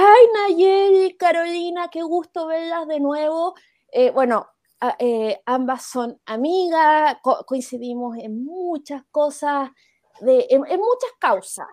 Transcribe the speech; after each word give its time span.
Ay, 0.00 0.26
Nayeli, 0.32 1.16
Carolina, 1.16 1.88
qué 1.90 2.02
gusto 2.02 2.46
verlas 2.46 2.86
de 2.86 3.00
nuevo. 3.00 3.56
Eh, 3.90 4.12
bueno, 4.12 4.46
eh, 5.00 5.40
ambas 5.44 5.86
son 5.86 6.20
amigas, 6.24 7.16
coincidimos 7.44 8.16
en 8.18 8.44
muchas 8.44 9.02
cosas, 9.10 9.70
de, 10.20 10.46
en, 10.50 10.60
muchas 10.60 11.10
causas. 11.18 11.66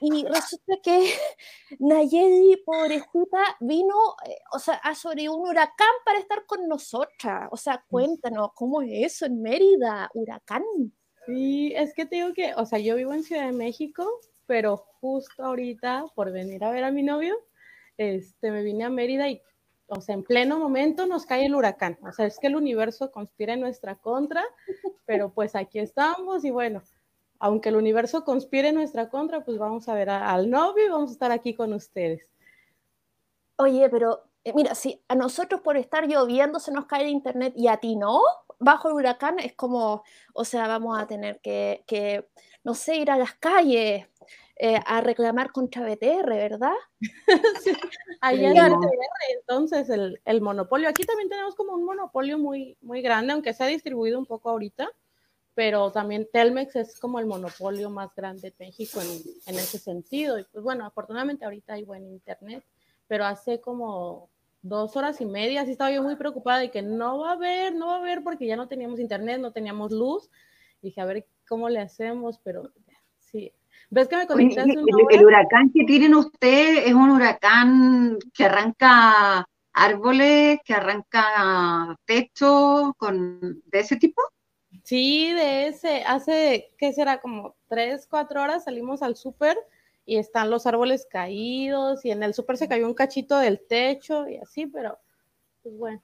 Y 0.00 0.24
resulta 0.24 0.76
que 0.82 1.12
Nayeli, 1.80 2.62
pobrecita, 2.64 3.58
vino, 3.60 4.16
eh, 4.24 4.38
o 4.52 4.58
sea, 4.58 4.76
a 4.76 4.94
sobre 4.94 5.28
un 5.28 5.46
huracán 5.46 5.94
para 6.06 6.18
estar 6.18 6.46
con 6.46 6.66
nosotras. 6.66 7.46
O 7.52 7.58
sea, 7.58 7.84
cuéntanos, 7.90 8.52
¿cómo 8.54 8.80
es 8.80 8.88
eso 9.12 9.26
en 9.26 9.42
Mérida? 9.42 10.08
¿Huracán? 10.14 10.62
Sí, 11.26 11.74
es 11.76 11.92
que 11.92 12.06
te 12.06 12.16
digo 12.16 12.32
que, 12.32 12.54
o 12.54 12.64
sea, 12.64 12.78
yo 12.78 12.96
vivo 12.96 13.12
en 13.12 13.22
Ciudad 13.22 13.44
de 13.44 13.52
México, 13.52 14.08
pero 14.46 14.78
justo 14.78 15.44
ahorita, 15.44 16.06
por 16.14 16.32
venir 16.32 16.64
a 16.64 16.70
ver 16.70 16.84
a 16.84 16.90
mi 16.90 17.02
novio, 17.02 17.36
este, 18.00 18.50
me 18.50 18.62
vine 18.62 18.84
a 18.84 18.88
Mérida 18.88 19.28
y, 19.28 19.42
o 19.88 20.00
sea, 20.00 20.14
en 20.14 20.24
pleno 20.24 20.58
momento 20.58 21.04
nos 21.04 21.26
cae 21.26 21.44
el 21.44 21.54
huracán. 21.54 21.98
O 22.02 22.12
sea, 22.12 22.24
es 22.24 22.38
que 22.38 22.46
el 22.46 22.56
universo 22.56 23.12
conspira 23.12 23.52
en 23.52 23.60
nuestra 23.60 23.94
contra, 23.96 24.42
pero 25.04 25.34
pues 25.34 25.54
aquí 25.54 25.78
estamos 25.78 26.46
y 26.46 26.50
bueno, 26.50 26.82
aunque 27.38 27.68
el 27.68 27.76
universo 27.76 28.24
conspire 28.24 28.68
en 28.68 28.76
nuestra 28.76 29.10
contra, 29.10 29.44
pues 29.44 29.58
vamos 29.58 29.86
a 29.88 29.94
ver 29.94 30.08
al 30.08 30.48
novio 30.48 30.86
y 30.86 30.88
vamos 30.88 31.10
a 31.10 31.12
estar 31.12 31.30
aquí 31.30 31.52
con 31.54 31.74
ustedes. 31.74 32.26
Oye, 33.56 33.90
pero 33.90 34.24
eh, 34.44 34.54
mira, 34.54 34.74
si 34.74 35.02
a 35.06 35.14
nosotros 35.14 35.60
por 35.60 35.76
estar 35.76 36.06
lloviendo 36.06 36.58
se 36.58 36.72
nos 36.72 36.86
cae 36.86 37.02
el 37.02 37.10
internet 37.10 37.52
y 37.54 37.68
a 37.68 37.76
ti 37.76 37.96
no, 37.96 38.22
bajo 38.58 38.88
el 38.88 38.94
huracán 38.94 39.38
es 39.38 39.54
como, 39.54 40.04
o 40.32 40.44
sea, 40.46 40.66
vamos 40.68 40.98
a 40.98 41.06
tener 41.06 41.38
que, 41.40 41.84
que 41.86 42.26
no 42.64 42.72
sé, 42.72 42.96
ir 42.96 43.10
a 43.10 43.18
las 43.18 43.34
calles, 43.34 44.06
eh, 44.62 44.78
a 44.84 45.00
reclamar 45.00 45.52
contra 45.52 45.86
BTR, 45.86 46.28
¿verdad? 46.28 46.74
sí, 47.64 47.72
allá 48.20 48.66
en 48.66 48.74
BTR, 48.74 48.90
entonces 49.38 49.88
el, 49.88 50.20
el, 50.26 50.42
monopolio. 50.42 50.86
Aquí 50.86 51.04
también 51.04 51.30
tenemos 51.30 51.54
como 51.54 51.72
un 51.72 51.84
monopolio 51.84 52.36
muy, 52.36 52.76
muy 52.82 53.00
grande, 53.00 53.32
aunque 53.32 53.54
se 53.54 53.64
ha 53.64 53.68
distribuido 53.68 54.18
un 54.18 54.26
poco 54.26 54.50
ahorita, 54.50 54.90
pero 55.54 55.90
también 55.92 56.28
Telmex 56.30 56.76
es 56.76 57.00
como 57.00 57.18
el 57.18 57.24
monopolio 57.24 57.88
más 57.88 58.14
grande 58.14 58.50
de 58.50 58.66
México 58.66 59.00
en, 59.00 59.08
en 59.46 59.54
ese 59.54 59.78
sentido. 59.78 60.38
Y 60.38 60.44
pues 60.44 60.62
bueno, 60.62 60.84
afortunadamente 60.84 61.46
ahorita 61.46 61.72
hay 61.72 61.84
buen 61.84 62.06
internet, 62.06 62.62
pero 63.08 63.24
hace 63.24 63.62
como 63.62 64.28
dos 64.60 64.94
horas 64.94 65.22
y 65.22 65.24
media, 65.24 65.64
sí 65.64 65.70
estaba 65.70 65.90
yo 65.90 66.02
muy 66.02 66.16
preocupada 66.16 66.58
de 66.58 66.70
que 66.70 66.82
no 66.82 67.20
va 67.20 67.30
a 67.30 67.32
haber, 67.32 67.74
no 67.74 67.86
va 67.86 67.94
a 67.94 67.98
haber 68.00 68.22
porque 68.22 68.46
ya 68.46 68.56
no 68.56 68.68
teníamos 68.68 69.00
internet, 69.00 69.40
no 69.40 69.52
teníamos 69.52 69.90
luz. 69.90 70.28
Dije, 70.82 71.00
a 71.00 71.06
ver 71.06 71.26
cómo 71.48 71.70
le 71.70 71.80
hacemos, 71.80 72.38
pero 72.44 72.70
sí, 73.18 73.54
¿Ves 73.90 74.06
que 74.06 74.16
me 74.16 74.22
el, 74.22 74.56
el, 75.10 75.26
huracán 75.26 75.72
que 75.74 75.84
tienen 75.84 76.14
ustedes 76.14 76.86
es 76.86 76.94
un 76.94 77.10
huracán 77.10 78.18
que 78.32 78.44
arranca 78.44 79.44
árboles, 79.72 80.60
que 80.64 80.74
arranca 80.74 81.96
techo, 82.04 82.94
con, 82.96 83.60
de 83.66 83.80
ese 83.80 83.96
tipo? 83.96 84.22
Sí, 84.84 85.32
de 85.32 85.66
ese. 85.66 86.04
Hace, 86.06 86.70
¿qué 86.78 86.92
será? 86.92 87.20
Como 87.20 87.56
tres, 87.66 88.06
cuatro 88.08 88.42
horas 88.42 88.64
salimos 88.64 89.02
al 89.02 89.16
súper 89.16 89.58
y 90.06 90.18
están 90.18 90.50
los 90.50 90.66
árboles 90.66 91.06
caídos 91.10 92.04
y 92.04 92.12
en 92.12 92.22
el 92.22 92.32
súper 92.32 92.58
se 92.58 92.68
cayó 92.68 92.86
un 92.86 92.94
cachito 92.94 93.38
del 93.38 93.60
techo 93.66 94.28
y 94.28 94.36
así, 94.36 94.66
pero 94.66 94.98
pues 95.64 95.76
bueno. 95.76 96.02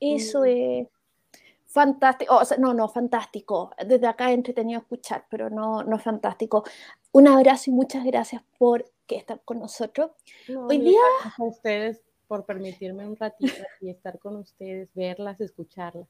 Eso 0.00 0.40
mm. 0.40 0.46
es 0.46 0.88
fantástico, 1.74 2.36
o 2.36 2.44
sea, 2.44 2.56
no, 2.56 2.72
no, 2.72 2.88
fantástico. 2.88 3.72
Desde 3.84 4.06
acá 4.06 4.30
he 4.30 4.34
entretenido 4.34 4.80
escuchar, 4.80 5.26
pero 5.28 5.50
no, 5.50 5.82
no 5.82 5.98
fantástico. 5.98 6.62
Un 7.10 7.26
abrazo 7.26 7.70
y 7.70 7.72
muchas 7.72 8.04
gracias 8.04 8.42
por 8.58 8.88
que 9.08 9.16
estar 9.16 9.40
con 9.44 9.58
nosotros. 9.58 10.12
Hoy 10.48 10.78
día... 10.78 11.00
Gracias 11.20 11.40
a 11.40 11.44
ustedes 11.44 12.02
por 12.28 12.46
permitirme 12.46 13.08
un 13.08 13.16
ratito 13.16 13.60
y 13.80 13.90
estar 13.90 14.20
con 14.20 14.36
ustedes, 14.36 14.88
verlas, 14.94 15.40
escucharlas. 15.40 16.06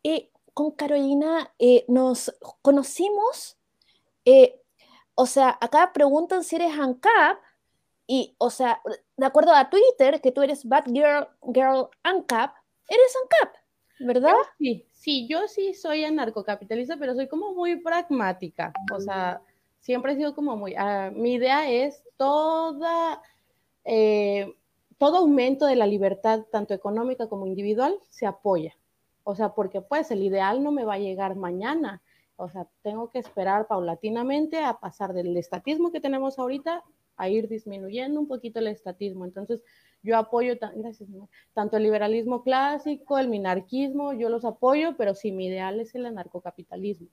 Y 0.00 0.30
con 0.54 0.70
Carolina 0.70 1.52
eh, 1.58 1.84
nos 1.88 2.32
conocimos, 2.62 3.58
eh, 4.24 4.62
o 5.16 5.26
sea, 5.26 5.58
acá 5.60 5.92
preguntan 5.92 6.44
si 6.44 6.54
eres 6.54 6.78
ANCAP, 6.78 7.38
y, 8.06 8.36
o 8.38 8.48
sea, 8.48 8.80
de 9.16 9.26
acuerdo 9.26 9.52
a 9.52 9.68
Twitter, 9.68 10.20
que 10.20 10.30
tú 10.30 10.42
eres 10.42 10.64
Bad 10.64 10.84
Girl, 10.86 11.28
Girl 11.52 11.88
ANCAP, 12.04 12.54
eres 12.88 13.16
ANCAP. 13.22 13.67
¿Verdad? 14.00 14.34
Sí, 14.58 14.86
sí, 14.92 15.26
yo 15.28 15.48
sí 15.48 15.74
soy 15.74 16.04
anarcocapitalista, 16.04 16.96
pero 16.96 17.14
soy 17.14 17.28
como 17.28 17.54
muy 17.54 17.76
pragmática. 17.76 18.72
O 18.94 19.00
sea, 19.00 19.40
siempre 19.80 20.12
he 20.12 20.16
sido 20.16 20.34
como 20.34 20.56
muy. 20.56 20.74
Uh, 20.74 21.12
mi 21.12 21.34
idea 21.34 21.70
es 21.70 22.02
toda. 22.16 23.20
Eh, 23.84 24.54
todo 24.98 25.18
aumento 25.18 25.66
de 25.66 25.76
la 25.76 25.86
libertad, 25.86 26.42
tanto 26.50 26.74
económica 26.74 27.28
como 27.28 27.46
individual, 27.46 27.98
se 28.08 28.26
apoya. 28.26 28.76
O 29.22 29.34
sea, 29.34 29.50
porque 29.54 29.80
pues 29.80 30.10
el 30.10 30.22
ideal 30.22 30.62
no 30.62 30.72
me 30.72 30.84
va 30.84 30.94
a 30.94 30.98
llegar 30.98 31.36
mañana. 31.36 32.02
O 32.36 32.48
sea, 32.48 32.66
tengo 32.82 33.10
que 33.10 33.18
esperar 33.18 33.66
paulatinamente 33.66 34.62
a 34.62 34.74
pasar 34.74 35.12
del 35.12 35.36
estatismo 35.36 35.92
que 35.92 36.00
tenemos 36.00 36.38
ahorita 36.38 36.84
a 37.18 37.28
ir 37.28 37.48
disminuyendo 37.48 38.18
un 38.18 38.26
poquito 38.26 38.60
el 38.60 38.68
estatismo. 38.68 39.24
Entonces, 39.24 39.60
yo 40.02 40.16
apoyo, 40.16 40.54
tanto 41.52 41.76
el 41.76 41.82
liberalismo 41.82 42.42
clásico, 42.42 43.18
el 43.18 43.28
minarquismo, 43.28 44.14
yo 44.14 44.30
los 44.30 44.44
apoyo, 44.44 44.96
pero 44.96 45.14
sí, 45.14 45.32
mi 45.32 45.46
ideal 45.46 45.80
es 45.80 45.94
el 45.94 46.06
anarcocapitalismo. 46.06 47.08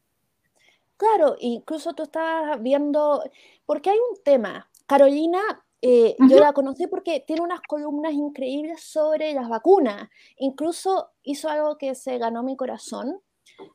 Claro, 0.98 1.36
incluso 1.40 1.94
tú 1.94 2.04
estabas 2.04 2.62
viendo, 2.62 3.24
porque 3.66 3.90
hay 3.90 3.98
un 3.98 4.24
tema, 4.24 4.70
Carolina, 4.86 5.42
eh, 5.82 6.16
yo 6.30 6.40
la 6.40 6.54
conocí 6.54 6.88
porque 6.88 7.20
tiene 7.20 7.42
unas 7.42 7.62
columnas 7.62 8.14
increíbles 8.14 8.82
sobre 8.82 9.34
las 9.34 9.50
vacunas, 9.50 10.10
incluso 10.38 11.12
hizo 11.22 11.50
algo 11.50 11.78
que 11.78 11.96
se 11.96 12.18
ganó 12.18 12.44
mi 12.44 12.56
corazón, 12.56 13.22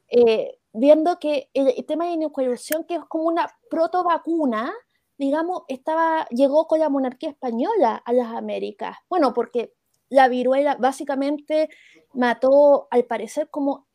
eh, 0.09 0.59
viendo 0.73 1.19
que 1.19 1.51
el, 1.53 1.85
tema 1.85 2.07
de 2.07 2.13
inocuación, 2.13 2.85
que 2.85 2.95
es 2.95 3.05
como 3.05 3.25
una 3.25 3.49
proto 3.69 4.03
vacuna, 4.03 4.73
digamos, 5.21 5.65
estaba, 5.69 6.27
llegó 6.31 6.67
con 6.67 6.81
la 6.81 6.89
monarquía 6.89 7.29
española 7.29 8.03
a 8.07 8.13
las 8.15 8.29
Américas. 8.29 8.97
Bueno, 9.11 9.35
porque 9.35 9.75
la 10.09 10.29
viruela 10.29 10.77
básicamente 10.77 11.69
mató, 12.15 12.89
al 12.91 13.05
parecer, 13.05 13.51
como 13.51 13.87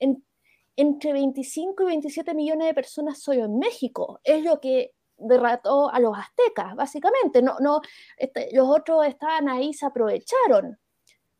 entre 0.75 1.13
25 1.13 1.81
y 1.81 1.85
27 1.87 2.35
millones 2.35 2.67
de 2.67 2.73
personas 2.75 3.19
solo 3.19 3.45
en 3.45 3.57
México. 3.57 4.19
Es 4.23 4.43
lo 4.43 4.59
que 4.61 4.93
derrató 5.17 5.89
a 5.91 5.99
los 5.99 6.15
aztecas, 6.15 6.75
básicamente. 6.75 7.41
No, 7.41 7.55
no, 7.59 7.81
este, 8.17 8.49
los 8.53 8.69
otros 8.69 9.07
estaban 9.07 9.49
ahí, 9.49 9.73
se 9.73 9.87
aprovecharon. 9.87 10.77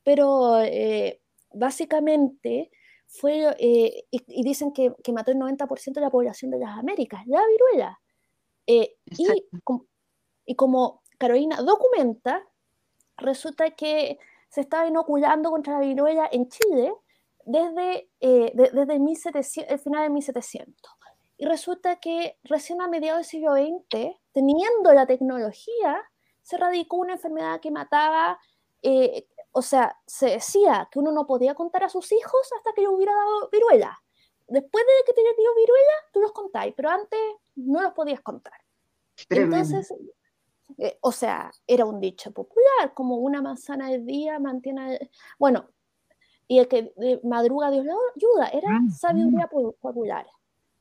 Pero 0.04 0.62
eh, 0.62 1.22
básicamente 1.54 2.72
fue, 3.06 3.56
eh, 3.60 4.06
y, 4.10 4.44
dicen 4.44 4.74
que, 4.74 4.96
que 5.04 5.14
mató 5.14 5.32
el 5.32 5.38
90% 5.38 5.94
de 5.94 6.02
la 6.02 6.10
población 6.10 6.50
de 6.50 6.58
las 6.58 6.80
Américas, 6.80 7.22
la 7.28 7.42
viruela. 7.46 8.00
Eh, 8.68 8.96
y, 9.06 9.28
y, 10.46 10.56
como 10.56 11.04
Carolina 11.18 11.62
documenta, 11.62 12.44
resulta 13.18 13.72
que 13.72 14.20
se 14.50 14.62
estaba 14.62 14.88
inoculando 14.88 15.52
contra 15.52 15.74
la 15.74 15.80
viruela 15.86 16.30
en 16.32 16.50
Chile 16.50 16.94
desde, 17.46 18.10
eh, 18.20 18.52
desde 18.54 18.96
el 18.96 19.80
final 19.80 20.04
de 20.04 20.10
1700. 20.10 20.76
Y 21.38 21.46
resulta 21.46 21.98
que 21.98 22.38
recién 22.44 22.82
a 22.82 22.88
mediados 22.88 23.20
del 23.20 23.26
siglo 23.26 23.54
XX, 23.54 24.16
teniendo 24.32 24.94
la 24.94 25.06
tecnología, 25.06 26.02
se 26.42 26.58
radicó 26.58 26.98
una 26.98 27.14
enfermedad 27.14 27.60
que 27.60 27.72
mataba, 27.72 28.40
eh, 28.82 29.28
o 29.52 29.62
sea, 29.62 29.98
se 30.06 30.28
decía 30.28 30.88
que 30.92 31.00
uno 31.00 31.12
no 31.12 31.26
podía 31.26 31.56
contar 31.56 31.84
a 31.84 31.90
sus 31.90 32.12
hijos 32.12 32.50
hasta 32.58 32.74
que 32.74 32.82
le 32.82 32.88
hubiera 32.88 33.14
dado 33.14 33.50
viruela. 33.52 34.02
Después 34.48 34.86
de 34.86 35.06
que 35.06 35.14
te 35.14 35.22
dio 35.22 35.56
viruela, 35.56 35.94
tú 36.14 36.22
los 36.22 36.32
contáis, 36.32 36.74
pero 36.76 36.90
antes 36.90 37.20
no 37.56 37.82
los 37.82 37.94
podías 37.94 38.22
contar. 38.22 38.54
Entonces, 39.30 39.94
eh, 40.78 40.98
o 41.02 41.12
sea, 41.12 41.52
era 41.66 41.86
un 41.86 42.00
dicho 42.00 42.32
popular, 42.32 42.94
como 42.94 43.18
una 43.18 43.42
manzana 43.42 43.88
al 43.88 44.06
día 44.06 44.40
mantiene, 44.40 45.10
bueno, 45.40 45.68
y 46.48 46.60
el 46.60 46.68
que 46.68 46.94
madruga 47.24 47.72
Dios 47.72 47.86
lo 47.86 47.96
ayuda, 48.16 48.50
era 48.50 48.70
ah, 48.72 48.92
sabiduría 48.92 49.48
popular, 49.48 50.28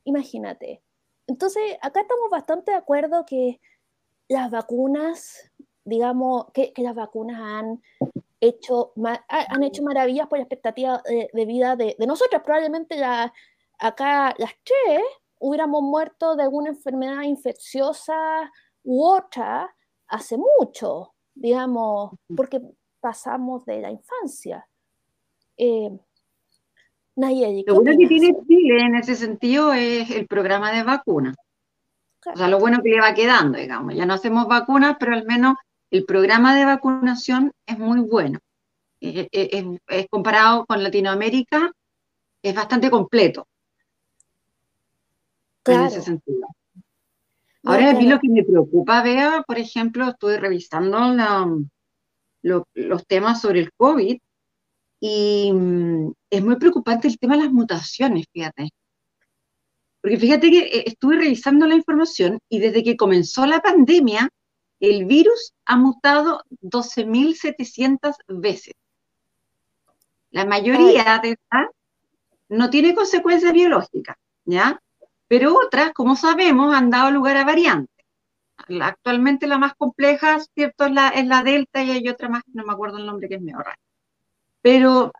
imagínate. 0.03 0.83
Entonces, 1.27 1.63
acá 1.81 2.01
estamos 2.01 2.29
bastante 2.29 2.71
de 2.71 2.77
acuerdo 2.77 3.25
que 3.25 3.59
las 4.27 4.51
vacunas, 4.51 5.51
digamos, 5.83 6.51
que, 6.53 6.71
las 6.77 6.93
vacunas 6.93 7.39
han 7.39 7.81
hecho, 8.41 8.93
han 9.27 9.63
hecho 9.63 9.81
maravillas 9.81 10.27
por 10.27 10.37
la 10.37 10.43
expectativa 10.43 11.01
de, 11.33 11.45
vida 11.45 11.75
de, 11.75 11.95
de 11.97 12.07
nosotras. 12.07 12.43
Probablemente 12.43 12.95
la, 12.95 13.33
acá 13.79 14.33
las 14.37 14.51
tres 14.63 15.01
hubiéramos 15.39 15.81
muerto 15.81 16.35
de 16.35 16.43
alguna 16.43 16.69
enfermedad 16.69 17.21
infecciosa 17.23 18.51
u 18.83 19.03
otra 19.03 19.73
hace 20.07 20.37
mucho, 20.37 21.13
digamos, 21.33 22.11
porque 22.35 22.61
pasamos 22.99 23.65
de 23.65 23.81
la 23.81 23.91
infancia. 23.91 24.67
Eh, 25.57 25.89
Nayeli, 27.15 27.63
Lo 27.65 27.75
bueno 27.75 27.97
que 27.97 28.07
tiene 28.07 28.35
Chile 28.47 28.79
en 28.79 28.95
ese 28.95 29.15
sentido 29.15 29.73
es 29.73 30.11
el 30.11 30.27
programa 30.27 30.71
de 30.71 30.83
vacuna. 30.83 31.33
O 32.25 32.35
sea, 32.35 32.47
lo 32.47 32.59
bueno 32.59 32.81
que 32.81 32.89
le 32.89 32.99
va 32.99 33.13
quedando, 33.13 33.57
digamos. 33.57 33.95
Ya 33.95 34.05
no 34.05 34.15
hacemos 34.15 34.47
vacunas, 34.47 34.97
pero 34.99 35.13
al 35.13 35.25
menos 35.25 35.55
el 35.91 36.05
programa 36.05 36.55
de 36.55 36.65
vacunación 36.65 37.51
es 37.65 37.77
muy 37.77 38.01
bueno. 38.01 38.39
Es, 38.99 40.07
comparado 40.09 40.65
con 40.65 40.81
Latinoamérica, 40.81 41.71
es 42.41 42.55
bastante 42.55 42.89
completo. 42.89 43.47
En 45.65 45.81
ese 45.81 46.01
sentido. 46.01 46.47
Ahora, 47.63 47.91
a 47.91 47.93
mí 47.93 48.07
lo 48.07 48.19
que 48.19 48.29
me 48.29 48.43
preocupa, 48.43 49.01
vea, 49.01 49.43
por 49.45 49.57
ejemplo, 49.57 50.09
estoy 50.09 50.37
revisando 50.37 51.67
los 52.43 53.07
temas 53.07 53.41
sobre 53.41 53.61
el 53.61 53.71
COVID 53.75 54.17
y 54.99 55.51
mm, 55.51 56.11
es 56.29 56.43
muy 56.43 56.57
preocupante 56.57 57.07
el 57.07 57.17
tema 57.17 57.35
de 57.35 57.43
las 57.43 57.51
mutaciones, 57.51 58.25
fíjate. 58.31 58.69
Porque 59.99 60.19
fíjate 60.19 60.51
que 60.51 60.59
eh, 60.59 60.83
estuve 60.85 61.15
revisando 61.17 61.65
la 61.65 61.75
información 61.75 62.39
y 62.49 62.59
desde 62.59 62.83
que 62.83 62.95
comenzó 62.95 63.47
la 63.47 63.59
pandemia, 63.61 64.29
el 64.79 65.05
virus 65.05 65.53
ha 65.65 65.77
mutado 65.77 66.43
12.700 66.61 68.15
veces. 68.27 68.73
La 70.29 70.45
mayoría 70.45 71.19
de 71.23 71.31
estas 71.31 71.69
no 72.49 72.69
tiene 72.69 72.93
consecuencias 72.93 73.53
biológicas, 73.53 74.17
¿ya? 74.43 74.79
Pero 75.27 75.55
otras, 75.55 75.93
como 75.93 76.15
sabemos, 76.15 76.73
han 76.75 76.89
dado 76.89 77.11
lugar 77.11 77.37
a 77.37 77.45
variantes. 77.45 78.05
actualmente 78.81 79.47
la 79.47 79.57
más 79.57 79.75
compleja, 79.75 80.39
¿cierto? 80.55 80.85
Es 80.85 80.91
la, 80.91 81.09
es 81.09 81.27
la 81.27 81.43
Delta 81.43 81.83
y 81.83 81.91
hay 81.91 82.07
otra 82.09 82.29
más, 82.29 82.43
no 82.53 82.65
me 82.65 82.73
acuerdo 82.73 82.97
el 82.97 83.05
nombre, 83.05 83.27
que 83.27 83.35
es 83.35 83.41
mejor. 83.41 83.65
Pero, 84.61 85.11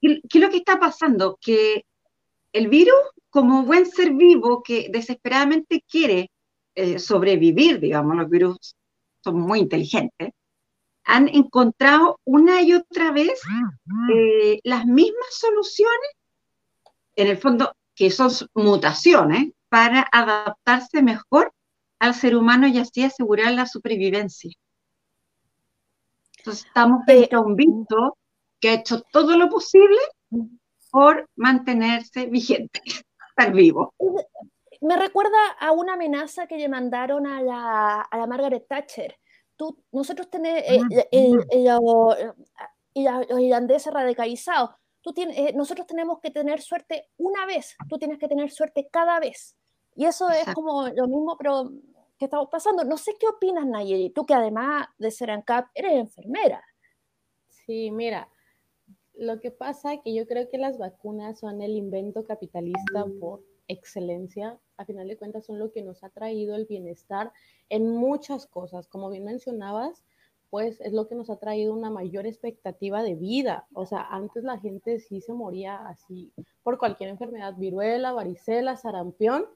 ¿qué, 0.00 0.20
¿qué, 0.28 0.38
es 0.38 0.44
lo 0.44 0.50
que 0.50 0.58
está 0.58 0.78
pasando? 0.78 1.38
Que 1.40 1.84
el 2.52 2.68
virus, 2.68 2.94
como 3.30 3.64
buen 3.64 3.86
ser 3.86 4.12
vivo 4.12 4.62
que 4.62 4.88
desesperadamente 4.90 5.84
quiere 5.88 6.30
eh, 6.76 6.98
sobrevivir, 6.98 7.80
digamos, 7.80 8.16
los 8.16 8.28
virus 8.28 8.76
son 9.22 9.40
muy 9.40 9.60
inteligentes, 9.60 10.32
han 11.04 11.28
encontrado 11.28 12.20
una 12.24 12.62
y 12.62 12.72
otra 12.72 13.12
vez 13.12 13.40
eh, 14.12 14.58
las 14.64 14.86
mismas 14.86 15.28
soluciones, 15.30 16.10
en 17.16 17.28
el 17.28 17.36
fondo, 17.36 17.72
que 17.94 18.10
son 18.10 18.30
mutaciones, 18.54 19.52
para 19.74 20.06
adaptarse 20.12 21.02
mejor 21.02 21.52
al 21.98 22.14
ser 22.14 22.36
humano 22.36 22.68
y 22.68 22.78
así 22.78 23.02
asegurar 23.02 23.52
la 23.54 23.66
supervivencia. 23.66 24.52
Entonces 26.38 26.66
estamos 26.66 27.04
frente 27.04 27.34
a 27.34 27.40
un 27.40 27.56
virus 27.56 28.12
que 28.60 28.68
ha 28.68 28.74
hecho 28.74 29.02
todo 29.10 29.36
lo 29.36 29.48
posible 29.48 29.98
por 30.92 31.28
mantenerse 31.34 32.26
vigente, 32.26 32.82
estar 33.30 33.52
vivo. 33.52 33.92
Me 34.80 34.96
recuerda 34.96 35.38
a 35.58 35.72
una 35.72 35.94
amenaza 35.94 36.46
que 36.46 36.56
le 36.56 36.68
mandaron 36.68 37.26
a 37.26 37.42
la, 37.42 38.00
a 38.02 38.16
la 38.16 38.26
Margaret 38.28 38.68
Thatcher. 38.68 39.16
Tú, 39.56 39.82
nosotros 39.90 40.30
tenemos 40.30 40.62
eh, 41.10 41.32
los 41.64 42.16
irlandeses 42.94 43.92
radicalizados. 43.92 44.70
Tú 45.04 45.12
tienes, 45.12 45.36
eh, 45.36 45.52
nosotros 45.54 45.86
tenemos 45.86 46.18
que 46.20 46.30
tener 46.30 46.62
suerte 46.62 47.10
una 47.18 47.44
vez, 47.44 47.76
tú 47.90 47.98
tienes 47.98 48.18
que 48.18 48.26
tener 48.26 48.50
suerte 48.50 48.88
cada 48.90 49.20
vez. 49.20 49.54
Y 49.94 50.06
eso 50.06 50.30
es 50.30 50.46
como 50.54 50.88
lo 50.88 51.06
mismo, 51.06 51.36
pero 51.36 51.70
que 52.18 52.24
estamos 52.24 52.48
pasando. 52.50 52.84
No 52.84 52.96
sé 52.96 53.12
qué 53.20 53.26
opinas, 53.28 53.66
Nayeli, 53.66 54.08
tú 54.10 54.24
que 54.24 54.32
además 54.32 54.88
de 54.96 55.10
ser 55.10 55.30
ANCAP 55.30 55.66
eres 55.74 55.92
enfermera. 55.92 56.64
Sí, 57.50 57.90
mira, 57.90 58.30
lo 59.12 59.40
que 59.40 59.50
pasa 59.50 59.92
es 59.92 60.00
que 60.02 60.14
yo 60.14 60.26
creo 60.26 60.48
que 60.48 60.56
las 60.56 60.78
vacunas 60.78 61.38
son 61.38 61.60
el 61.60 61.76
invento 61.76 62.24
capitalista 62.24 63.04
por 63.20 63.42
excelencia. 63.68 64.58
A 64.78 64.86
final 64.86 65.06
de 65.06 65.18
cuentas 65.18 65.44
son 65.44 65.58
lo 65.58 65.70
que 65.70 65.82
nos 65.82 66.02
ha 66.02 66.08
traído 66.08 66.56
el 66.56 66.64
bienestar 66.64 67.30
en 67.68 67.90
muchas 67.90 68.46
cosas. 68.46 68.88
Como 68.88 69.10
bien 69.10 69.24
mencionabas, 69.24 70.02
pues 70.54 70.80
es 70.82 70.92
lo 70.92 71.08
que 71.08 71.16
nos 71.16 71.30
ha 71.30 71.40
traído 71.40 71.74
una 71.74 71.90
mayor 71.90 72.28
expectativa 72.28 73.02
de 73.02 73.16
vida. 73.16 73.66
O 73.72 73.86
sea, 73.86 74.06
antes 74.08 74.44
la 74.44 74.56
gente 74.60 75.00
sí 75.00 75.20
se 75.20 75.32
moría 75.32 75.84
así 75.88 76.32
por 76.62 76.78
cualquier 76.78 77.10
enfermedad, 77.10 77.54
viruela, 77.56 78.12
varicela, 78.12 78.76
sarampión. 78.76 79.46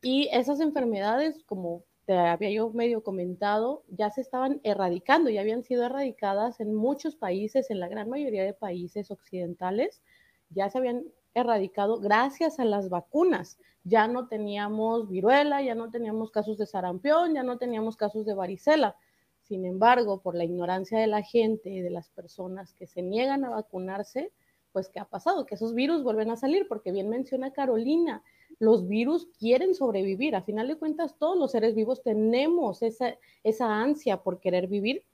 Y 0.00 0.30
esas 0.32 0.60
enfermedades, 0.60 1.44
como 1.44 1.84
te 2.06 2.16
había 2.16 2.48
yo 2.48 2.70
medio 2.70 3.02
comentado, 3.02 3.82
ya 3.88 4.08
se 4.08 4.22
estaban 4.22 4.58
erradicando, 4.64 5.28
ya 5.28 5.42
habían 5.42 5.64
sido 5.64 5.84
erradicadas 5.84 6.60
en 6.60 6.74
muchos 6.74 7.14
países, 7.14 7.68
en 7.68 7.78
la 7.78 7.88
gran 7.88 8.08
mayoría 8.08 8.42
de 8.42 8.54
países 8.54 9.10
occidentales, 9.10 10.00
ya 10.48 10.70
se 10.70 10.78
habían 10.78 11.04
erradicado 11.34 12.00
gracias 12.00 12.58
a 12.58 12.64
las 12.64 12.88
vacunas. 12.88 13.58
Ya 13.84 14.08
no 14.08 14.28
teníamos 14.28 15.10
viruela, 15.10 15.60
ya 15.60 15.74
no 15.74 15.90
teníamos 15.90 16.30
casos 16.30 16.56
de 16.56 16.64
sarampión, 16.64 17.34
ya 17.34 17.42
no 17.42 17.58
teníamos 17.58 17.98
casos 17.98 18.24
de 18.24 18.32
varicela. 18.32 18.96
Sin 19.42 19.64
embargo, 19.64 20.20
por 20.20 20.34
la 20.34 20.44
ignorancia 20.44 20.98
de 20.98 21.06
la 21.06 21.22
gente 21.22 21.70
y 21.70 21.80
de 21.80 21.90
las 21.90 22.08
personas 22.10 22.74
que 22.74 22.86
se 22.86 23.02
niegan 23.02 23.44
a 23.44 23.50
vacunarse, 23.50 24.32
pues 24.72 24.88
¿qué 24.88 25.00
ha 25.00 25.04
pasado? 25.04 25.46
Que 25.46 25.56
esos 25.56 25.74
virus 25.74 26.02
vuelven 26.02 26.30
a 26.30 26.36
salir, 26.36 26.66
porque 26.68 26.92
bien 26.92 27.08
menciona 27.08 27.52
Carolina, 27.52 28.22
los 28.58 28.88
virus 28.88 29.28
quieren 29.38 29.74
sobrevivir. 29.74 30.34
A 30.34 30.42
final 30.42 30.68
de 30.68 30.78
cuentas, 30.78 31.16
todos 31.18 31.36
los 31.36 31.50
seres 31.50 31.74
vivos 31.74 32.02
tenemos 32.02 32.82
esa, 32.82 33.16
esa 33.42 33.80
ansia 33.80 34.22
por 34.22 34.40
querer 34.40 34.68
vivir. 34.68 35.04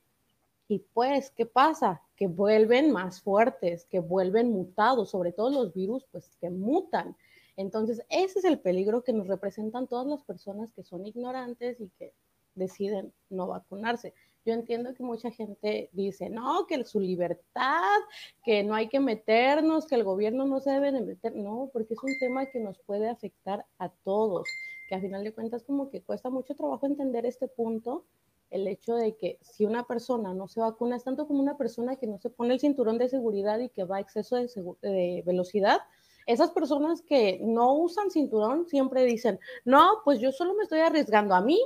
Y 0.69 0.81
pues, 0.93 1.31
¿qué 1.31 1.47
pasa? 1.47 2.03
Que 2.15 2.27
vuelven 2.27 2.93
más 2.93 3.23
fuertes, 3.23 3.87
que 3.87 4.01
vuelven 4.01 4.53
mutados, 4.53 5.11
sobre 5.11 5.33
todo 5.33 5.51
los 5.51 5.73
virus, 5.73 6.05
pues 6.13 6.37
que 6.41 6.51
mutan. 6.51 7.17
Entonces, 7.57 8.03
ese 8.11 8.39
es 8.39 8.45
el 8.45 8.61
peligro 8.61 9.03
que 9.03 9.13
nos 9.13 9.27
representan 9.27 9.89
todas 9.89 10.07
las 10.07 10.23
personas 10.23 10.71
que 10.73 10.85
son 10.85 11.07
ignorantes 11.07 11.81
y 11.81 11.89
que 11.99 12.13
deciden 12.59 13.13
no 13.31 13.47
vacunarse. 13.47 14.13
Yo 14.45 14.55
entiendo 14.55 14.95
que 14.95 15.03
mucha 15.03 15.31
gente 15.31 15.91
dice, 15.93 16.31
no, 16.31 16.67
que 16.67 16.85
su 16.85 17.01
libertad, 17.01 17.99
que 18.45 18.63
no 18.63 18.75
hay 18.75 18.89
que 18.89 19.01
meternos, 19.01 19.87
que 19.87 19.95
el 19.95 20.05
gobierno 20.05 20.47
no 20.47 20.61
se 20.61 20.71
debe 20.71 20.93
de 20.93 21.03
meter. 21.03 21.35
No, 21.37 21.69
porque 21.73 21.95
es 21.95 22.03
un 22.03 22.19
tema 22.19 22.47
que 22.47 22.61
nos 22.61 22.79
puede 22.79 23.09
afectar 23.09 23.67
a 23.79 23.91
todos, 23.91 24.49
que 24.89 24.95
a 24.95 25.01
final 25.01 25.25
de 25.25 25.35
cuentas 25.35 25.65
como 25.65 25.91
que 25.91 26.03
cuesta 26.03 26.31
mucho 26.31 26.55
trabajo 26.55 26.87
entender 26.87 27.27
este 27.27 27.47
punto, 27.49 28.05
el 28.51 28.67
hecho 28.67 28.95
de 28.95 29.17
que 29.17 29.39
si 29.43 29.67
una 29.67 29.87
persona 29.87 30.33
no 30.33 30.49
se 30.49 30.61
vacuna, 30.61 30.97
es 30.97 31.05
tanto 31.05 31.27
como 31.27 31.41
una 31.41 31.59
persona 31.59 31.97
que 31.97 32.07
no 32.07 32.19
se 32.19 32.31
pone 32.31 32.55
el 32.55 32.61
cinturón 32.61 32.97
de 32.97 33.11
seguridad 33.11 33.59
y 33.59 33.69
que 33.69 33.85
va 33.85 33.97
a 33.97 34.01
exceso 34.01 34.37
de, 34.37 34.49
de 34.81 35.23
velocidad, 35.27 35.81
esas 36.29 36.51
personas 36.51 37.01
que 37.01 37.41
no 37.43 37.75
usan 37.75 38.11
cinturón 38.11 38.67
siempre 38.67 39.05
dicen, 39.05 39.41
no, 39.65 40.03
pues 40.05 40.21
yo 40.21 40.31
solo 40.31 40.55
me 40.55 40.65
estoy 40.65 40.81
arriesgando 40.81 41.35
a 41.35 41.41
mí, 41.41 41.59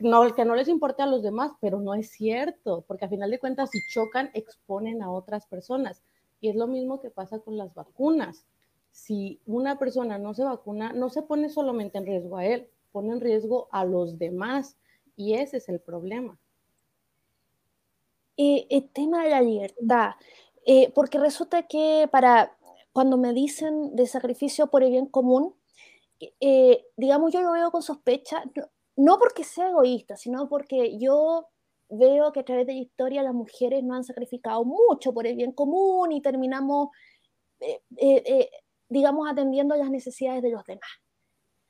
no, 0.00 0.34
que 0.34 0.44
no 0.44 0.54
les 0.54 0.68
importe 0.68 1.02
a 1.02 1.06
los 1.06 1.22
demás, 1.22 1.52
pero 1.60 1.80
no 1.80 1.94
es 1.94 2.10
cierto, 2.10 2.84
porque 2.86 3.04
a 3.04 3.08
final 3.08 3.30
de 3.30 3.38
cuentas 3.38 3.70
si 3.70 3.78
chocan 3.92 4.30
exponen 4.34 5.02
a 5.02 5.10
otras 5.10 5.46
personas. 5.46 6.02
Y 6.40 6.48
es 6.48 6.56
lo 6.56 6.66
mismo 6.66 7.00
que 7.00 7.10
pasa 7.10 7.40
con 7.40 7.56
las 7.56 7.74
vacunas. 7.74 8.46
Si 8.92 9.40
una 9.46 9.78
persona 9.78 10.18
no 10.18 10.34
se 10.34 10.44
vacuna, 10.44 10.92
no 10.92 11.10
se 11.10 11.22
pone 11.22 11.48
solamente 11.48 11.98
en 11.98 12.06
riesgo 12.06 12.36
a 12.36 12.46
él, 12.46 12.68
pone 12.92 13.12
en 13.12 13.20
riesgo 13.20 13.68
a 13.72 13.84
los 13.84 14.18
demás. 14.18 14.76
Y 15.16 15.34
ese 15.34 15.56
es 15.56 15.68
el 15.68 15.80
problema. 15.80 16.38
Eh, 18.36 18.66
el 18.70 18.88
tema 18.90 19.24
de 19.24 19.30
la 19.30 19.40
libertad, 19.42 20.12
eh, 20.64 20.92
porque 20.94 21.18
resulta 21.18 21.64
que 21.64 22.08
para 22.10 22.56
cuando 22.92 23.16
me 23.16 23.32
dicen 23.32 23.96
de 23.96 24.06
sacrificio 24.06 24.68
por 24.68 24.84
el 24.84 24.90
bien 24.90 25.06
común, 25.06 25.54
eh, 26.40 26.84
digamos, 26.96 27.32
yo 27.32 27.42
lo 27.42 27.52
veo 27.52 27.70
con 27.72 27.82
sospecha, 27.82 28.44
no 28.98 29.18
porque 29.18 29.44
sea 29.44 29.68
egoísta, 29.68 30.16
sino 30.16 30.48
porque 30.48 30.98
yo 30.98 31.46
veo 31.88 32.32
que 32.32 32.40
a 32.40 32.44
través 32.44 32.66
de 32.66 32.74
la 32.74 32.80
historia 32.80 33.22
las 33.22 33.32
mujeres 33.32 33.84
no 33.84 33.94
han 33.94 34.02
sacrificado 34.02 34.64
mucho 34.64 35.14
por 35.14 35.26
el 35.26 35.36
bien 35.36 35.52
común 35.52 36.10
y 36.10 36.20
terminamos, 36.20 36.88
eh, 37.60 37.80
eh, 37.96 38.22
eh, 38.26 38.50
digamos, 38.88 39.30
atendiendo 39.30 39.76
las 39.76 39.90
necesidades 39.90 40.42
de 40.42 40.50
los 40.50 40.64
demás. 40.64 40.90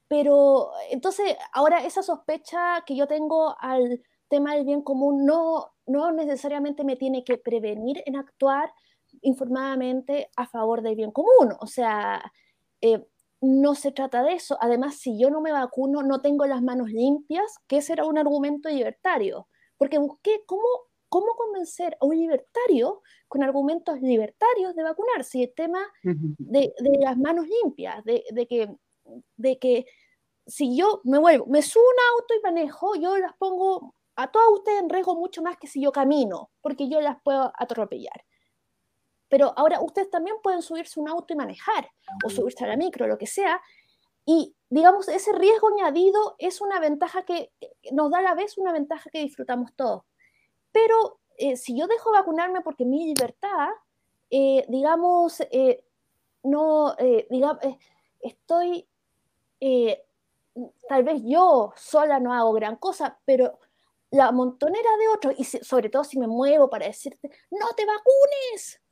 Pero 0.09 0.71
entonces, 0.91 1.37
ahora 1.53 1.85
esa 1.85 2.03
sospecha 2.03 2.83
que 2.87 2.97
yo 2.97 3.07
tengo 3.07 3.55
al 3.61 4.03
tema 4.29 4.55
del 4.55 4.65
bien 4.65 4.81
común 4.81 5.27
no, 5.27 5.73
no 5.87 6.11
necesariamente 6.13 6.83
me 6.83 6.97
tiene 6.97 7.25
que 7.25 7.37
prevenir 7.37 8.03
en 8.07 8.17
actuar 8.17 8.73
informadamente 9.21 10.31
a 10.35 10.47
favor 10.47 10.81
del 10.81 10.97
bien 10.97 11.13
común. 11.13 11.53
O 11.61 11.67
sea, 11.67 12.33
no 13.41 13.75
se 13.75 13.93
trata 13.93 14.23
de 14.23 14.35
eso. 14.35 14.57
Además, 14.61 14.97
si 14.97 15.19
yo 15.19 15.31
no 15.31 15.41
me 15.41 15.53
vacuno, 15.53 16.03
no 16.03 16.21
tengo 16.21 16.47
las 16.47 16.63
manos 16.63 16.91
limpias, 16.91 17.59
que 17.67 17.79
ese 17.79 17.93
era 17.93 18.05
un 18.05 18.19
argumento 18.19 18.69
libertario, 18.69 19.49
porque 19.77 19.99
busqué 19.99 20.43
cómo, 20.47 20.67
cómo 21.09 21.35
convencer 21.37 21.97
a 22.01 22.07
un 22.07 22.17
libertario 22.17 23.03
con 23.29 23.43
argumentos 23.43 24.01
libertarios 24.01 24.75
de 24.75 24.83
vacunarse. 24.83 25.39
Y 25.39 25.43
el 25.45 25.55
tema 25.55 25.81
de, 26.03 26.73
las 27.01 27.17
manos 27.17 27.47
limpias, 27.63 28.05
de, 28.05 28.47
que, 28.49 28.75
de 29.37 29.59
que 29.59 29.87
si 30.47 30.77
yo 30.77 31.01
me 31.05 31.19
vuelvo, 31.19 31.47
me 31.47 31.63
subo 31.63 31.85
un 31.85 32.21
auto 32.21 32.35
y 32.35 32.43
manejo, 32.43 32.95
yo 32.97 33.17
las 33.19 33.37
pongo 33.37 33.95
a 34.17 34.33
todas 34.33 34.49
ustedes 34.53 34.81
en 34.81 34.89
riesgo 34.89 35.15
mucho 35.15 35.43
más 35.43 35.57
que 35.59 35.69
si 35.69 35.81
yo 35.81 35.93
camino, 35.93 36.51
porque 36.61 36.89
yo 36.89 37.01
las 37.01 37.23
puedo 37.23 37.53
atropellar. 37.57 38.25
Pero 39.29 39.53
ahora 39.57 39.81
ustedes 39.81 40.11
también 40.11 40.37
pueden 40.43 40.63
subirse 40.63 40.99
un 41.01 41.09
auto 41.09 41.33
y 41.33 41.37
manejar, 41.37 41.91
o 42.25 42.31
subirse 42.31 42.65
a 42.65 42.69
la 42.69 42.77
micro, 42.77 43.07
lo 43.07 43.19
que 43.19 43.27
sea, 43.27 43.61
y 44.31 44.55
digamos, 44.69 45.09
ese 45.09 45.33
riesgo 45.33 45.69
añadido 45.69 46.37
es 46.39 46.61
una 46.61 46.81
ventaja 46.81 47.23
que 47.23 47.51
nos 47.93 48.11
da 48.11 48.19
a 48.19 48.23
la 48.23 48.35
vez 48.35 48.59
una 48.59 48.73
ventaja 48.73 49.09
que 49.09 49.21
disfrutamos 49.21 49.73
todos. 49.75 50.03
Pero 50.71 51.19
eh, 51.39 51.57
si 51.57 51.79
yo 51.79 51.87
dejo 51.87 52.13
vacunarme 52.13 52.61
porque 52.61 52.85
mi 52.85 53.07
libertad, 53.07 53.69
eh, 54.29 54.67
digamos, 54.69 55.41
eh, 55.51 55.83
no, 56.43 56.95
digamos, 57.31 57.59
estoy, 58.21 58.87
tal 60.89 61.05
vez 61.05 61.23
yo 61.25 61.73
sola 61.77 62.21
no 62.21 62.35
hago 62.35 62.53
gran 62.53 62.77
cosa, 62.77 63.19
pero 63.25 63.59
la 64.11 64.31
montonera 64.33 64.97
de 64.99 65.09
otros, 65.09 65.35
y 65.39 65.45
sobre 65.45 65.89
todo 65.89 66.05
si 66.05 66.19
me 66.19 66.27
muevo 66.27 66.69
para 66.69 66.87
decirte, 66.87 67.31
no 67.51 67.69
te 67.75 67.87
vacunes, 67.87 68.83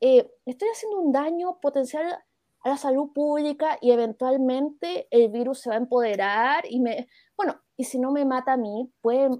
estoy 0.00 0.68
haciendo 0.68 0.98
un 1.00 1.12
daño 1.12 1.60
potencial 1.60 2.18
a 2.62 2.68
la 2.68 2.76
salud 2.76 3.12
pública 3.12 3.78
y 3.80 3.90
eventualmente 3.90 5.06
el 5.10 5.30
virus 5.30 5.60
se 5.60 5.70
va 5.70 5.76
a 5.76 5.78
empoderar 5.78 6.64
y 6.68 6.80
me, 6.80 7.08
bueno, 7.36 7.60
y 7.76 7.84
si 7.84 7.98
no 7.98 8.12
me 8.12 8.24
mata 8.24 8.54
a 8.54 8.56
mí, 8.56 8.90
puede 9.00 9.30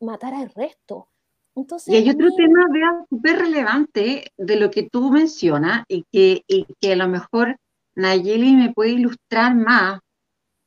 matar 0.00 0.34
al 0.34 0.50
resto. 0.50 1.08
Entonces, 1.54 1.92
y 1.92 1.96
hay 1.96 2.10
otro 2.10 2.28
tema, 2.36 2.62
súper 3.10 3.38
relevante 3.38 4.32
de 4.36 4.56
lo 4.56 4.70
que 4.70 4.88
tú 4.88 5.10
mencionas 5.10 5.84
y 5.88 6.04
que, 6.10 6.42
y 6.46 6.66
que 6.80 6.92
a 6.92 6.96
lo 6.96 7.08
mejor 7.08 7.56
Nayeli 7.96 8.54
me 8.54 8.72
puede 8.72 8.90
ilustrar 8.90 9.54
más, 9.54 10.00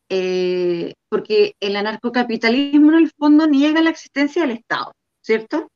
eh, 0.10 0.94
porque 1.10 1.56
el 1.60 1.76
anarcocapitalismo 1.76 2.92
en 2.92 2.98
el 3.00 3.12
fondo 3.12 3.48
niega 3.48 3.82
la 3.82 3.90
existencia 3.90 4.44
del 4.44 4.52
Estado, 4.52 4.94
¿cierto? 5.22 5.72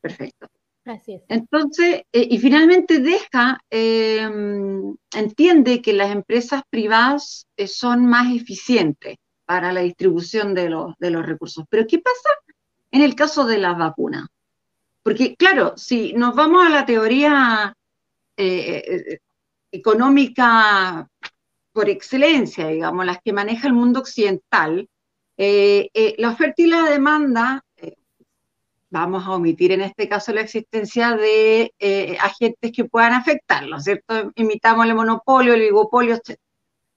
Perfecto. 0.00 0.48
Así 0.84 1.14
es. 1.14 1.22
Entonces, 1.28 2.02
eh, 2.12 2.26
y 2.28 2.38
finalmente 2.38 2.98
deja, 2.98 3.60
em, 3.70 4.96
entiende 5.14 5.80
que 5.80 5.92
las 5.92 6.10
empresas 6.10 6.62
privadas 6.68 7.46
eh, 7.56 7.68
son 7.68 8.06
más 8.06 8.34
eficientes 8.34 9.16
para 9.44 9.72
la 9.72 9.80
distribución 9.80 10.54
de 10.54 10.68
los, 10.70 10.94
de 10.98 11.10
los 11.10 11.24
recursos. 11.24 11.64
Pero 11.68 11.86
¿qué 11.86 12.00
pasa 12.00 12.30
en 12.90 13.02
el 13.02 13.14
caso 13.14 13.46
de 13.46 13.58
las 13.58 13.78
vacunas? 13.78 14.26
Porque, 15.04 15.36
claro, 15.36 15.74
si 15.76 16.12
nos 16.14 16.34
vamos 16.34 16.66
a 16.66 16.70
la 16.70 16.84
teoría 16.84 17.74
eh, 18.36 19.18
económica 19.70 21.08
por 21.72 21.88
excelencia, 21.88 22.68
digamos, 22.68 23.06
las 23.06 23.18
que 23.24 23.32
maneja 23.32 23.68
el 23.68 23.74
mundo 23.74 24.00
occidental, 24.00 24.88
la 25.36 26.30
oferta 26.30 26.62
y 26.62 26.66
la 26.66 26.84
demanda 26.84 27.64
vamos 28.92 29.24
a 29.24 29.30
omitir 29.30 29.72
en 29.72 29.80
este 29.80 30.06
caso 30.06 30.32
la 30.32 30.42
existencia 30.42 31.16
de 31.16 31.72
eh, 31.78 32.16
agentes 32.20 32.72
que 32.72 32.84
puedan 32.84 33.14
afectarlo, 33.14 33.80
¿cierto? 33.80 34.30
Imitamos 34.34 34.86
el 34.86 34.94
monopolio, 34.94 35.54
el 35.54 35.62
oligopolio, 35.62 36.14
etc. 36.14 36.38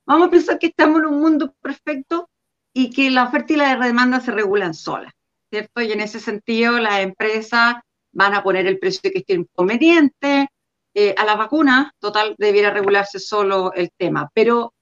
Vamos 0.05 0.27
a 0.27 0.31
pensar 0.31 0.59
que 0.59 0.67
estamos 0.67 0.99
en 0.99 1.07
un 1.07 1.21
mundo 1.21 1.55
perfecto 1.61 2.29
y 2.73 2.89
que 2.89 3.09
la 3.09 3.23
oferta 3.23 3.53
y 3.53 3.55
la 3.55 3.77
demanda 3.77 4.19
se 4.19 4.31
regulan 4.31 4.73
solas, 4.73 5.13
¿cierto? 5.49 5.81
Y 5.81 5.93
en 5.93 6.01
ese 6.01 6.19
sentido 6.19 6.79
las 6.79 6.99
empresas 6.99 7.75
van 8.11 8.33
a 8.33 8.43
poner 8.43 8.67
el 8.67 8.77
precio 8.77 9.09
que 9.11 9.19
esté 9.19 9.45
conveniente. 9.53 10.49
Eh, 10.97 11.13
a 11.17 11.25
las 11.25 11.37
vacunas, 11.37 11.91
total, 11.99 12.35
debiera 12.37 12.71
regularse 12.71 13.19
solo 13.19 13.73
el 13.73 13.89
tema. 13.97 14.29
Pero 14.33 14.73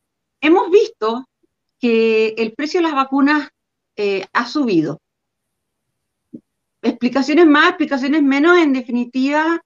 hemos 0.42 0.70
visto 0.70 1.26
que 1.80 2.36
el 2.38 2.54
precio 2.54 2.80
de 2.80 2.84
las 2.84 2.96
vacunas 2.96 3.50
eh, 3.96 4.26
ha 4.34 4.46
subido 4.48 5.00
explicaciones 6.84 7.46
más, 7.48 7.70
explicaciones 7.70 8.22
menos, 8.22 8.58
en 8.58 8.74
definitiva, 8.74 9.62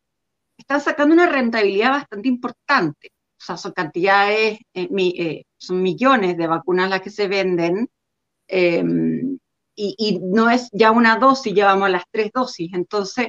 están 0.58 0.82
sacando 0.82 1.14
una 1.14 1.28
rentabilidad 1.28 1.92
bastante 1.92 2.28
importante. 2.28 3.10
O 3.40 3.44
sea, 3.44 3.58
son 3.58 3.72
cantidades, 3.74 4.60
eh, 4.74 4.90
eh, 4.92 5.44
son 5.58 5.82
millones 5.82 6.38
de 6.38 6.48
vacunas 6.48 6.90
las 6.90 7.02
que 7.02 7.10
se 7.10 7.28
venden, 7.28 7.90
em, 8.48 9.38
y, 9.76 10.20
no 10.24 10.50
es 10.50 10.70
ya 10.72 10.92
una 10.92 11.18
dosis, 11.18 11.54
llevamos 11.54 11.90
las 11.92 12.04
tres 12.12 12.32
dosis. 12.34 12.74
Entonces, 12.74 13.28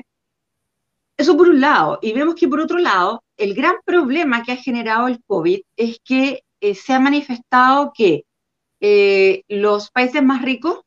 eso 1.17 1.37
por 1.37 1.49
un 1.49 1.61
lado. 1.61 1.99
Y 2.01 2.13
vemos 2.13 2.35
que 2.37 2.49
por 2.49 2.61
otro 2.61 2.79
lado, 2.79 3.23
el 3.37 3.55
gran 3.55 3.77
problema 3.85 4.43
que 4.43 4.53
ha 4.53 4.57
generado 4.57 5.09
el 5.09 5.23
COVID 5.25 5.61
es 5.77 5.99
que 6.05 6.43
eh, 6.61 6.75
se 6.75 6.93
ha 6.95 7.01
manifestado 7.01 7.93
que 7.95 8.25
los 9.49 9.91
países 9.91 10.23
más 10.23 10.43
ricos 10.43 10.83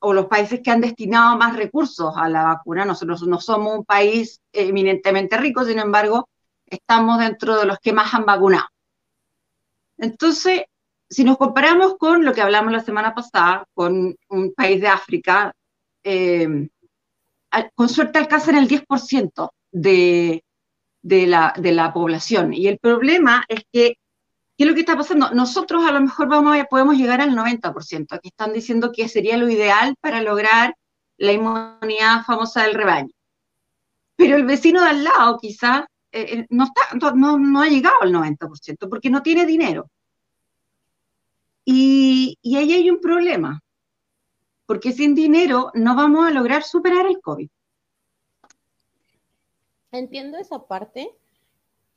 o 0.00 0.12
los 0.12 0.26
países 0.26 0.60
que 0.62 0.70
han 0.70 0.80
destinado 0.80 1.36
más 1.36 1.56
recursos 1.56 2.14
a 2.16 2.28
la 2.28 2.44
vacuna. 2.44 2.84
Nosotros 2.84 3.22
no 3.26 3.40
somos 3.40 3.78
un 3.78 3.84
país 3.84 4.40
eminentemente 4.52 5.36
rico, 5.36 5.64
sin 5.64 5.78
embargo, 5.78 6.28
estamos 6.66 7.18
dentro 7.18 7.58
de 7.58 7.66
los 7.66 7.78
que 7.78 7.92
más 7.92 8.12
han 8.14 8.24
vacunado. 8.24 8.66
Entonces, 9.96 10.62
si 11.08 11.24
nos 11.24 11.38
comparamos 11.38 11.96
con 11.98 12.24
lo 12.24 12.32
que 12.32 12.42
hablamos 12.42 12.72
la 12.72 12.80
semana 12.80 13.14
pasada, 13.14 13.64
con 13.74 14.16
un 14.28 14.54
país 14.54 14.80
de 14.80 14.88
África, 14.88 15.52
eh, 16.04 16.68
con 17.74 17.88
suerte 17.88 18.18
alcanzan 18.18 18.56
el 18.56 18.68
10% 18.68 19.50
de, 19.72 20.44
de, 21.02 21.26
la, 21.26 21.54
de 21.56 21.72
la 21.72 21.92
población. 21.92 22.52
Y 22.52 22.68
el 22.68 22.78
problema 22.78 23.44
es 23.48 23.62
que 23.72 23.96
¿Qué 24.58 24.64
es 24.64 24.68
lo 24.70 24.74
que 24.74 24.80
está 24.80 24.96
pasando? 24.96 25.30
Nosotros 25.30 25.84
a 25.84 25.92
lo 25.92 26.00
mejor 26.00 26.28
podemos 26.68 26.96
llegar 26.96 27.20
al 27.20 27.30
90%. 27.30 28.06
Aquí 28.10 28.28
están 28.28 28.52
diciendo 28.52 28.90
que 28.90 29.08
sería 29.08 29.36
lo 29.36 29.48
ideal 29.48 29.94
para 30.00 30.20
lograr 30.20 30.74
la 31.16 31.32
inmunidad 31.32 32.24
famosa 32.26 32.64
del 32.64 32.74
rebaño. 32.74 33.12
Pero 34.16 34.34
el 34.34 34.44
vecino 34.44 34.82
de 34.82 34.88
al 34.88 35.04
lado 35.04 35.38
quizás 35.38 35.84
eh, 36.10 36.40
eh, 36.40 36.46
no, 36.50 36.64
está, 36.64 37.14
no, 37.14 37.60
ha 37.60 37.68
llegado 37.68 38.02
al 38.02 38.12
90% 38.12 38.88
porque 38.90 39.10
no 39.10 39.22
tiene 39.22 39.46
dinero. 39.46 39.88
Y 41.64 42.36
ahí 42.56 42.72
hay 42.72 42.90
un 42.90 43.00
problema, 43.00 43.60
porque 44.66 44.90
sin 44.90 45.14
dinero 45.14 45.70
no 45.74 45.94
vamos 45.94 46.26
a 46.26 46.32
lograr 46.32 46.64
superar 46.64 47.06
el 47.06 47.20
COVID. 47.20 47.48
Entiendo 49.92 50.36
esa 50.38 50.66
parte, 50.66 51.10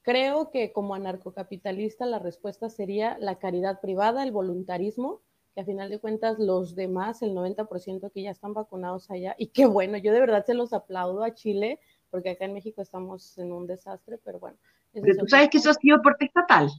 Creo 0.03 0.49
que 0.49 0.71
como 0.73 0.95
anarcocapitalista 0.95 2.05
la 2.05 2.19
respuesta 2.19 2.69
sería 2.69 3.17
la 3.19 3.37
caridad 3.37 3.81
privada, 3.81 4.23
el 4.23 4.31
voluntarismo, 4.31 5.21
que 5.53 5.61
a 5.61 5.65
final 5.65 5.89
de 5.89 5.99
cuentas 5.99 6.39
los 6.39 6.75
demás, 6.75 7.21
el 7.21 7.35
90% 7.35 8.11
que 8.11 8.23
ya 8.23 8.31
están 8.31 8.53
vacunados 8.53 9.11
allá, 9.11 9.35
y 9.37 9.47
qué 9.47 9.65
bueno, 9.65 9.97
yo 9.97 10.11
de 10.13 10.19
verdad 10.21 10.45
se 10.45 10.53
los 10.53 10.73
aplaudo 10.73 11.23
a 11.23 11.33
Chile, 11.33 11.79
porque 12.09 12.31
acá 12.31 12.45
en 12.45 12.53
México 12.53 12.81
estamos 12.81 13.37
en 13.37 13.51
un 13.51 13.67
desastre, 13.67 14.17
pero 14.23 14.39
bueno. 14.39 14.57
Pero 14.91 15.17
tú 15.19 15.27
sabes 15.27 15.49
que 15.49 15.57
eso 15.57 15.69
ha 15.69 15.75
sido 15.75 16.01
por 16.01 16.15
estatal. 16.19 16.69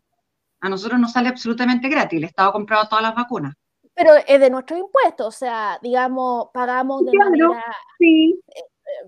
A 0.61 0.69
nosotros 0.69 0.99
nos 0.99 1.13
sale 1.13 1.29
absolutamente 1.29 1.89
gratis, 1.89 2.19
el 2.19 2.25
Estado 2.25 2.51
ha 2.51 2.53
comprado 2.53 2.89
todas 2.89 3.03
las 3.03 3.15
vacunas. 3.15 3.55
Pero 3.95 4.15
es 4.27 4.41
de 4.41 4.51
nuestro 4.51 4.77
impuesto, 4.77 5.27
o 5.27 5.31
sea, 5.31 5.79
digamos, 5.83 6.49
pagamos 6.53 7.05
de 7.05 7.13
manera... 7.13 7.63
Sí, 7.99 8.41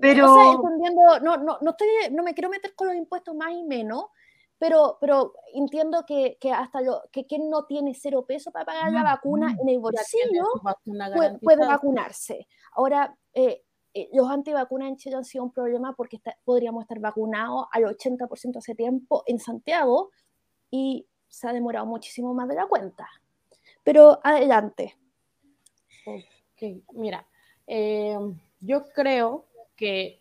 pero... 0.00 0.26
no, 1.22 1.36
no, 1.36 1.58
no, 1.60 1.70
estoy, 1.70 1.88
no 2.10 2.22
me 2.22 2.34
quiero 2.34 2.50
meter 2.50 2.74
con 2.74 2.88
los 2.88 2.96
impuestos 2.96 3.34
más 3.34 3.52
y 3.52 3.64
menos, 3.64 4.06
pero, 4.58 4.98
pero 5.00 5.34
entiendo 5.52 6.04
que, 6.06 6.38
que 6.40 6.52
hasta 6.52 6.80
lo, 6.80 7.02
que 7.10 7.26
quien 7.26 7.50
no 7.50 7.66
tiene 7.66 7.94
cero 7.94 8.24
peso 8.26 8.50
para 8.50 8.64
pagar 8.64 8.92
la 8.92 9.02
vacuna 9.02 9.54
en 9.60 9.68
el 9.68 9.78
bolsillo 9.78 10.44
puede, 11.42 11.66
vacunarse. 11.66 12.46
Ahora, 12.72 13.16
eh, 13.32 13.62
eh, 13.92 14.08
los 14.12 14.30
antivacunas 14.30 14.88
en 14.88 14.96
Chile 14.96 15.16
han 15.16 15.24
sido 15.24 15.44
un 15.44 15.52
problema 15.52 15.94
porque 15.94 16.20
podríamos 16.44 16.82
estar 16.82 16.98
vacunados 16.98 17.66
al 17.72 17.84
80% 17.84 18.56
hace 18.56 18.74
tiempo 18.74 19.22
en 19.26 19.38
Santiago 19.38 20.10
y 20.70 21.06
se 21.28 21.48
ha 21.48 21.52
demorado 21.52 21.86
muchísimo 21.86 22.32
más 22.32 22.48
de 22.48 22.54
la 22.54 22.66
cuenta. 22.66 23.08
Pero 23.82 24.20
adelante. 24.22 24.96
Ok, 26.06 26.84
mira, 26.92 27.26
eh, 27.66 28.16
yo 28.60 28.86
creo 28.94 29.46
que 29.76 30.20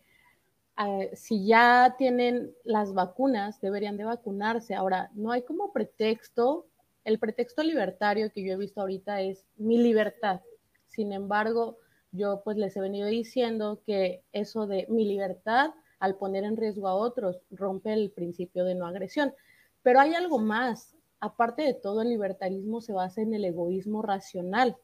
eh, 0.78 1.10
si 1.14 1.46
ya 1.46 1.94
tienen 1.98 2.54
las 2.64 2.94
vacunas, 2.94 3.60
deberían 3.60 3.96
de 3.96 4.04
vacunarse. 4.04 4.74
Ahora, 4.74 5.10
no 5.14 5.30
hay 5.30 5.42
como 5.42 5.72
pretexto, 5.72 6.66
el 7.04 7.18
pretexto 7.18 7.62
libertario 7.62 8.30
que 8.32 8.44
yo 8.44 8.54
he 8.54 8.56
visto 8.56 8.80
ahorita 8.80 9.20
es 9.20 9.46
mi 9.56 9.78
libertad. 9.78 10.40
Sin 10.88 11.12
embargo, 11.12 11.78
yo 12.12 12.42
pues 12.44 12.56
les 12.56 12.76
he 12.76 12.80
venido 12.80 13.08
diciendo 13.08 13.82
que 13.84 14.22
eso 14.32 14.66
de 14.66 14.86
mi 14.88 15.04
libertad 15.04 15.70
al 15.98 16.16
poner 16.16 16.44
en 16.44 16.56
riesgo 16.56 16.88
a 16.88 16.94
otros 16.94 17.40
rompe 17.50 17.92
el 17.92 18.10
principio 18.10 18.64
de 18.64 18.74
no 18.74 18.86
agresión. 18.86 19.34
Pero 19.82 20.00
hay 20.00 20.14
algo 20.14 20.38
más. 20.38 20.94
Aparte 21.20 21.62
de 21.62 21.74
todo, 21.74 22.02
el 22.02 22.10
libertarismo 22.10 22.80
se 22.80 22.92
basa 22.92 23.22
en 23.22 23.34
el 23.34 23.44
egoísmo 23.44 24.02
racional. 24.02 24.76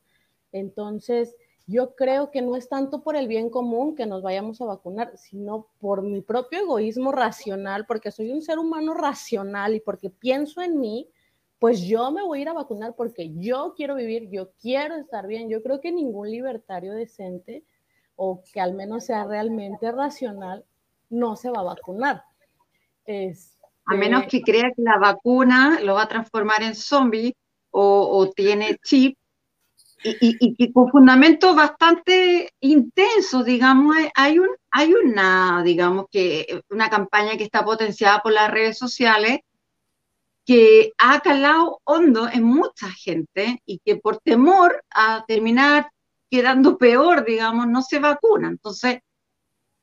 Entonces, 0.52 1.36
yo 1.66 1.94
creo 1.94 2.30
que 2.30 2.42
no 2.42 2.56
es 2.56 2.68
tanto 2.68 3.02
por 3.02 3.16
el 3.16 3.28
bien 3.28 3.50
común 3.50 3.94
que 3.94 4.06
nos 4.06 4.22
vayamos 4.22 4.60
a 4.60 4.64
vacunar, 4.64 5.16
sino 5.16 5.68
por 5.78 6.02
mi 6.02 6.20
propio 6.20 6.60
egoísmo 6.60 7.12
racional, 7.12 7.86
porque 7.86 8.10
soy 8.10 8.32
un 8.32 8.42
ser 8.42 8.58
humano 8.58 8.94
racional 8.94 9.74
y 9.74 9.80
porque 9.80 10.10
pienso 10.10 10.62
en 10.62 10.80
mí, 10.80 11.08
pues 11.60 11.82
yo 11.82 12.10
me 12.10 12.22
voy 12.22 12.38
a 12.38 12.42
ir 12.42 12.48
a 12.48 12.54
vacunar 12.54 12.94
porque 12.96 13.32
yo 13.36 13.74
quiero 13.76 13.94
vivir, 13.94 14.30
yo 14.30 14.50
quiero 14.60 14.96
estar 14.96 15.26
bien. 15.26 15.48
Yo 15.48 15.62
creo 15.62 15.80
que 15.80 15.92
ningún 15.92 16.30
libertario 16.30 16.92
decente 16.92 17.64
o 18.16 18.42
que 18.52 18.60
al 18.60 18.74
menos 18.74 19.04
sea 19.04 19.24
realmente 19.24 19.92
racional 19.92 20.64
no 21.10 21.36
se 21.36 21.50
va 21.50 21.60
a 21.60 21.64
vacunar. 21.64 22.24
a 23.06 23.94
menos 23.94 24.24
que 24.26 24.40
crea 24.40 24.72
que 24.74 24.82
la 24.82 24.98
vacuna 24.98 25.80
lo 25.82 25.94
va 25.94 26.02
a 26.02 26.08
transformar 26.08 26.62
en 26.62 26.74
zombie 26.74 27.34
o, 27.70 28.30
tiene 28.34 28.78
chip, 28.82 29.16
y, 30.02 30.54
y, 30.56 30.72
con 30.72 30.88
fundamentos 30.88 31.54
bastante 31.54 32.50
intensos, 32.60 33.44
digamos, 33.44 33.96
hay, 34.14 34.38
un, 34.38 34.48
hay 34.70 34.94
una, 34.94 35.62
digamos, 35.62 36.06
que 36.10 36.62
una 36.70 36.88
campaña 36.88 37.36
que 37.36 37.44
está 37.44 37.64
potenciada 37.64 38.20
por 38.20 38.32
las 38.32 38.50
redes 38.50 38.78
sociales 38.78 39.40
que 40.46 40.92
ha 40.98 41.20
calado 41.20 41.80
hondo 41.84 42.28
en 42.28 42.44
mucha 42.44 42.88
gente 42.90 43.62
y 43.66 43.78
que 43.84 43.96
por 43.96 44.18
temor 44.18 44.82
a 44.90 45.24
terminar 45.26 45.90
quedando 46.30 46.78
peor, 46.78 47.24
digamos, 47.24 47.66
no 47.68 47.82
se 47.82 47.98
vacuna. 47.98 48.48
Entonces, 48.48 49.00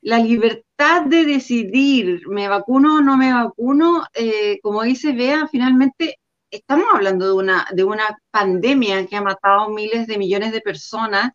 la 0.01 0.19
libertad 0.19 1.03
de 1.05 1.25
decidir, 1.25 2.27
me 2.27 2.47
vacuno 2.47 2.95
o 2.95 3.01
no 3.01 3.17
me 3.17 3.33
vacuno, 3.33 4.03
eh, 4.13 4.59
como 4.61 4.83
dice 4.83 5.11
Bea, 5.13 5.47
finalmente 5.47 6.19
estamos 6.51 6.85
hablando 6.93 7.25
de 7.25 7.33
una, 7.33 7.67
de 7.73 7.83
una 7.83 8.17
pandemia 8.31 9.05
que 9.05 9.15
ha 9.15 9.21
matado 9.21 9.69
miles 9.69 10.07
de 10.07 10.17
millones 10.17 10.51
de 10.51 10.61
personas 10.61 11.31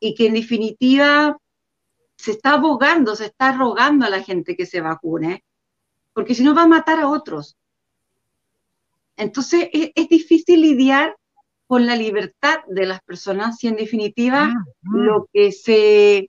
y 0.00 0.14
que 0.14 0.26
en 0.26 0.34
definitiva 0.34 1.36
se 2.16 2.32
está 2.32 2.54
abogando, 2.54 3.16
se 3.16 3.26
está 3.26 3.52
rogando 3.52 4.06
a 4.06 4.10
la 4.10 4.22
gente 4.22 4.56
que 4.56 4.66
se 4.66 4.80
vacune, 4.80 5.44
porque 6.12 6.34
si 6.34 6.44
no 6.44 6.54
va 6.54 6.62
a 6.62 6.68
matar 6.68 7.00
a 7.00 7.08
otros. 7.08 7.56
Entonces 9.16 9.68
es, 9.72 10.08
difícil 10.08 10.62
lidiar 10.62 11.16
con 11.66 11.86
la 11.86 11.96
libertad 11.96 12.60
de 12.68 12.86
las 12.86 13.00
personas 13.02 13.58
si 13.58 13.68
en 13.68 13.76
definitiva 13.76 14.44
ah, 14.44 14.54
ah. 14.54 14.90
lo 14.92 15.28
que 15.32 15.52
se 15.52 16.28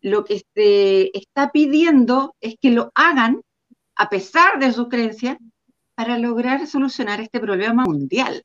lo 0.00 0.24
que 0.24 0.42
se 0.54 1.10
está 1.16 1.52
pidiendo 1.52 2.34
es 2.40 2.56
que 2.60 2.70
lo 2.70 2.90
hagan 2.94 3.42
a 3.94 4.08
pesar 4.08 4.58
de 4.58 4.72
su 4.72 4.88
creencia 4.88 5.38
para 5.94 6.18
lograr 6.18 6.66
solucionar 6.66 7.20
este 7.20 7.40
problema 7.40 7.84
mundial. 7.84 8.42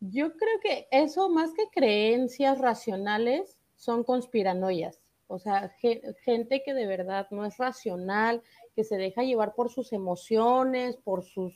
Yo 0.00 0.32
creo 0.32 0.60
que 0.62 0.88
eso 0.90 1.28
más 1.28 1.52
que 1.52 1.68
creencias 1.70 2.58
racionales 2.58 3.58
son 3.76 4.02
conspiranoias. 4.02 5.00
O 5.26 5.38
sea, 5.38 5.72
gente 6.24 6.62
que 6.64 6.74
de 6.74 6.86
verdad 6.86 7.28
no 7.30 7.44
es 7.44 7.56
racional, 7.56 8.42
que 8.74 8.82
se 8.82 8.96
deja 8.96 9.22
llevar 9.22 9.54
por 9.54 9.70
sus 9.70 9.92
emociones, 9.92 10.96
por 10.96 11.22
sus 11.22 11.54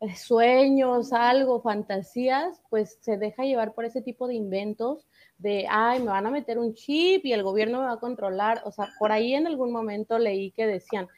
eh, 0.00 0.14
sueños, 0.16 1.12
algo, 1.12 1.62
fantasías, 1.62 2.60
pues 2.68 2.98
se 3.00 3.16
deja 3.16 3.44
llevar 3.44 3.72
por 3.72 3.84
ese 3.84 4.02
tipo 4.02 4.26
de 4.26 4.34
inventos 4.34 5.06
de, 5.38 5.66
ay, 5.70 6.00
me 6.00 6.10
van 6.10 6.26
a 6.26 6.30
meter 6.30 6.58
un 6.58 6.74
chip 6.74 7.24
y 7.24 7.32
el 7.32 7.42
gobierno 7.42 7.78
me 7.78 7.86
va 7.86 7.92
a 7.92 8.00
controlar. 8.00 8.60
O 8.64 8.72
sea, 8.72 8.90
por 8.98 9.10
ahí 9.10 9.34
en 9.34 9.46
algún 9.46 9.72
momento 9.72 10.18
leí 10.18 10.50
que 10.50 10.66
decían, 10.66 11.08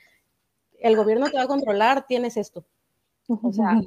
el 0.85 0.97
gobierno 0.97 1.31
te 1.31 1.39
va 1.39 1.45
a 1.45 1.49
controlar, 1.49 2.07
tienes 2.07 2.37
esto. 2.37 2.63
O 3.27 3.51
sea, 3.51 3.81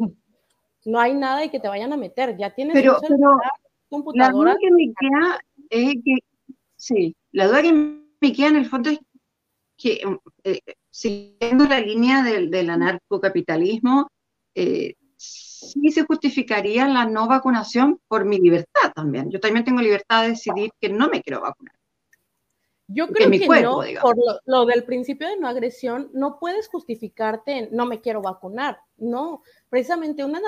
no 0.86 1.00
hay 1.00 1.14
nada 1.14 1.46
y 1.46 1.50
que 1.50 1.60
te 1.60 1.68
vayan 1.68 1.94
a 1.94 1.98
meter, 1.98 2.36
ya 2.38 2.50
tienes 2.56 2.74
pero, 2.74 2.98
computadora. 3.88 4.28
La 4.28 4.32
duda 4.32 4.58
que 4.60 4.72
me 4.72 4.94
queda 5.00 5.40
es 5.70 5.94
que, 6.04 6.18
sí, 6.76 7.16
la 7.32 7.48
duda 7.48 7.62
que 7.62 7.72
me 7.72 8.34
queda 8.34 8.48
en 8.48 8.56
el 8.56 8.66
fondo 8.66 8.90
es 8.90 9.00
que, 9.78 10.02
eh, 10.44 10.60
siguiendo 10.90 11.66
la 11.66 11.80
línea 11.80 12.24
del, 12.24 12.50
del 12.50 12.72
anarcocapitalismo, 12.72 14.08
eh, 14.56 14.96
sí 15.18 15.92
se 15.92 16.04
justificaría 16.04 16.88
la 16.88 17.06
no 17.06 17.28
vacunación 17.28 18.00
por 18.08 18.26
mi 18.26 18.40
libertad 18.40 18.92
también. 18.96 19.30
Yo 19.30 19.40
también 19.40 19.64
tengo 19.64 19.82
libertad 19.82 20.24
de 20.24 20.30
decidir 20.30 20.72
que 20.82 20.90
no 20.90 21.10
me 21.10 21.22
quiero 21.22 21.42
vacunar. 21.42 21.77
Yo 22.90 23.08
creo 23.08 23.30
que, 23.30 23.62
no, 23.62 23.82
por 24.02 24.16
lo, 24.46 24.66
del 24.66 24.86
principio 24.86 25.28
de 25.28 25.36
no 25.36 25.50
agresión, 25.50 26.10
no 26.14 26.40
puedes 26.40 26.70
justificarte 26.70 27.52
en 27.52 27.70
no 27.72 27.86
me 27.86 28.00
quiero 28.00 28.22
vacunar. 28.22 28.80
No, 28.96 29.44
precisamente 29.70 30.24
una, 30.24 30.40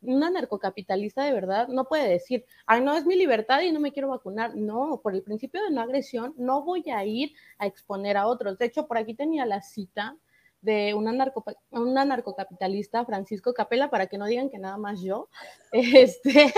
una 0.00 0.30
narcocapitalista 0.30 1.22
de 1.22 1.32
verdad 1.32 1.68
no 1.68 1.84
puede 1.84 2.08
decir, 2.08 2.46
ay, 2.66 2.80
no 2.80 2.94
es 2.94 3.04
mi 3.04 3.14
libertad 3.14 3.60
y 3.60 3.72
no 3.72 3.78
me 3.78 3.92
quiero 3.92 4.08
vacunar. 4.08 4.56
No, 4.56 5.00
por 5.02 5.14
el 5.14 5.22
principio 5.22 5.62
de 5.62 5.70
no 5.70 5.82
agresión 5.82 6.34
no 6.38 6.62
voy 6.62 6.88
a 6.90 7.04
ir 7.04 7.32
a 7.58 7.66
exponer 7.66 8.16
a 8.16 8.26
otros. 8.26 8.56
De 8.56 8.64
hecho, 8.64 8.86
por 8.86 8.96
aquí 8.96 9.12
tenía 9.12 9.44
la 9.44 9.60
cita 9.60 10.16
de 10.62 10.94
una, 10.94 11.12
narco, 11.12 11.44
una 11.70 12.04
narcocapitalista, 12.04 13.04
Francisco 13.04 13.52
Capela, 13.52 13.90
para 13.90 14.06
que 14.06 14.16
no 14.16 14.26
digan 14.26 14.48
que 14.48 14.58
nada 14.58 14.78
más 14.78 15.02
yo, 15.02 15.28
este, 15.72 16.52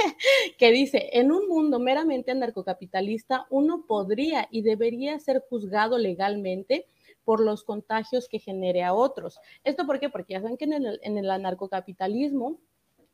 que 0.59 0.71
dice, 0.71 1.11
en 1.15 1.33
un 1.33 1.49
mundo 1.49 1.81
meramente 1.81 2.35
narcocapitalista, 2.35 3.47
uno 3.51 3.85
podría 3.87 4.47
y 4.51 4.63
debería 4.63 5.19
ser 5.19 5.43
juzgado 5.49 5.99
legalmente 5.99 6.87
por 7.25 7.41
los 7.41 7.65
contagios 7.65 8.29
que 8.29 8.39
genere 8.39 8.85
a 8.85 8.93
otros. 8.93 9.41
¿Esto 9.65 9.87
por 9.87 9.99
qué? 9.99 10.11
Porque 10.11 10.35
ya 10.35 10.43
saben 10.43 10.59
que 10.59 10.67
en 10.67 10.75
el, 10.75 11.01
en 11.03 11.17
el 11.17 11.31
anarcocapitalismo, 11.31 12.59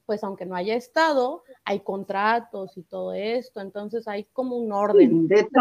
pues 0.05 0.25
aunque 0.25 0.45
no 0.45 0.57
haya 0.57 0.75
Estado, 0.75 1.45
hay 1.65 1.81
contratos 1.81 2.77
y 2.77 2.83
todo 2.83 3.15
esto, 3.15 3.61
entonces 3.61 4.09
hay 4.09 4.25
como 4.33 4.57
un 4.57 4.73
orden. 4.73 5.29
de 5.29 5.37
esto 5.37 5.61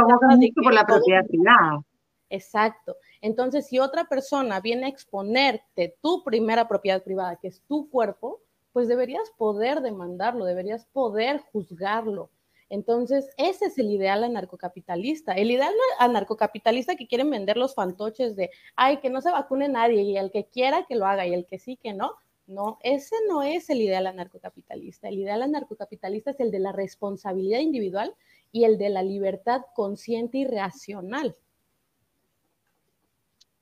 por 0.64 0.74
la 0.74 0.88
propiedad 0.88 1.24
privada. 1.28 1.84
Exacto. 2.30 2.98
Entonces, 3.22 3.68
si 3.68 3.80
otra 3.80 4.06
persona 4.06 4.60
viene 4.60 4.86
a 4.86 4.90
exponerte 4.90 5.98
tu 6.02 6.24
primera 6.24 6.68
propiedad 6.68 7.04
privada, 7.04 7.38
que 7.38 7.48
es 7.48 7.62
tu 7.68 7.90
cuerpo, 7.90 8.42
pues 8.72 8.88
deberías 8.88 9.32
poder 9.38 9.82
demandarlo, 9.82 10.46
deberías 10.46 10.86
poder 10.86 11.42
juzgarlo. 11.52 12.30
Entonces, 12.70 13.30
ese 13.38 13.66
es 13.66 13.80
el 13.80 13.90
ideal 13.90 14.24
anarcocapitalista. 14.24 15.34
El 15.34 15.50
ideal 15.50 15.74
anarcocapitalista 15.98 16.96
que 16.96 17.08
quieren 17.08 17.32
vender 17.32 17.58
los 17.58 17.74
fantoches 17.74 18.36
de, 18.36 18.52
ay, 18.76 18.98
que 18.98 19.10
no 19.10 19.22
se 19.22 19.32
vacune 19.32 19.68
nadie 19.68 20.04
y 20.04 20.18
el 20.18 20.30
que 20.32 20.46
quiera 20.46 20.86
que 20.88 20.96
lo 20.96 21.08
haga 21.08 21.26
y 21.26 21.34
el 21.34 21.48
que 21.48 21.58
sí 21.58 21.78
que 21.78 21.94
no. 21.94 22.14
No, 22.46 22.78
ese 22.82 23.16
no 23.28 23.44
es 23.44 23.70
el 23.70 23.82
ideal 23.82 24.08
anarcocapitalista. 24.08 25.08
El 25.08 25.20
ideal 25.20 25.42
anarcocapitalista 25.42 26.32
es 26.32 26.40
el 26.40 26.52
de 26.52 26.60
la 26.60 26.72
responsabilidad 26.72 27.60
individual 27.60 28.16
y 28.52 28.64
el 28.66 28.78
de 28.78 28.90
la 28.90 29.04
libertad 29.04 29.62
consciente 29.76 30.40
y 30.40 30.46
racional. 30.46 31.36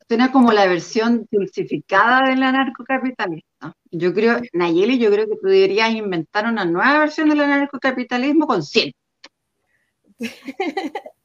Suena 0.08 0.32
como 0.32 0.54
la 0.54 0.66
versión 0.68 1.28
dulcificada 1.30 2.30
del 2.30 2.42
anarcocapitalismo. 2.42 3.74
Yo 3.92 4.14
creo, 4.14 4.40
Nayeli, 4.54 4.98
yo 5.00 5.12
creo 5.12 5.28
que 5.28 5.36
tú 5.36 5.48
deberías 5.48 5.92
inventar 5.92 6.46
una 6.46 6.64
nueva 6.64 7.00
versión 7.00 7.28
del 7.30 7.42
anarcocapitalismo 7.42 8.48
con 8.48 8.64
100. 8.64 8.94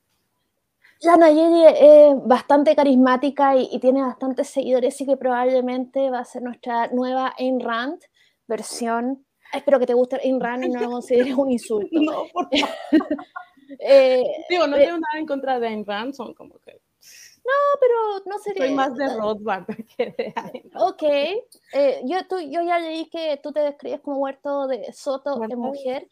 La 1.03 1.16
Nayeli 1.16 1.64
es 1.66 2.14
bastante 2.27 2.77
carismática 2.77 3.57
y, 3.57 3.79
tiene 3.81 4.03
bastantes 4.03 4.49
seguidores, 4.51 5.01
y 5.01 5.07
que 5.07 5.16
probablemente 5.16 6.11
va 6.11 6.21
a 6.21 6.25
ser 6.25 6.42
nuestra 6.42 6.87
nueva 6.88 7.35
Ayn 7.38 7.59
Rand 7.59 8.01
versión. 8.47 9.27
Espero 9.53 9.81
que 9.81 9.87
te 9.87 9.95
guste 9.95 10.21
Ayn 10.23 10.40
Rand 10.40 10.64
y 10.64 10.68
no 10.68 10.81
lo 10.81 10.90
consideres 10.90 11.35
un 11.35 11.51
insulto. 11.51 11.88
No, 12.01 12.25
por 12.33 12.49
favor. 12.57 12.75
eh, 13.81 14.25
Digo, 14.49 14.68
no 14.68 14.77
eh, 14.77 14.85
tengo 14.85 14.99
nada 14.99 15.18
en 15.18 15.27
contra 15.27 15.59
de 15.59 15.66
Ayn 15.66 15.85
Rand, 15.85 16.14
son 16.14 16.35
como 16.35 16.61
que 16.61 16.81
no, 17.44 17.81
pero 17.81 18.24
no 18.26 18.38
sería. 18.38 18.66
Soy 18.66 18.74
más 18.74 18.94
de 18.94 19.16
Rothbard 19.16 19.66
que 19.96 20.07
de 20.07 20.35
Ok. 20.76 21.02
Eh, 21.02 22.02
yo, 22.05 22.26
tú, 22.28 22.38
yo 22.40 22.62
ya 22.62 22.78
leí 22.78 23.09
que 23.11 23.38
tú 23.42 23.52
te 23.52 23.61
describes 23.61 24.00
como 24.00 24.18
huerto 24.18 24.66
de 24.68 24.92
Soto 24.92 25.38
de 25.38 25.57
mujer. 25.57 26.09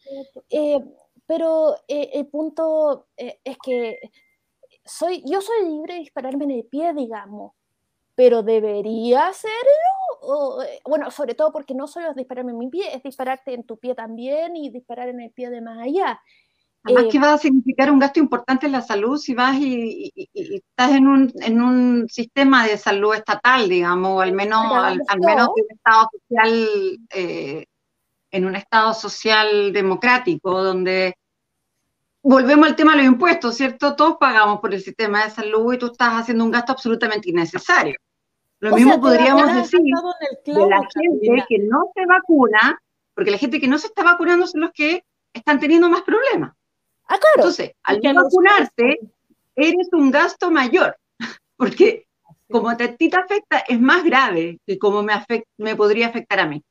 Eh, 0.49 0.79
pero 1.25 1.75
eh, 1.87 2.09
el 2.13 2.27
punto 2.27 3.07
es 3.15 3.57
que 3.63 3.99
soy, 4.83 5.23
yo 5.25 5.39
soy 5.39 5.69
libre 5.69 5.93
de 5.93 5.99
dispararme 6.01 6.43
en 6.43 6.51
el 6.51 6.65
pie, 6.65 6.93
digamos. 6.93 7.53
Pero 8.15 8.43
debería 8.43 9.27
hacerlo. 9.27 10.57
bueno, 10.85 11.09
sobre 11.11 11.33
todo 11.33 11.53
porque 11.53 11.73
no 11.73 11.87
solo 11.87 12.09
es 12.09 12.15
dispararme 12.15 12.51
en 12.51 12.57
mi 12.57 12.67
pie, 12.67 12.93
es 12.93 13.01
dispararte 13.01 13.53
en 13.53 13.63
tu 13.63 13.77
pie 13.77 13.95
también 13.95 14.57
y 14.57 14.69
disparar 14.69 15.07
en 15.07 15.21
el 15.21 15.31
pie 15.31 15.49
de 15.49 15.61
más 15.61 15.79
allá. 15.79 16.21
Además 16.83 17.05
que 17.11 17.19
va 17.19 17.33
a 17.33 17.37
significar 17.37 17.91
un 17.91 17.99
gasto 17.99 18.19
importante 18.19 18.65
en 18.65 18.71
la 18.71 18.81
salud 18.81 19.17
si 19.17 19.35
vas 19.35 19.55
y, 19.59 20.11
estás 20.33 20.91
en 20.91 21.07
un, 21.07 21.31
en 21.35 21.61
un, 21.61 22.07
sistema 22.09 22.65
de 22.65 22.77
salud 22.77 23.13
estatal, 23.13 23.69
digamos, 23.69 24.11
o 24.11 24.21
al 24.21 24.33
menos, 24.33 24.65
al, 24.73 24.99
menos 25.19 25.49
en 25.55 25.63
un 25.63 25.71
estado 25.71 26.09
social, 26.11 26.99
eh, 27.13 27.65
en 28.31 28.45
un 28.45 28.55
estado 28.55 28.93
social 28.95 29.71
democrático, 29.71 30.63
donde 30.63 31.15
volvemos 32.23 32.67
al 32.67 32.75
tema 32.75 32.93
de 32.93 32.97
los 32.99 33.07
impuestos, 33.07 33.57
¿cierto? 33.57 33.95
Todos 33.95 34.17
pagamos 34.19 34.59
por 34.59 34.73
el 34.73 34.81
sistema 34.81 35.23
de 35.23 35.29
salud 35.29 35.73
y 35.73 35.77
tú 35.77 35.87
estás 35.87 36.13
haciendo 36.13 36.43
un 36.43 36.51
gasto 36.51 36.71
absolutamente 36.71 37.29
innecesario. 37.29 37.95
Lo 38.59 38.75
mismo 38.75 38.99
podríamos 38.99 39.53
decir 39.55 39.81
de 39.81 40.67
la 40.67 40.81
gente 40.93 41.45
que 41.47 41.59
no 41.59 41.91
se 41.95 42.05
vacuna, 42.07 42.79
porque 43.13 43.31
la 43.31 43.37
gente 43.37 43.59
que 43.59 43.67
no 43.67 43.77
se 43.77 43.87
está 43.87 44.03
vacunando 44.03 44.47
son 44.47 44.61
los 44.61 44.71
que 44.71 45.03
están 45.33 45.59
teniendo 45.59 45.89
más 45.89 46.01
problemas. 46.01 46.53
Ah, 47.11 47.17
claro. 47.19 47.35
Entonces, 47.35 47.71
al 47.83 47.99
no 48.01 48.23
vacunarte, 48.23 48.99
eres 49.53 49.89
un 49.91 50.11
gasto 50.11 50.49
mayor, 50.49 50.97
porque 51.57 52.07
como 52.49 52.69
a 52.69 52.77
ti 52.77 53.09
te 53.09 53.17
afecta, 53.17 53.59
es 53.67 53.81
más 53.81 54.03
grave 54.05 54.59
que 54.65 54.79
como 54.79 55.03
me, 55.03 55.13
me 55.57 55.75
podría 55.75 56.07
afectar 56.07 56.39
a 56.39 56.47
mí. 56.47 56.63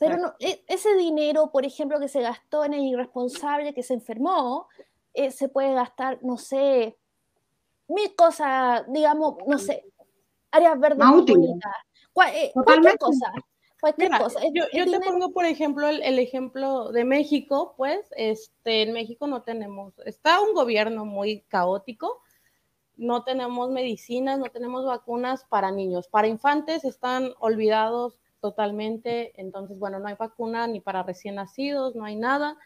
Pero 0.00 0.16
no, 0.16 0.34
e, 0.40 0.64
ese 0.66 0.96
dinero, 0.96 1.52
por 1.52 1.64
ejemplo, 1.64 2.00
que 2.00 2.08
se 2.08 2.20
gastó 2.20 2.64
en 2.64 2.74
el 2.74 2.80
irresponsable 2.80 3.74
que 3.74 3.84
se 3.84 3.94
enfermó, 3.94 4.66
eh, 5.14 5.30
se 5.30 5.48
puede 5.48 5.72
gastar, 5.72 6.18
no 6.22 6.36
sé, 6.36 6.96
mil 7.86 8.14
cosas, 8.16 8.82
digamos, 8.88 9.36
no 9.46 9.56
sé, 9.56 9.84
áreas 10.50 10.80
verdes 10.80 10.98
más 10.98 11.14
útiles. 11.14 11.50
Eh, 12.32 12.50
cualquier 12.52 12.98
cosa. 12.98 13.32
Yo, 14.52 14.90
te 14.90 15.00
pongo, 15.00 15.32
por 15.32 15.44
ejemplo, 15.44 15.88
el, 15.88 16.18
ejemplo 16.18 16.90
de 16.90 17.04
México, 17.04 17.74
pues, 17.76 18.00
este, 18.16 18.82
en 18.82 18.92
México 18.92 19.26
no 19.26 19.42
tenemos, 19.42 19.94
está 20.04 20.40
un 20.40 20.54
gobierno 20.54 21.04
muy 21.04 21.42
caótico, 21.42 22.20
no 22.96 23.22
tenemos 23.22 23.70
medicinas, 23.70 24.38
no 24.40 24.46
tenemos 24.46 24.84
vacunas 24.84 25.44
para 25.44 25.70
niños, 25.70 26.08
para 26.08 26.26
infantes 26.26 26.84
están 26.84 27.30
olvidados 27.38 28.18
totalmente, 28.40 29.40
entonces, 29.40 29.78
bueno, 29.78 30.00
no 30.00 30.08
hay 30.08 30.16
vacuna 30.18 30.66
ni 30.66 30.80
para 30.80 31.04
recién 31.04 31.36
nacidos, 31.36 31.94
no 31.94 32.04
hay 32.04 32.16
nada. 32.16 32.56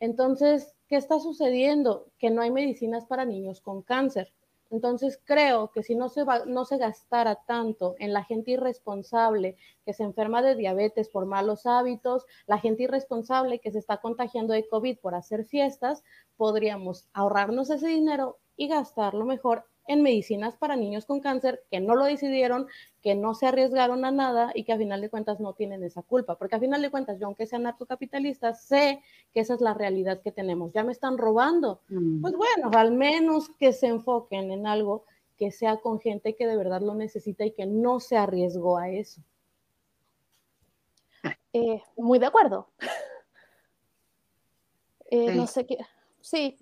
Entonces, 0.00 0.74
¿qué 0.88 0.96
está 0.96 1.18
sucediendo? 1.20 2.10
Que 2.18 2.30
no 2.30 2.42
hay 2.42 2.50
medicinas 2.50 3.04
para 3.06 3.24
niños 3.24 3.60
con 3.60 3.82
cáncer. 3.82 4.32
Entonces 4.70 5.20
creo 5.24 5.70
que 5.70 5.82
si 5.82 5.94
no 5.94 6.08
se, 6.08 6.24
no 6.46 6.64
se 6.64 6.76
gastara 6.76 7.36
tanto 7.46 7.94
en 7.98 8.12
la 8.12 8.24
gente 8.24 8.50
irresponsable 8.52 9.56
que 9.84 9.94
se 9.94 10.04
enferma 10.04 10.42
de 10.42 10.56
diabetes 10.56 11.08
por 11.08 11.26
malos 11.26 11.66
hábitos, 11.66 12.26
la 12.46 12.58
gente 12.58 12.82
irresponsable 12.82 13.60
que 13.60 13.70
se 13.70 13.78
está 13.78 13.98
contagiando 13.98 14.52
de 14.52 14.68
COVID 14.68 14.98
por 14.98 15.14
hacer 15.14 15.44
fiestas, 15.44 16.02
podríamos 16.36 17.08
ahorrarnos 17.12 17.70
ese 17.70 17.88
dinero 17.88 18.38
y 18.56 18.68
gastarlo 18.68 19.24
mejor 19.24 19.64
en 19.88 20.02
medicinas 20.02 20.56
para 20.56 20.76
niños 20.76 21.06
con 21.06 21.20
cáncer 21.20 21.64
que 21.70 21.80
no 21.80 21.96
lo 21.96 22.04
decidieron, 22.04 22.68
que 23.02 23.14
no 23.14 23.34
se 23.34 23.46
arriesgaron 23.46 24.04
a 24.04 24.10
nada 24.10 24.52
y 24.54 24.64
que 24.64 24.72
a 24.72 24.78
final 24.78 25.00
de 25.00 25.10
cuentas 25.10 25.40
no 25.40 25.54
tienen 25.54 25.82
esa 25.82 26.02
culpa. 26.02 26.36
Porque 26.36 26.56
a 26.56 26.60
final 26.60 26.80
de 26.82 26.90
cuentas, 26.90 27.18
yo 27.18 27.26
aunque 27.26 27.46
sea 27.46 27.58
narcocapitalista, 27.58 28.54
sé 28.54 29.02
que 29.32 29.40
esa 29.40 29.54
es 29.54 29.60
la 29.60 29.74
realidad 29.74 30.20
que 30.20 30.30
tenemos. 30.30 30.72
Ya 30.72 30.84
me 30.84 30.92
están 30.92 31.18
robando. 31.18 31.80
Mm. 31.88 32.20
Pues 32.20 32.34
bueno, 32.34 32.70
al 32.74 32.92
menos 32.92 33.48
que 33.58 33.72
se 33.72 33.86
enfoquen 33.86 34.52
en 34.52 34.66
algo 34.66 35.04
que 35.38 35.50
sea 35.50 35.78
con 35.78 36.00
gente 36.00 36.36
que 36.36 36.46
de 36.46 36.56
verdad 36.56 36.82
lo 36.82 36.94
necesita 36.94 37.44
y 37.44 37.52
que 37.52 37.64
no 37.64 38.00
se 38.00 38.16
arriesgó 38.16 38.76
a 38.76 38.90
eso. 38.90 39.22
Eh, 41.52 41.82
muy 41.96 42.18
de 42.18 42.26
acuerdo. 42.26 42.68
Eh, 45.10 45.34
no 45.34 45.46
sé 45.46 45.64
qué. 45.64 45.78
Sí, 46.20 46.58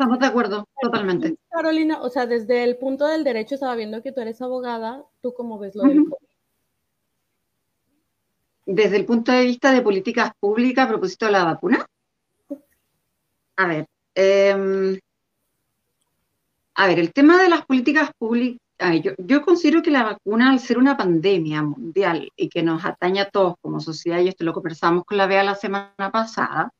Estamos 0.00 0.18
de 0.18 0.26
acuerdo, 0.28 0.66
totalmente. 0.80 1.36
Carolina, 1.50 2.00
o 2.00 2.08
sea, 2.08 2.24
desde 2.24 2.64
el 2.64 2.78
punto 2.78 3.06
del 3.06 3.22
derecho, 3.22 3.54
estaba 3.54 3.76
viendo 3.76 4.02
que 4.02 4.12
tú 4.12 4.22
eres 4.22 4.40
abogada, 4.40 5.04
¿tú 5.20 5.34
cómo 5.34 5.58
ves 5.58 5.74
lo 5.74 5.82
del 5.82 6.04
COVID? 6.04 6.26
Desde 8.64 8.96
el 8.96 9.04
punto 9.04 9.30
de 9.30 9.44
vista 9.44 9.70
de 9.72 9.82
políticas 9.82 10.32
públicas 10.40 10.86
a 10.86 10.88
propósito 10.88 11.26
de 11.26 11.32
la 11.32 11.44
vacuna. 11.44 11.84
A 13.56 13.66
ver, 13.66 13.86
em, 14.14 14.98
a 16.76 16.86
ver, 16.86 16.98
el 16.98 17.12
tema 17.12 17.42
de 17.42 17.50
las 17.50 17.66
políticas 17.66 18.10
públicas, 18.16 18.58
yo, 19.02 19.12
yo, 19.18 19.42
considero 19.42 19.82
que 19.82 19.90
la 19.90 20.04
vacuna, 20.04 20.50
al 20.50 20.60
ser 20.60 20.78
una 20.78 20.96
pandemia 20.96 21.62
mundial 21.62 22.32
y 22.36 22.48
que 22.48 22.62
nos 22.62 22.86
atañe 22.86 23.20
a 23.20 23.28
todos 23.28 23.56
como 23.60 23.80
sociedad, 23.80 24.20
y 24.20 24.28
esto 24.28 24.44
lo 24.44 24.54
conversamos 24.54 25.04
con 25.04 25.18
la 25.18 25.26
BEA 25.26 25.44
la 25.44 25.56
semana 25.56 26.10
pasada, 26.10 26.72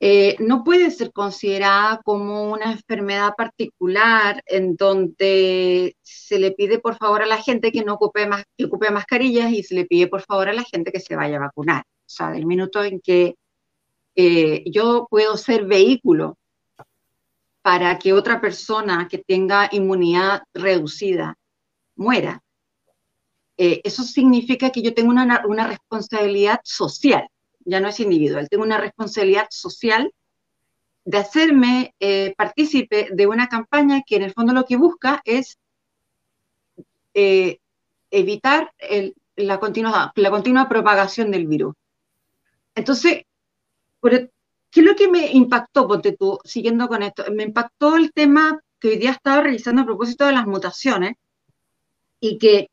eh, 0.00 0.36
no 0.40 0.64
puede 0.64 0.90
ser 0.90 1.12
considerada 1.12 2.00
como 2.04 2.52
una 2.52 2.72
enfermedad 2.72 3.34
particular 3.36 4.42
en 4.46 4.76
donde 4.76 5.96
se 6.02 6.38
le 6.38 6.52
pide 6.52 6.78
por 6.78 6.96
favor 6.96 7.22
a 7.22 7.26
la 7.26 7.40
gente 7.40 7.72
que 7.72 7.84
no 7.84 7.94
ocupe, 7.94 8.26
más, 8.26 8.44
que 8.56 8.64
ocupe 8.66 8.90
mascarillas 8.90 9.52
y 9.52 9.62
se 9.62 9.74
le 9.74 9.86
pide 9.86 10.08
por 10.08 10.22
favor 10.22 10.48
a 10.48 10.52
la 10.52 10.64
gente 10.64 10.92
que 10.92 11.00
se 11.00 11.16
vaya 11.16 11.36
a 11.36 11.40
vacunar. 11.40 11.82
O 11.82 12.08
sea, 12.08 12.30
del 12.30 12.46
minuto 12.46 12.82
en 12.82 13.00
que 13.00 13.36
eh, 14.16 14.64
yo 14.70 15.06
puedo 15.08 15.36
ser 15.36 15.64
vehículo 15.64 16.38
para 17.62 17.98
que 17.98 18.12
otra 18.12 18.40
persona 18.40 19.08
que 19.08 19.18
tenga 19.18 19.68
inmunidad 19.72 20.42
reducida 20.52 21.38
muera, 21.96 22.42
eh, 23.56 23.80
eso 23.84 24.02
significa 24.02 24.70
que 24.70 24.82
yo 24.82 24.92
tengo 24.94 25.10
una, 25.10 25.44
una 25.46 25.66
responsabilidad 25.66 26.60
social 26.64 27.28
ya 27.64 27.80
no 27.80 27.88
es 27.88 28.00
individual, 28.00 28.48
tengo 28.48 28.64
una 28.64 28.78
responsabilidad 28.78 29.46
social 29.50 30.12
de 31.04 31.18
hacerme 31.18 31.94
eh, 32.00 32.34
partícipe 32.36 33.08
de 33.12 33.26
una 33.26 33.48
campaña 33.48 34.02
que 34.06 34.16
en 34.16 34.22
el 34.22 34.32
fondo 34.32 34.52
lo 34.52 34.64
que 34.64 34.76
busca 34.76 35.20
es 35.24 35.58
eh, 37.12 37.58
evitar 38.10 38.72
la, 39.36 39.60
continua, 39.60 40.12
la 40.14 40.30
continua 40.30 40.68
propagación 40.68 41.30
del 41.30 41.46
virus. 41.46 41.74
Entonces, 42.74 43.22
¿qué 44.02 44.30
es 44.80 44.84
lo 44.84 44.96
que 44.96 45.08
me 45.08 45.30
impactó, 45.32 45.86
ponte 45.86 46.12
tú, 46.12 46.38
siguiendo 46.44 46.88
con 46.88 47.02
esto? 47.02 47.24
Me 47.32 47.44
impactó 47.44 47.96
el 47.96 48.12
tema 48.12 48.60
que 48.80 48.88
hoy 48.88 48.96
día 48.96 49.12
estaba 49.12 49.42
revisando 49.42 49.82
a 49.82 49.86
propósito 49.86 50.26
de 50.26 50.32
las 50.32 50.46
mutaciones 50.46 51.14
y 52.20 52.38
que 52.38 52.70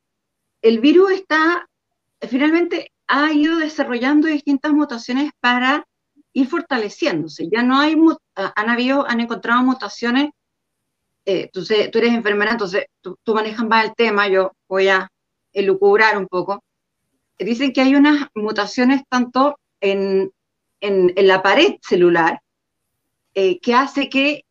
el 0.61 0.79
virus 0.79 1.11
está 1.11 1.67
finalmente 2.21 2.91
ha 3.13 3.33
ido 3.33 3.57
desarrollando 3.57 4.29
distintas 4.29 4.71
mutaciones 4.71 5.31
para 5.41 5.85
ir 6.31 6.47
fortaleciéndose. 6.47 7.49
Ya 7.51 7.61
no 7.61 7.77
hay, 7.77 7.97
han 8.35 8.69
habido, 8.69 9.05
han 9.05 9.19
encontrado 9.19 9.61
mutaciones, 9.63 10.29
eh, 11.25 11.49
tú, 11.51 11.61
tú, 11.65 11.97
eres 11.97 12.13
enfermera, 12.13 12.51
entonces 12.51 12.85
tú, 13.01 13.17
manejas 13.33 13.67
más 13.67 13.85
el 13.85 13.95
tema, 13.95 14.29
yo 14.29 14.53
voy 14.65 14.87
a 14.87 15.11
elucubrar 15.51 16.17
un 16.17 16.27
poco. 16.27 16.63
Dicen 17.37 17.73
que 17.73 17.81
hay 17.81 17.95
unas 17.95 18.27
mutaciones 18.33 19.01
tanto 19.09 19.59
en, 19.81 20.31
en, 20.79 21.27
la 21.27 21.43
pared 21.43 21.75
celular 21.81 22.41
eh, 23.33 23.59
que 23.59 23.75
hace 23.75 24.07
que, 24.07 24.45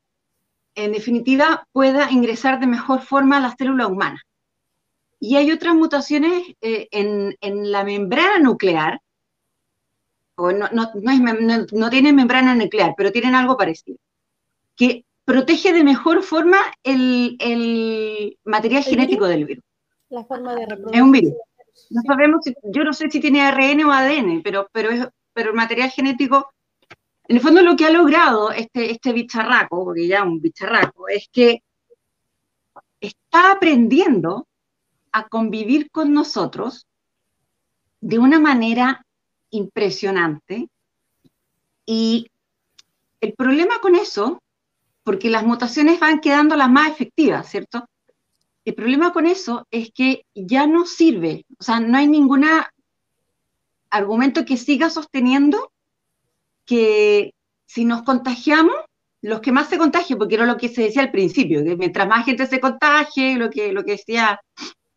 en 0.74 0.92
definitiva, 0.92 1.66
pueda 1.72 2.10
ingresar 2.10 2.60
de 2.60 2.66
mejor 2.66 3.00
forma 3.00 3.38
a 3.38 3.40
la 3.40 3.56
célula 3.56 3.86
humana. 3.86 4.20
Y 5.20 5.36
hay 5.36 5.52
otras 5.52 5.74
mutaciones 5.74 6.56
eh, 6.62 6.88
en, 6.90 7.70
la 7.70 7.84
membrana 7.84 8.38
nuclear, 8.38 9.02
o 10.34 10.50
no, 10.50 10.68
no, 10.72 11.90
tienen 11.90 12.16
membrana 12.16 12.54
nuclear, 12.54 12.94
pero 12.96 13.12
tienen 13.12 13.34
algo 13.34 13.58
parecido, 13.58 13.98
que 14.74 15.04
protege 15.26 15.74
de 15.74 15.84
mejor 15.84 16.22
forma 16.22 16.56
el, 16.82 18.38
material 18.44 18.82
genético 18.82 19.26
del 19.26 19.44
virus. 19.44 19.64
La 20.08 20.24
forma 20.24 20.54
de 20.54 20.66
reproducción. 20.66 20.94
Es 20.94 21.02
un 21.02 21.12
virus. 21.12 21.34
No 21.90 22.02
sabemos 22.06 22.40
yo 22.62 22.84
no 22.84 22.92
sé 22.94 23.10
si 23.10 23.20
tiene 23.20 23.42
ARN 23.42 23.84
o 23.84 23.92
ADN, 23.92 24.42
pero, 24.42 24.68
pero, 24.72 24.90
es, 24.90 25.06
pero 25.34 25.50
el 25.50 25.56
material 25.56 25.90
genético, 25.90 26.50
en 27.28 27.36
el 27.36 27.42
fondo 27.42 27.60
lo 27.62 27.76
que 27.76 27.84
ha 27.84 27.90
logrado 27.90 28.52
este, 28.52 28.90
este 28.90 29.12
bicharraco, 29.12 29.84
porque 29.84 30.08
ya 30.08 30.22
un 30.22 30.40
bicharraco, 30.40 31.08
es 31.08 31.28
que 31.30 31.62
está 33.00 33.52
aprendiendo 33.52 34.46
a 35.12 35.28
convivir 35.28 35.90
con 35.90 36.12
nosotros 36.12 36.86
de 38.00 38.18
una 38.18 38.38
manera 38.38 39.04
impresionante. 39.50 40.68
Y 41.86 42.28
el 43.20 43.34
problema 43.34 43.80
con 43.80 43.94
eso, 43.94 44.42
porque 45.02 45.30
las 45.30 45.44
mutaciones 45.44 46.00
van 46.00 46.20
quedando 46.20 46.56
las 46.56 46.70
más 46.70 46.90
efectivas, 46.90 47.48
¿cierto? 47.48 47.86
El 48.64 48.74
problema 48.74 49.12
con 49.12 49.26
eso 49.26 49.66
es 49.70 49.90
que 49.92 50.24
ya 50.34 50.66
no 50.66 50.86
sirve, 50.86 51.44
o 51.58 51.62
sea, 51.62 51.80
no 51.80 51.96
hay 51.96 52.06
ningún 52.06 52.44
argumento 53.90 54.44
que 54.44 54.56
siga 54.56 54.90
sosteniendo 54.90 55.72
que 56.64 57.34
si 57.66 57.84
nos 57.84 58.02
contagiamos, 58.02 58.76
los 59.22 59.40
que 59.40 59.52
más 59.52 59.68
se 59.68 59.78
contagian, 59.78 60.18
porque 60.18 60.36
era 60.36 60.46
lo 60.46 60.56
que 60.56 60.68
se 60.68 60.82
decía 60.82 61.02
al 61.02 61.10
principio, 61.10 61.64
que 61.64 61.76
mientras 61.76 62.08
más 62.08 62.24
gente 62.24 62.46
se 62.46 62.60
contagie, 62.60 63.36
lo 63.36 63.50
que, 63.50 63.72
lo 63.72 63.84
que 63.84 63.92
decía 63.92 64.40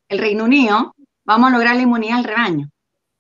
el 0.10 0.20
Reino 0.20 0.46
Unido, 0.46 0.96
vamos 1.26 1.50
a 1.50 1.54
lograr 1.54 1.76
la 1.76 1.82
inmunidad 1.82 2.20
al 2.20 2.24
rebaño. 2.24 2.70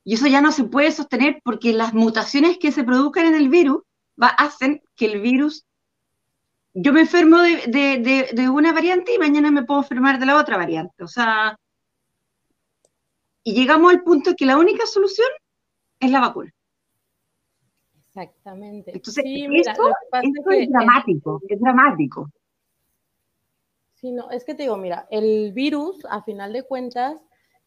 Y 0.04 0.15
eso 0.15 0.28
ya 0.28 0.41
no 0.41 0.52
se 0.52 0.65
puede 0.65 0.91
sostener 0.91 1.39
porque 1.43 1.74
las 1.74 1.93
mutaciones 1.93 2.58
que 2.58 2.72
se 2.72 2.84
produzcan 2.84 3.26
en 3.26 3.36
el 3.36 3.50
virus 3.50 3.84
va, 4.22 4.28
hacen 4.28 4.82
que 4.96 5.06
el 5.06 5.22
virus, 5.22 5.65
yo 6.74 6.91
me 6.91 7.02
enfermo 7.02 7.39
de, 7.41 8.50
una 8.52 8.74
variante 8.74 9.15
y 9.15 9.19
mañana 9.19 9.50
me 9.52 9.63
puedo 9.63 9.82
enfermar 9.82 10.19
de 10.19 10.26
la 10.26 10.38
otra 10.38 10.58
variante. 10.58 11.04
O 11.04 11.08
sea, 11.08 11.58
y 13.43 13.54
llegamos 13.54 13.91
al 13.91 14.04
punto 14.04 14.36
que 14.36 14.46
la 14.46 14.58
única 14.58 14.86
solución 14.86 15.28
es 16.00 16.12
la 16.12 16.19
vacuna. 16.19 16.54
Exactamente. 18.10 18.91
Entonces, 18.93 19.24
esto, 19.26 19.89
es 20.52 20.69
dramático, 20.69 21.41
es 21.48 21.60
dramático. 21.60 22.30
No, 24.12 24.30
es 24.32 24.44
que 24.44 24.54
te 24.54 24.63
digo, 24.63 24.76
mira, 24.76 25.08
el 25.12 25.54
virus, 25.54 26.06
a 26.10 26.22
final 26.24 26.52
de 26.52 26.63
cuentas, 26.63 27.22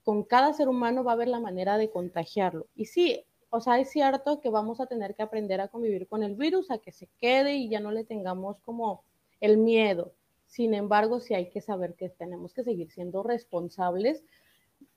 con 0.05 0.23
cada 0.23 0.53
ser 0.53 0.69
humano 0.69 1.03
va 1.03 1.13
a 1.13 1.15
haber 1.15 1.29
la 1.29 1.41
manera 1.41 1.79
de 1.79 1.91
contagiarlo. 1.91 2.67
Y 2.75 2.85
sí, 2.85 3.25
o 3.49 3.61
sea, 3.61 3.81
es 3.81 3.91
cierto 3.91 4.41
que 4.41 4.51
vamos 4.51 4.79
a 4.81 4.87
tener 4.87 5.15
que 5.15 5.23
aprender 5.23 5.63
a 5.63 5.69
convivir 5.69 6.07
con 6.07 6.23
el 6.23 6.35
virus, 6.35 6.71
a 6.71 6.79
que 6.79 6.93
se 6.93 7.09
quede 7.19 7.57
y 7.57 7.71
ya 7.71 7.81
no 7.81 7.91
le 7.91 8.05
tengamos 8.05 8.61
como 8.61 9.03
el 9.41 9.57
miedo. 9.57 10.13
Sin 10.47 10.75
embargo, 10.75 11.21
sí 11.21 11.33
hay 11.33 11.49
que 11.49 11.63
saber 11.63 11.95
que 11.95 12.11
tenemos 12.11 12.53
que 12.53 12.65
seguir 12.65 12.91
siendo 12.91 13.23
responsables 13.23 14.23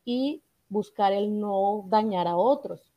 y 0.04 0.44
buscar 0.68 1.14
el 1.14 1.40
no 1.40 1.86
dañar 1.88 2.28
a 2.28 2.36
otros. 2.36 2.92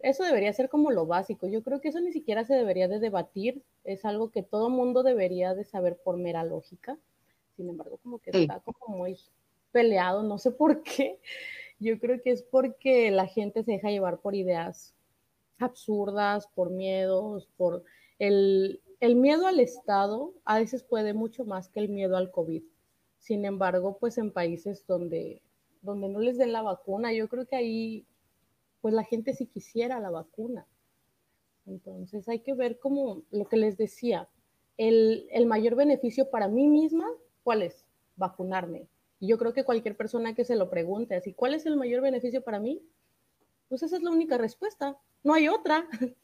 Eso 0.00 0.24
debería 0.24 0.52
ser 0.52 0.68
como 0.68 0.90
lo 0.90 1.06
básico. 1.06 1.46
Yo 1.46 1.62
creo 1.62 1.80
que 1.80 1.88
eso 1.88 2.00
ni 2.00 2.12
siquiera 2.12 2.44
se 2.44 2.54
debería 2.54 2.88
de 2.88 2.98
debatir. 2.98 3.62
Es 3.84 4.04
algo 4.04 4.30
que 4.30 4.42
todo 4.42 4.68
mundo 4.68 5.04
debería 5.04 5.54
de 5.54 5.64
saber 5.64 5.96
por 5.96 6.16
mera 6.16 6.42
lógica 6.42 6.98
sin 7.56 7.68
embargo, 7.68 7.98
como 8.02 8.18
que 8.18 8.30
está 8.32 8.60
como 8.60 8.96
muy 8.96 9.18
peleado, 9.72 10.22
no 10.22 10.38
sé 10.38 10.50
por 10.50 10.82
qué. 10.82 11.20
yo 11.80 11.98
creo 11.98 12.20
que 12.22 12.30
es 12.30 12.42
porque 12.42 13.10
la 13.10 13.26
gente 13.26 13.62
se 13.64 13.72
deja 13.72 13.90
llevar 13.90 14.20
por 14.20 14.34
ideas 14.34 14.94
absurdas, 15.58 16.48
por 16.54 16.70
miedos, 16.70 17.48
por 17.56 17.84
el, 18.18 18.80
el 19.00 19.16
miedo 19.16 19.46
al 19.46 19.60
Estado 19.60 20.32
a 20.44 20.58
veces 20.58 20.82
puede 20.82 21.12
mucho 21.12 21.44
más 21.44 21.68
que 21.68 21.80
el 21.80 21.88
miedo 21.88 22.16
al 22.16 22.30
COVID. 22.30 22.62
Sin 23.18 23.44
embargo, 23.44 23.98
pues 23.98 24.18
en 24.18 24.32
países 24.32 24.86
donde, 24.86 25.42
donde 25.82 26.08
no 26.08 26.20
les 26.20 26.38
den 26.38 26.52
la 26.52 26.62
vacuna, 26.62 27.12
yo 27.12 27.28
creo 27.28 27.46
que 27.46 27.56
ahí, 27.56 28.06
pues 28.80 28.94
la 28.94 29.04
gente 29.04 29.34
sí 29.34 29.46
quisiera 29.46 30.00
la 30.00 30.10
vacuna. 30.10 30.66
Entonces 31.66 32.28
hay 32.28 32.40
que 32.40 32.54
ver 32.54 32.78
como 32.78 33.22
lo 33.30 33.46
que 33.46 33.56
les 33.56 33.76
decía, 33.76 34.28
el, 34.76 35.26
el 35.30 35.46
mayor 35.46 35.76
beneficio 35.76 36.30
para 36.30 36.48
mí 36.48 36.66
misma, 36.66 37.06
¿cuál 37.44 37.62
es? 37.62 37.84
Vacunarme. 38.16 38.88
Y 39.20 39.28
yo 39.28 39.38
creo 39.38 39.52
que 39.52 39.64
cualquier 39.64 39.96
persona 39.96 40.34
que 40.34 40.44
se 40.44 40.56
lo 40.56 40.68
pregunte 40.68 41.14
así, 41.14 41.32
¿cuál 41.32 41.54
es 41.54 41.66
el 41.66 41.76
mayor 41.76 42.00
beneficio 42.00 42.42
para 42.42 42.58
mí? 42.58 42.82
Pues 43.68 43.82
esa 43.82 43.96
es 43.96 44.02
la 44.02 44.10
única 44.10 44.36
respuesta, 44.36 44.96
no 45.22 45.34
hay 45.34 45.48
otra. 45.48 45.86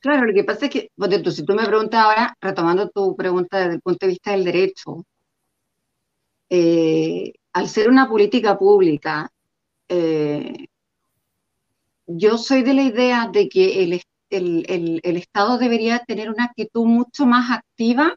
Claro, 0.00 0.26
lo 0.26 0.34
que 0.34 0.44
pasa 0.44 0.66
es 0.66 0.70
que, 0.70 0.90
tú, 1.22 1.30
si 1.30 1.46
tú 1.46 1.54
me 1.54 1.64
preguntas 1.64 1.98
ahora, 1.98 2.36
retomando 2.38 2.90
tu 2.90 3.16
pregunta 3.16 3.58
desde 3.58 3.76
el 3.76 3.80
punto 3.80 4.04
de 4.04 4.10
vista 4.10 4.32
del 4.32 4.44
derecho, 4.44 5.06
eh, 6.50 7.32
al 7.54 7.68
ser 7.70 7.88
una 7.88 8.06
política 8.06 8.58
pública, 8.58 9.32
eh, 9.88 10.66
yo 12.06 12.36
soy 12.36 12.62
de 12.62 12.74
la 12.74 12.82
idea 12.82 13.30
de 13.32 13.48
que 13.48 13.82
el, 13.82 15.00
el, 15.02 15.16
Estado 15.16 15.56
debería 15.56 16.00
tener 16.00 16.28
una 16.28 16.44
actitud 16.44 16.84
mucho 16.84 17.24
más 17.24 17.50
activa 17.50 18.14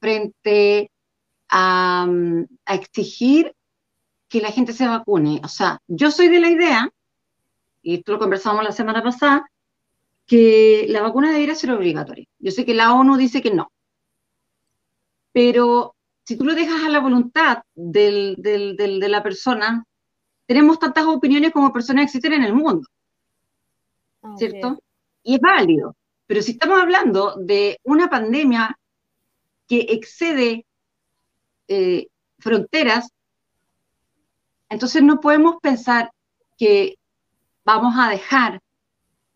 frente 0.00 0.90
a, 1.48 2.06
a 2.66 2.74
exigir 2.74 3.54
que 4.28 4.40
la 4.40 4.52
gente 4.52 4.72
se 4.72 4.86
vacune. 4.86 5.40
O 5.42 5.48
sea, 5.48 5.80
yo 5.86 6.10
soy 6.10 6.28
de 6.28 6.40
la 6.40 6.50
idea, 6.50 6.90
y 7.82 7.96
esto 7.96 8.12
lo 8.12 8.18
conversamos 8.18 8.64
la 8.64 8.72
semana 8.72 9.02
pasada, 9.02 9.50
que 10.26 10.86
la 10.88 11.00
vacuna 11.00 11.32
debería 11.32 11.54
ser 11.54 11.70
obligatoria. 11.70 12.26
Yo 12.38 12.50
sé 12.50 12.64
que 12.64 12.74
la 12.74 12.92
ONU 12.92 13.16
dice 13.16 13.40
que 13.40 13.50
no, 13.50 13.72
pero 15.32 15.94
si 16.24 16.36
tú 16.36 16.44
lo 16.44 16.54
dejas 16.54 16.84
a 16.84 16.90
la 16.90 17.00
voluntad 17.00 17.62
del, 17.74 18.36
de 18.38 19.08
la 19.08 19.22
persona, 19.22 19.84
tenemos 20.46 20.78
tantas 20.78 21.06
opiniones 21.06 21.52
como 21.52 21.72
personas 21.72 22.04
existen 22.04 22.34
en 22.34 22.44
el 22.44 22.54
mundo, 22.54 22.86
¿cierto? 24.36 24.78
Y 25.22 25.36
es 25.36 25.40
válido, 25.40 25.96
pero 26.26 26.42
si 26.42 26.52
estamos 26.52 26.78
hablando 26.80 27.36
de 27.36 27.78
una 27.84 28.10
pandemia 28.10 28.78
que 29.66 29.86
excede 29.88 30.66
eh, 31.68 32.08
fronteras, 32.38 33.10
entonces 34.68 35.02
no 35.02 35.20
podemos 35.20 35.56
pensar 35.62 36.10
que 36.56 36.96
vamos 37.64 37.94
a 37.96 38.10
dejar 38.10 38.60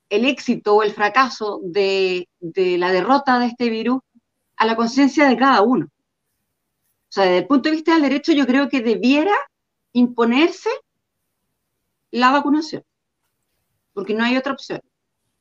el 0.09 0.25
éxito 0.27 0.75
o 0.75 0.83
el 0.83 0.93
fracaso 0.93 1.61
de, 1.63 2.29
la 2.41 2.93
derrota 2.93 3.39
de 3.39 3.47
este 3.47 3.71
virus 3.71 4.01
a 4.57 4.67
la 4.67 4.77
conciencia 4.77 5.27
de 5.29 5.37
cada 5.37 5.63
uno. 5.63 5.87
O 5.87 7.13
sea, 7.13 7.25
desde 7.25 7.39
el 7.39 7.47
punto 7.47 7.69
de 7.69 7.77
vista 7.77 7.93
del 7.93 8.03
derecho, 8.03 8.33
yo 8.33 8.47
creo 8.47 8.69
que 8.69 8.81
debiera 8.81 9.35
imponerse 9.93 10.71
la 12.11 12.31
vacunación, 12.31 12.85
porque 13.95 14.15
no 14.15 14.25
hay 14.25 14.37
otra 14.37 14.53
opción 14.53 14.81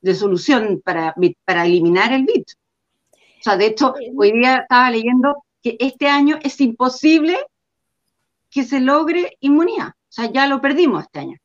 de 0.02 0.16
solución 0.16 0.82
para, 0.84 1.14
para 1.46 1.66
eliminar 1.66 2.12
el 2.14 2.24
virus. 2.24 2.58
O 3.14 3.44
sea, 3.44 3.58
de 3.58 3.68
hecho, 3.68 3.94
hoy 4.16 4.32
día 4.32 4.58
estaba 4.58 4.90
leyendo 4.90 5.44
que 5.62 5.78
este 5.80 6.08
año 6.08 6.40
es 6.44 6.60
imposible 6.62 7.38
que 8.50 8.64
se 8.64 8.80
logre 8.80 9.38
inmunidad. 9.40 9.90
O 9.90 10.12
sea, 10.14 10.32
ya 10.32 10.48
lo 10.48 10.62
perdimos 10.62 11.04
este 11.04 11.20
año. 11.20 11.38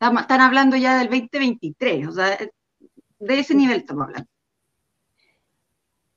Están 0.00 0.40
hablando 0.40 0.76
ya 0.76 0.98
del 0.98 1.08
2023, 1.08 2.08
o 2.08 2.12
sea, 2.12 2.38
de 3.18 3.38
ese 3.38 3.54
nivel 3.54 3.78
estamos 3.78 4.06
hablando. 4.06 4.28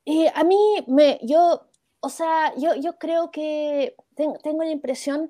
Y 0.04 0.28
a 0.28 0.43
mí, 0.43 0.58
me, 0.88 1.19
yo, 1.23 1.67
o 2.00 2.10
sea, 2.10 2.54
yo, 2.56 2.76
yo 2.76 2.97
creo 2.97 3.32
que 3.32 3.95
tengo 4.15 4.63
la 4.63 4.71
impresión 4.71 5.30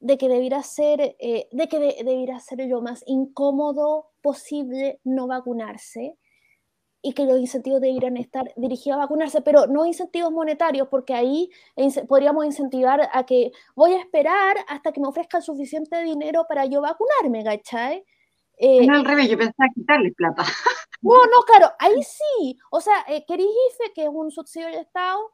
de 0.00 0.18
que 0.18 0.28
debiera 0.28 0.62
ser, 0.62 1.16
eh, 1.18 1.48
de 1.52 1.68
que 1.68 1.78
debiera 1.78 2.40
ser 2.40 2.66
lo 2.66 2.82
más 2.82 3.04
incómodo 3.06 4.10
posible 4.20 5.00
no 5.04 5.26
vacunarse 5.26 6.18
y 7.02 7.12
que 7.14 7.26
los 7.26 7.38
incentivos 7.38 7.80
deberían 7.80 8.16
estar 8.16 8.52
dirigidos 8.56 8.96
a 8.96 9.02
vacunarse, 9.02 9.42
pero 9.42 9.66
no 9.66 9.84
incentivos 9.84 10.30
monetarios, 10.30 10.86
porque 10.88 11.14
ahí 11.14 11.50
podríamos 12.08 12.46
incentivar 12.46 13.10
a 13.12 13.26
que 13.26 13.50
voy 13.74 13.94
a 13.94 13.98
esperar 13.98 14.56
hasta 14.68 14.92
que 14.92 15.00
me 15.00 15.08
ofrezcan 15.08 15.42
suficiente 15.42 16.00
dinero 16.02 16.46
para 16.48 16.64
yo 16.64 16.80
vacunarme, 16.80 17.42
¿cachai? 17.42 18.04
Eh, 18.56 18.86
no, 18.86 18.94
al 18.94 19.04
revés, 19.04 19.28
yo 19.28 19.36
pensaba 19.36 19.68
quitarles 19.74 20.14
plata. 20.14 20.44
No, 21.04 21.16
no, 21.16 21.42
claro, 21.44 21.72
ahí 21.80 22.00
sí. 22.04 22.56
O 22.70 22.80
sea, 22.80 23.04
eh, 23.08 23.24
IFE, 23.26 23.92
que 23.92 24.04
es 24.04 24.08
un 24.08 24.30
subsidio 24.30 24.68
del 24.68 24.76
Estado, 24.76 25.32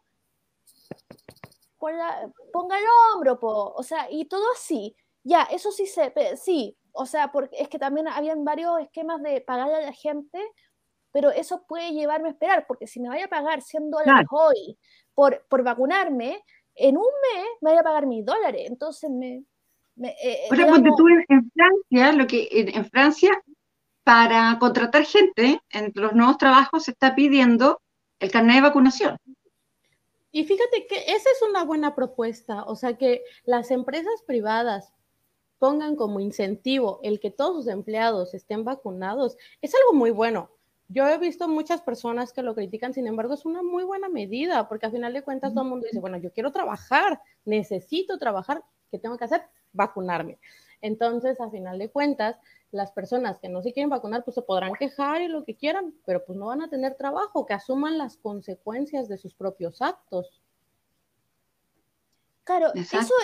ponga 1.79 2.79
el 2.79 2.85
hombro, 3.13 3.39
po. 3.39 3.75
o 3.77 3.83
sea, 3.83 4.11
y 4.11 4.25
todo 4.25 4.45
así. 4.55 4.97
Ya, 5.25 5.43
eso 5.43 5.71
sí 5.71 5.85
se, 5.85 6.11
sí, 6.39 6.75
o 6.93 7.05
sea, 7.05 7.31
porque 7.31 7.57
es 7.61 7.69
que 7.69 7.79
también 7.79 8.09
habían 8.09 8.45
varios 8.45 8.81
esquemas 8.81 9.23
de 9.23 9.43
pagarle 9.43 9.77
a 9.77 9.81
la 9.83 9.93
gente 9.93 10.41
pero 11.13 11.31
eso 11.31 11.65
puede 11.67 11.93
llevarme 11.93 12.29
a 12.29 12.33
esperar, 12.33 12.67
porque 12.67 12.87
si 12.87 13.01
me 13.01 13.09
vaya 13.09 13.27
a 13.27 13.29
pagar 13.29 13.63
100 13.63 13.91
dólares 13.91 14.27
hoy 14.31 14.79
por, 15.15 15.45
por 15.49 15.63
vacunarme, 15.63 16.43
en 16.75 16.97
un 16.97 17.05
mes 17.05 17.47
me 17.61 17.71
voy 17.71 17.79
a 17.79 17.83
pagar 17.83 18.07
mis 18.07 18.25
dólares. 18.25 18.63
Entonces 18.67 19.11
me... 19.11 19.43
me 19.97 20.15
eh, 20.23 20.49
digamos... 20.51 20.81
tú 20.97 21.09
en, 21.09 21.51
Francia, 21.53 22.13
lo 22.13 22.27
que 22.27 22.49
en, 22.51 22.85
Francia, 22.87 23.31
para 24.05 24.57
contratar 24.59 25.05
gente 25.05 25.61
en 25.71 25.93
los 25.95 26.13
nuevos 26.15 26.39
trabajos 26.39 26.85
se 26.85 26.93
está 26.93 27.15
pidiendo 27.15 27.81
el 28.21 28.31
carnet 28.31 28.57
de 28.57 28.63
vacunación. 28.63 29.17
Y 30.31 30.45
fíjate 30.45 30.87
que 30.87 30.97
esa 30.97 31.31
es 31.31 31.43
una 31.49 31.65
buena 31.65 31.95
propuesta, 31.95 32.65
o 32.65 32.77
sea 32.77 32.97
que 32.99 33.23
las 33.45 33.71
empresas 33.71 34.23
privadas 34.27 34.93
pongan 35.59 35.97
como 35.97 36.21
incentivo 36.21 37.01
el 37.03 37.19
que 37.19 37.31
todos 37.31 37.65
sus 37.65 37.73
empleados 37.73 38.35
estén 38.35 38.65
vacunados, 38.65 39.37
es 39.61 39.75
algo 39.75 39.95
muy 39.95 40.11
bueno. 40.11 40.51
Yo 40.89 41.07
he 41.07 41.19
visto 41.19 41.49
muchas 41.49 41.83
personas 41.83 42.33
que 42.33 42.43
lo 42.43 42.55
critican, 42.55 42.95
sin 42.95 43.07
embargo, 43.07 43.35
es 43.35 43.45
una 43.45 43.63
muy 43.63 43.85
buena 43.85 44.09
medida, 44.09 44.69
porque 44.69 44.87
al 44.87 44.93
final 44.93 45.13
de 45.13 45.23
cuentas 45.23 45.53
todo 45.53 45.65
el 45.65 45.71
mundo 45.71 45.87
dice, 45.87 46.01
bueno, 46.01 46.17
yo 46.17 46.33
quiero 46.33 46.51
trabajar, 46.51 47.21
necesito 47.45 48.19
trabajar, 48.19 48.65
¿qué 48.91 48.99
tengo 48.99 49.19
que 49.19 49.25
hacer? 49.25 49.43
Vacunarme. 49.73 50.39
Entonces, 50.81 51.41
a 51.43 51.51
final 51.51 51.79
de 51.79 51.91
cuentas, 51.91 52.39
las 52.71 52.93
personas 52.93 53.39
que 53.39 53.51
no 53.51 53.61
se 53.61 53.73
quieren 53.73 53.91
vacunar, 53.91 54.25
pues 54.25 54.35
se 54.35 54.43
podrán 54.43 54.73
quejar 54.75 55.21
y 55.21 55.29
lo 55.29 55.45
que 55.45 55.57
quieran, 55.57 55.95
pero 56.07 56.25
pues 56.25 56.39
no 56.39 56.47
van 56.47 56.63
a 56.63 56.71
tener 56.71 56.95
trabajo, 56.95 57.45
que 57.45 57.53
asuman 57.55 57.99
las 57.99 58.17
consecuencias 58.17 59.09
de 59.09 59.19
sus 59.19 59.35
propios 59.35 59.83
actos. 59.83 60.43
Claro, 62.45 62.73
eso, 62.75 63.15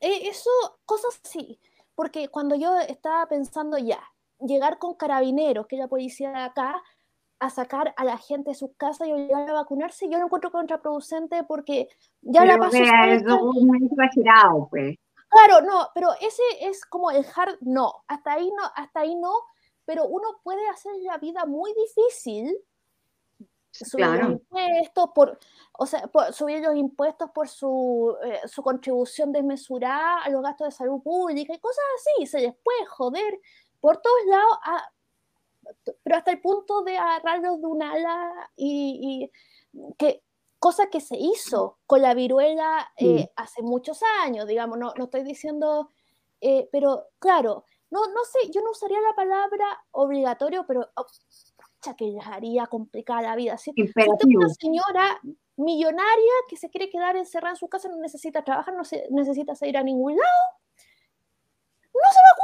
eh, 0.00 0.28
eso, 0.28 0.50
cosas 0.86 1.20
sí, 1.22 1.60
porque 1.94 2.28
cuando 2.28 2.54
yo 2.54 2.78
estaba 2.78 3.26
pensando 3.26 3.76
ya, 3.76 4.00
llegar 4.40 4.78
con 4.78 4.94
carabineros, 4.94 5.66
que 5.66 5.76
es 5.76 5.80
la 5.80 5.88
policía 5.88 6.30
de 6.30 6.38
acá, 6.38 6.82
a 7.44 7.50
sacar 7.50 7.92
a 7.96 8.04
la 8.04 8.16
gente 8.16 8.50
de 8.50 8.54
sus 8.54 8.70
casas 8.76 9.06
y 9.06 9.12
obligar 9.12 9.48
a 9.48 9.52
vacunarse, 9.52 10.08
yo 10.08 10.18
lo 10.18 10.24
encuentro 10.24 10.50
contraproducente 10.50 11.44
porque 11.44 11.88
ya 12.22 12.44
la 12.44 12.58
pasó. 12.58 12.76
es 12.78 13.22
muy 13.22 13.86
exagerado, 13.86 14.68
pues. 14.70 14.96
Claro, 15.28 15.66
no, 15.66 15.88
pero 15.94 16.08
ese 16.20 16.42
es 16.60 16.84
como 16.86 17.10
el 17.10 17.26
hard 17.34 17.58
no. 17.60 17.92
Hasta 18.06 18.32
ahí 18.32 18.50
no, 18.56 18.62
hasta 18.76 19.00
ahí 19.00 19.14
no, 19.16 19.32
pero 19.84 20.06
uno 20.06 20.28
puede 20.42 20.66
hacer 20.68 20.92
la 21.02 21.18
vida 21.18 21.44
muy 21.44 21.74
difícil 21.74 22.56
subir 23.70 24.06
los 24.06 24.30
impuestos 24.30 25.10
por, 25.14 25.38
o 25.72 25.86
sea, 25.86 26.08
subir 26.32 26.62
los 26.62 26.76
impuestos 26.76 27.30
por 27.30 27.48
su, 27.48 28.16
eh, 28.24 28.40
su 28.46 28.62
contribución 28.62 29.32
desmesurada 29.32 30.22
a 30.22 30.30
los 30.30 30.42
gastos 30.42 30.68
de 30.68 30.70
salud 30.70 31.02
pública 31.02 31.52
y 31.52 31.58
cosas 31.58 31.84
así, 31.96 32.26
se 32.26 32.40
les 32.40 32.54
puede 32.62 32.86
joder 32.86 33.40
por 33.80 33.98
todos 33.98 34.24
lados 34.26 34.58
a, 34.62 34.93
pero 36.02 36.16
hasta 36.16 36.30
el 36.30 36.40
punto 36.40 36.82
de 36.82 36.96
agarrarlos 36.96 37.60
de 37.60 37.66
un 37.66 37.82
ala 37.82 38.50
y, 38.56 39.30
que 39.98 40.22
cosa 40.58 40.88
que 40.88 41.00
se 41.00 41.16
hizo 41.16 41.78
con 41.86 42.00
la 42.02 42.14
viruela 42.14 42.90
eh, 42.96 43.28
hace 43.36 43.62
muchos 43.62 44.00
años, 44.22 44.46
digamos, 44.46 44.78
no, 44.78 44.92
no 44.96 45.04
estoy 45.04 45.22
diciendo, 45.22 45.90
eh, 46.40 46.68
pero 46.72 47.08
claro, 47.18 47.64
no, 47.90 48.06
no 48.06 48.24
sé, 48.24 48.50
yo 48.50 48.62
no 48.62 48.70
usaría 48.70 49.00
la 49.00 49.14
palabra 49.14 49.66
obligatorio, 49.92 50.64
pero 50.66 50.88
oh, 50.96 51.06
que 51.92 52.06
les 52.06 52.26
haría 52.26 52.66
complicada 52.66 53.22
la 53.22 53.36
vida. 53.36 53.58
Si, 53.58 53.72
si 53.72 54.36
una 54.36 54.48
señora 54.48 55.20
millonaria 55.56 56.32
que 56.48 56.56
se 56.56 56.70
quiere 56.70 56.88
quedar 56.88 57.16
encerrada 57.16 57.52
en 57.52 57.58
su 57.58 57.68
casa, 57.68 57.88
no 57.88 57.96
necesita 57.96 58.42
trabajar, 58.42 58.74
no 58.74 58.84
se, 58.84 59.06
necesita 59.10 59.54
salir 59.54 59.76
a 59.76 59.82
ningún 59.82 60.16
lado, 60.16 60.58
no 61.92 62.10
se 62.10 62.20
vacune 62.30 62.43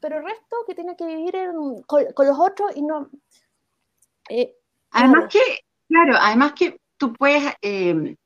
pero 0.00 0.18
el 0.18 0.24
resto 0.24 0.56
que 0.66 0.74
tiene 0.74 0.96
que 0.96 1.06
vivir 1.06 1.34
con, 1.86 2.04
los 2.04 2.38
otros 2.38 2.72
y 2.74 2.82
no... 2.82 3.08
Eh, 4.28 4.54
además 4.90 5.32
que, 5.32 5.40
claro, 5.88 6.16
además 6.20 6.52
que 6.52 6.78
tú 6.96 7.12
puedes, 7.12 7.42
eh, 7.62 8.16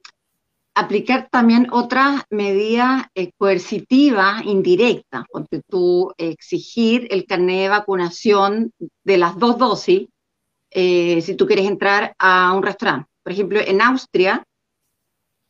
aplicar 0.75 1.29
también 1.31 1.69
otras 1.73 2.25
medidas 2.29 3.07
eh, 3.14 3.33
coercitivas 3.38 4.45
indirectas, 4.45 5.25
porque 5.33 5.62
tú 5.66 6.12
exigir 6.19 7.09
el 7.11 7.25
carnet 7.25 7.62
de 7.62 7.69
vacunación 7.71 8.73
de 9.03 9.16
las 9.16 9.38
dos 9.38 9.57
dosis 9.57 10.09
eh, 10.71 11.23
si 11.23 11.35
tú 11.35 11.47
quieres 11.47 11.66
entrar 11.66 12.14
a 12.19 12.53
un 12.53 12.62
restaurante. 12.62 13.09
Por 13.23 13.33
ejemplo, 13.33 13.59
en 13.59 13.81
Austria 13.81 14.45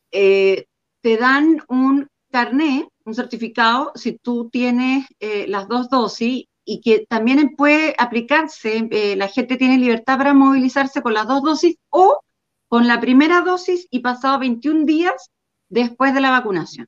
te 0.09 1.17
dan 1.19 1.61
un 1.67 2.07
carnet, 2.31 2.87
un 3.07 3.15
certificado, 3.15 3.91
si 3.95 4.13
tú 4.17 4.49
tienes 4.49 5.05
las 5.47 5.67
dos 5.67 5.89
dosis 5.89 6.45
y 6.65 6.81
que 6.81 7.05
también 7.07 7.55
puede 7.55 7.95
aplicarse, 7.97 9.15
la 9.15 9.29
gente 9.29 9.55
tiene 9.55 9.77
libertad 9.77 10.17
para 10.17 10.33
movilizarse 10.33 11.01
con 11.01 11.13
las 11.13 11.27
dos 11.27 11.41
dosis 11.41 11.77
o 11.89 12.21
con 12.67 12.85
la 12.85 12.99
primera 12.99 13.41
dosis 13.41 13.87
y 13.89 13.99
pasado 13.99 14.39
21 14.39 14.85
días 14.85 15.31
después 15.69 16.13
de 16.13 16.21
la 16.21 16.31
vacunación. 16.31 16.87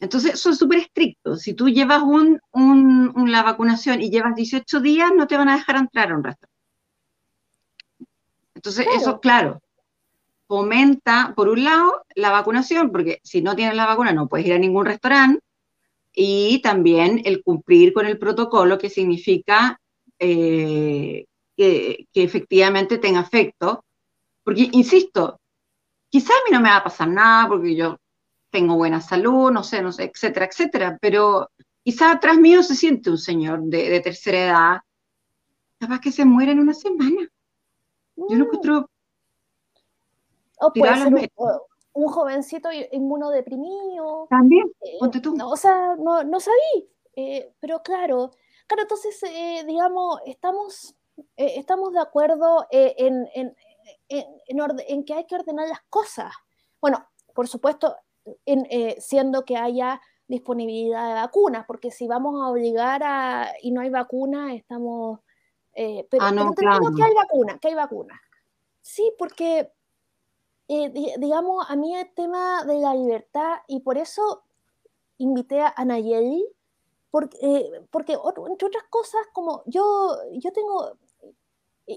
Entonces, 0.00 0.34
eso 0.34 0.50
es 0.50 0.58
súper 0.58 0.80
estricto. 0.80 1.36
Si 1.36 1.54
tú 1.54 1.70
llevas 1.70 2.02
un, 2.02 2.40
la 3.26 3.42
vacunación 3.42 4.02
y 4.02 4.10
llevas 4.10 4.34
18 4.34 4.80
días, 4.80 5.10
no 5.16 5.26
te 5.26 5.36
van 5.38 5.48
a 5.48 5.56
dejar 5.56 5.76
entrar 5.76 6.12
a 6.12 6.16
un 6.16 6.24
restaurante. 6.24 6.54
Entonces, 8.54 8.86
eso, 8.94 9.20
claro, 9.20 9.62
fomenta, 10.46 11.32
por 11.36 11.48
un 11.48 11.64
lado, 11.64 12.04
la 12.14 12.30
vacunación, 12.30 12.90
porque 12.92 13.20
si 13.22 13.42
no 13.42 13.56
tienes 13.56 13.76
la 13.76 13.86
vacuna 13.86 14.12
no 14.12 14.28
puedes 14.28 14.46
ir 14.46 14.52
a 14.54 14.58
ningún 14.58 14.86
restaurante, 14.86 15.40
y 16.12 16.60
también 16.62 17.22
el 17.24 17.42
cumplir 17.42 17.92
con 17.92 18.06
el 18.06 18.18
protocolo, 18.18 18.78
que 18.78 18.90
significa 18.90 19.80
eh, 20.18 21.26
que, 21.56 22.06
que, 22.12 22.22
efectivamente 22.22 22.98
tenga 22.98 23.20
efecto 23.20 23.84
porque, 24.44 24.68
insisto, 24.72 25.40
quizás 26.10 26.30
a 26.30 26.44
mí 26.44 26.52
no 26.52 26.60
me 26.60 26.68
va 26.68 26.76
a 26.76 26.84
pasar 26.84 27.08
nada 27.08 27.48
porque 27.48 27.74
yo 27.74 27.98
tengo 28.50 28.76
buena 28.76 29.00
salud, 29.00 29.50
no 29.50 29.64
sé, 29.64 29.82
no 29.82 29.90
sé, 29.90 30.04
etcétera, 30.04 30.46
etcétera, 30.46 30.98
pero 31.00 31.50
quizás 31.82 32.14
atrás 32.14 32.36
mío 32.36 32.62
se 32.62 32.76
siente 32.76 33.10
un 33.10 33.18
señor 33.18 33.62
de, 33.62 34.00
tercera 34.00 34.44
edad, 34.44 34.80
capaz 35.80 36.00
que 36.00 36.12
se 36.12 36.24
muere 36.24 36.52
en 36.52 36.60
una 36.60 36.74
semana. 36.74 37.28
Yo 38.16 38.36
no 38.36 38.44
encuentro... 38.44 38.90
O 40.66 40.72
puede 40.72 40.96
ser 40.96 41.30
un, 41.92 42.08
jovencito 42.08 42.68
inmunodeprimido. 42.92 44.26
También, 44.28 44.66
eh, 44.80 44.96
ponte 44.98 45.20
tú. 45.20 45.36
o 45.42 45.56
sea, 45.56 45.94
no, 45.96 46.24
no 46.24 46.40
sabí, 46.40 46.90
eh, 47.14 47.52
pero 47.60 47.82
claro, 47.82 48.30
claro, 48.66 48.82
entonces, 48.82 49.22
eh, 49.22 49.64
digamos, 49.66 50.20
estamos, 50.26 50.96
estamos 51.36 51.92
de 51.92 52.00
acuerdo 52.00 52.66
en, 52.70 53.28
en, 53.34 55.04
que 55.04 55.14
hay 55.14 55.26
que 55.26 55.36
ordenar 55.36 55.68
las 55.68 55.82
cosas. 55.88 56.32
Bueno, 56.80 57.06
por 57.34 57.46
supuesto, 57.46 57.94
siendo 58.98 59.44
que 59.44 59.56
haya 59.56 60.00
disponibilidad 60.26 61.08
de 61.08 61.14
vacunas, 61.14 61.64
porque 61.66 61.90
si 61.90 62.06
vamos 62.06 62.40
a 62.40 62.48
obligar 62.48 63.02
a 63.04 63.52
y 63.60 63.70
no 63.70 63.80
hay 63.80 63.90
vacuna, 63.90 64.54
estamos... 64.54 65.20
Eh, 65.74 66.06
pero, 66.08 66.24
ah, 66.24 66.52
que 66.56 67.02
hay 67.02 67.14
vacuna, 67.14 67.58
que 67.58 67.68
hay 67.68 67.74
vacuna. 67.74 68.20
Sí, 68.80 69.12
porque, 69.18 69.72
eh, 70.68 71.14
digamos, 71.18 71.66
a 71.68 71.76
mí 71.76 71.94
el 71.94 72.12
tema 72.14 72.64
de 72.64 72.78
la 72.78 72.94
libertad, 72.94 73.58
y 73.68 73.80
por 73.80 73.98
eso 73.98 74.42
invité 75.18 75.62
a 75.62 75.84
Nayeli, 75.84 76.46
porque, 77.10 77.70
porque 77.90 78.14
entre 78.48 78.66
otras 78.66 78.84
cosas, 78.90 79.26
como 79.32 79.62
yo, 79.66 80.16
yo 80.32 80.52
tengo 80.52 80.98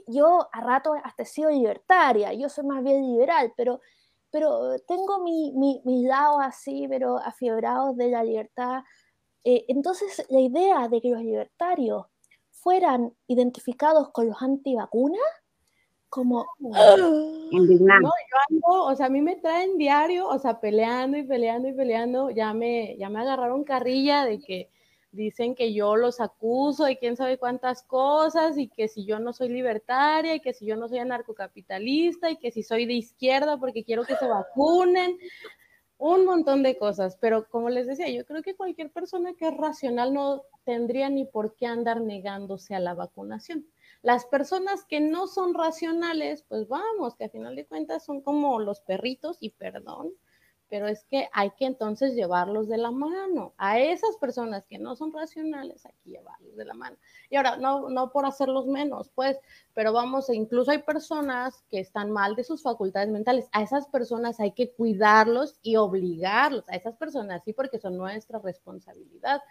yo 0.07 0.47
a 0.51 0.61
rato 0.61 0.93
hasta 1.03 1.23
he 1.23 1.25
sido 1.25 1.49
libertaria, 1.49 2.33
yo 2.33 2.49
soy 2.49 2.65
más 2.65 2.83
bien 2.83 3.01
liberal, 3.09 3.53
pero, 3.55 3.79
pero 4.29 4.77
tengo 4.87 5.19
mi, 5.19 5.53
mi, 5.53 5.81
mis 5.85 6.05
lados 6.05 6.39
así, 6.41 6.87
pero 6.87 7.17
afiebrados 7.17 7.95
de 7.95 8.09
la 8.09 8.23
libertad. 8.23 8.83
Eh, 9.43 9.65
entonces, 9.69 10.25
la 10.29 10.39
idea 10.39 10.87
de 10.89 11.01
que 11.01 11.09
los 11.09 11.21
libertarios 11.21 12.05
fueran 12.51 13.15
identificados 13.27 14.09
con 14.11 14.27
los 14.27 14.41
antivacunas, 14.41 15.21
como... 16.09 16.45
No, 18.01 18.09
yo 18.09 18.37
ando, 18.49 18.85
o 18.85 18.95
sea, 18.95 19.05
a 19.05 19.09
mí 19.09 19.21
me 19.21 19.37
traen 19.37 19.77
diario, 19.77 20.27
o 20.27 20.37
sea, 20.37 20.59
peleando 20.59 21.17
y 21.17 21.23
peleando 21.23 21.69
y 21.69 21.73
peleando, 21.73 22.29
ya 22.29 22.53
me, 22.53 22.97
ya 22.97 23.09
me 23.09 23.21
agarraron 23.21 23.63
carrilla 23.63 24.25
de 24.25 24.39
que 24.39 24.69
dicen 25.11 25.55
que 25.55 25.73
yo 25.73 25.95
los 25.95 26.19
acuso 26.19 26.89
y 26.89 26.97
quién 26.97 27.15
sabe 27.15 27.37
cuántas 27.37 27.83
cosas 27.83 28.57
y 28.57 28.67
que 28.67 28.87
si 28.87 29.05
yo 29.05 29.19
no 29.19 29.33
soy 29.33 29.49
libertaria 29.49 30.35
y 30.35 30.41
que 30.41 30.53
si 30.53 30.65
yo 30.65 30.75
no 30.75 30.89
soy 30.89 30.99
anarcocapitalista 30.99 32.29
y 32.29 32.37
que 32.37 32.51
si 32.51 32.63
soy 32.63 32.85
de 32.85 32.93
izquierda 32.93 33.57
porque 33.57 33.83
quiero 33.83 34.03
que 34.03 34.15
se 34.15 34.27
vacunen, 34.27 35.17
un 35.99 36.25
montón 36.25 36.61
de 36.61 36.77
cosas, 36.77 37.17
pero 37.19 37.47
como 37.49 37.69
les 37.69 37.87
decía, 37.87 38.09
yo 38.09 38.23
creo 38.25 38.43
que 38.43 38.55
cualquier 38.55 38.91
persona 38.91 39.33
que 39.33 39.47
es 39.47 39.57
racional 39.57 40.13
no 40.13 40.43
tendría 40.63 41.09
ni 41.09 41.25
por 41.25 41.55
qué 41.55 41.65
andar 41.65 42.01
negándose 42.01 42.75
a 42.75 42.79
la 42.79 42.93
vacunación. 42.93 43.65
Las 44.07 44.25
personas 44.25 44.85
que 44.85 45.01
no 45.01 45.27
son 45.27 45.53
racionales, 45.53 46.45
pues 46.47 46.69
vamos, 46.69 47.17
que 47.17 47.25
a 47.25 47.29
final 47.29 47.57
de 47.57 47.65
cuentas 47.65 48.05
son 48.05 48.21
como 48.21 48.57
los 48.57 48.79
perritos 48.79 49.35
y 49.41 49.49
perdón, 49.49 50.13
pero 50.69 50.87
es 50.87 51.03
que 51.03 51.27
hay 51.33 51.51
que 51.51 51.65
entonces 51.65 52.15
llevarlos 52.15 52.69
de 52.69 52.77
la 52.77 52.91
mano. 52.91 53.53
A 53.57 53.79
esas 53.79 54.15
personas 54.15 54.65
que 54.65 54.79
no 54.79 54.95
son 54.95 55.11
racionales, 55.11 55.85
hay 55.85 55.91
que 56.05 56.11
llevarlos 56.11 56.55
de 56.55 56.63
la 56.63 56.73
mano. 56.73 56.95
Y 57.29 57.35
ahora, 57.35 57.57
no, 57.57 57.89
no 57.89 58.13
por 58.13 58.25
hacerlos 58.25 58.65
menos, 58.65 59.11
pues, 59.13 59.37
pero 59.73 59.91
vamos, 59.91 60.29
incluso 60.29 60.71
hay 60.71 60.83
personas 60.83 61.65
que 61.69 61.81
están 61.81 62.09
mal 62.09 62.37
de 62.37 62.45
sus 62.45 62.63
facultades 62.63 63.09
mentales. 63.09 63.49
A 63.51 63.61
esas 63.61 63.87
personas 63.89 64.39
hay 64.39 64.53
que 64.53 64.71
cuidarlos 64.71 65.59
y 65.61 65.75
obligarlos. 65.75 66.63
A 66.69 66.77
esas 66.77 66.95
personas, 66.95 67.43
sí, 67.43 67.51
porque 67.51 67.77
son 67.77 67.97
nuestra 67.97 68.39
responsabilidad. 68.39 69.41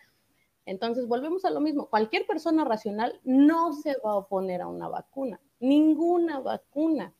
Entonces, 0.66 1.06
volvemos 1.06 1.44
a 1.44 1.50
lo 1.50 1.60
mismo. 1.60 1.86
Cualquier 1.86 2.26
persona 2.26 2.64
racional 2.64 3.20
no 3.24 3.72
se 3.72 3.96
va 4.04 4.10
a 4.10 4.16
oponer 4.16 4.60
a 4.60 4.68
una 4.68 4.88
vacuna, 4.88 5.40
ninguna 5.60 6.40
vacuna. 6.40 7.14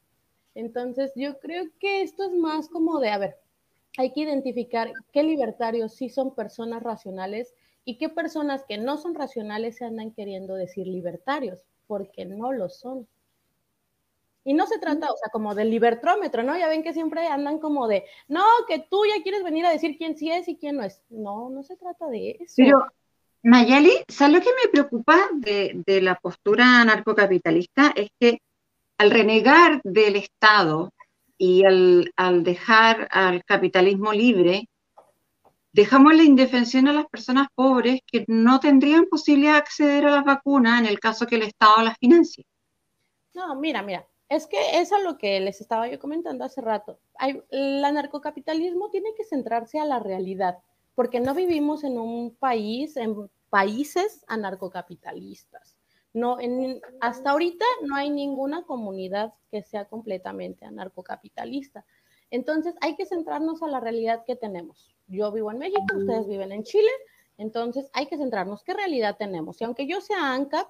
Entonces, 0.55 1.13
yo 1.15 1.39
creo 1.39 1.65
que 1.79 2.03
esto 2.03 2.25
es 2.25 2.33
más 2.33 2.69
como 2.69 2.99
de, 2.99 3.11
a 3.11 3.19
ver, 3.19 3.37
hay 3.99 4.13
que 4.13 4.21
identificar 4.21 4.93
qué 5.13 5.23
libertarios 5.23 5.95
sí 5.95 6.09
son 6.09 6.35
personas 6.35 6.83
racionales 6.83 7.55
y 7.85 7.99
qué 7.99 8.09
personas 8.09 8.65
que 8.65 8.79
no 8.79 8.99
son 8.99 9.15
racionales 9.15 9.77
se 9.77 9.85
andan 9.85 10.11
queriendo 10.11 10.55
decir 10.55 10.87
libertarios, 10.87 11.65
porque 11.87 12.25
no 12.25 12.53
lo 12.53 12.69
son. 12.69 13.07
Y 14.45 14.55
no 14.55 14.67
se 14.67 14.79
trata, 14.79 15.11
o 15.11 15.17
sea, 15.17 15.29
como 15.31 15.55
del 15.55 15.71
libertrómetro, 15.71 16.43
¿no? 16.43 16.57
Ya 16.57 16.69
ven 16.69 16.83
que 16.83 16.93
siempre 16.93 17.27
andan 17.27 17.59
como 17.59 17.87
de, 17.89 18.05
no, 18.29 18.45
que 18.69 18.79
tú 18.79 19.03
ya 19.05 19.23
quieres 19.23 19.43
venir 19.43 19.67
a 19.67 19.71
decir 19.71 19.97
quién 19.99 20.17
sí 20.17 20.31
es 20.31 20.49
y 20.49 20.57
quién 20.57 20.77
no 20.77 20.85
es. 20.85 21.03
No, 21.11 21.51
no 21.51 21.63
se 21.63 21.77
trata 21.77 22.09
de 22.09 22.39
eso. 22.41 22.55
Pero, 22.57 22.85
Nayeli, 23.47 23.93
¿sabes 24.09 24.35
lo 24.35 24.41
que 24.41 24.51
me 24.61 24.73
preocupa 24.73 25.29
de, 25.33 26.01
la 26.03 26.17
postura 26.17 26.81
anarcocapitalista? 26.81 27.93
Es 27.95 28.09
que 28.19 28.41
al 28.99 29.13
renegar 29.13 29.81
del 29.85 30.17
Estado 30.17 30.93
y 31.39 31.63
al, 31.65 32.43
dejar 32.43 33.07
al 33.13 33.45
capitalismo 33.45 34.13
libre, 34.13 34.69
dejamos 35.73 36.17
la 36.17 36.25
indefensión 36.25 36.89
a 36.89 36.93
las 36.93 37.07
personas 37.07 37.47
pobres 37.55 38.01
que 38.05 38.25
no 38.27 38.59
tendrían 38.59 39.07
posibilidad 39.07 39.53
de 39.53 39.59
acceder 39.59 40.07
a 40.07 40.11
las 40.11 40.25
vacunas 40.25 40.81
en 40.81 40.87
el 40.87 40.99
caso 40.99 41.25
que 41.25 41.37
el 41.37 41.43
Estado 41.43 41.85
las 41.85 41.99
financie. 41.99 42.45
No, 43.33 43.55
mira, 43.55 43.81
mira, 43.81 44.09
es 44.29 44.49
que 44.49 44.81
eso 44.81 44.97
es 44.97 45.05
lo 45.05 45.19
que 45.19 45.39
les 45.39 45.61
estaba 45.61 45.87
yo 45.87 46.01
comentando 46.01 46.45
hace 46.45 46.63
rato. 46.63 46.99
el 47.51 47.85
anarcocapitalismo 47.85 48.91
tiene 48.91 49.15
que 49.17 49.23
centrarse 49.23 49.79
a 49.79 49.85
la 49.85 50.01
realidad, 50.01 50.59
porque 50.97 51.21
no 51.21 51.33
vivimos 51.33 51.85
en 51.85 51.97
un 51.97 52.35
país, 52.35 52.97
en 52.97 53.31
países 53.51 54.25
anarcocapitalistas. 54.29 55.77
No, 56.13 56.41
en, 56.41 56.81
hasta 57.01 57.31
ahorita 57.31 57.65
no 57.83 57.95
hay 57.95 58.11
ninguna 58.11 58.63
comunidad 58.63 59.35
que 59.51 59.63
sea 59.63 59.85
completamente 59.85 60.65
anarcocapitalista. 60.65 61.85
Entonces 62.31 62.75
hay 62.81 62.97
que 62.97 63.07
centrarnos 63.07 63.63
a 63.63 63.69
la 63.69 63.81
realidad 63.81 64.25
que 64.27 64.35
tenemos. 64.35 64.95
Yo 65.07 65.31
vivo 65.31 65.53
en 65.53 65.59
México, 65.59 65.85
ustedes 65.95 66.27
viven 66.27 66.53
en 66.53 66.65
Chile, 66.65 66.91
entonces 67.39 67.91
hay 67.93 68.07
que 68.07 68.17
centrarnos 68.17 68.65
qué 68.65 68.75
realidad 68.75 69.17
tenemos. 69.19 69.61
Y 69.61 69.65
aunque 69.65 69.87
yo 69.87 70.01
sea 70.01 70.33
ANCAP, 70.33 70.69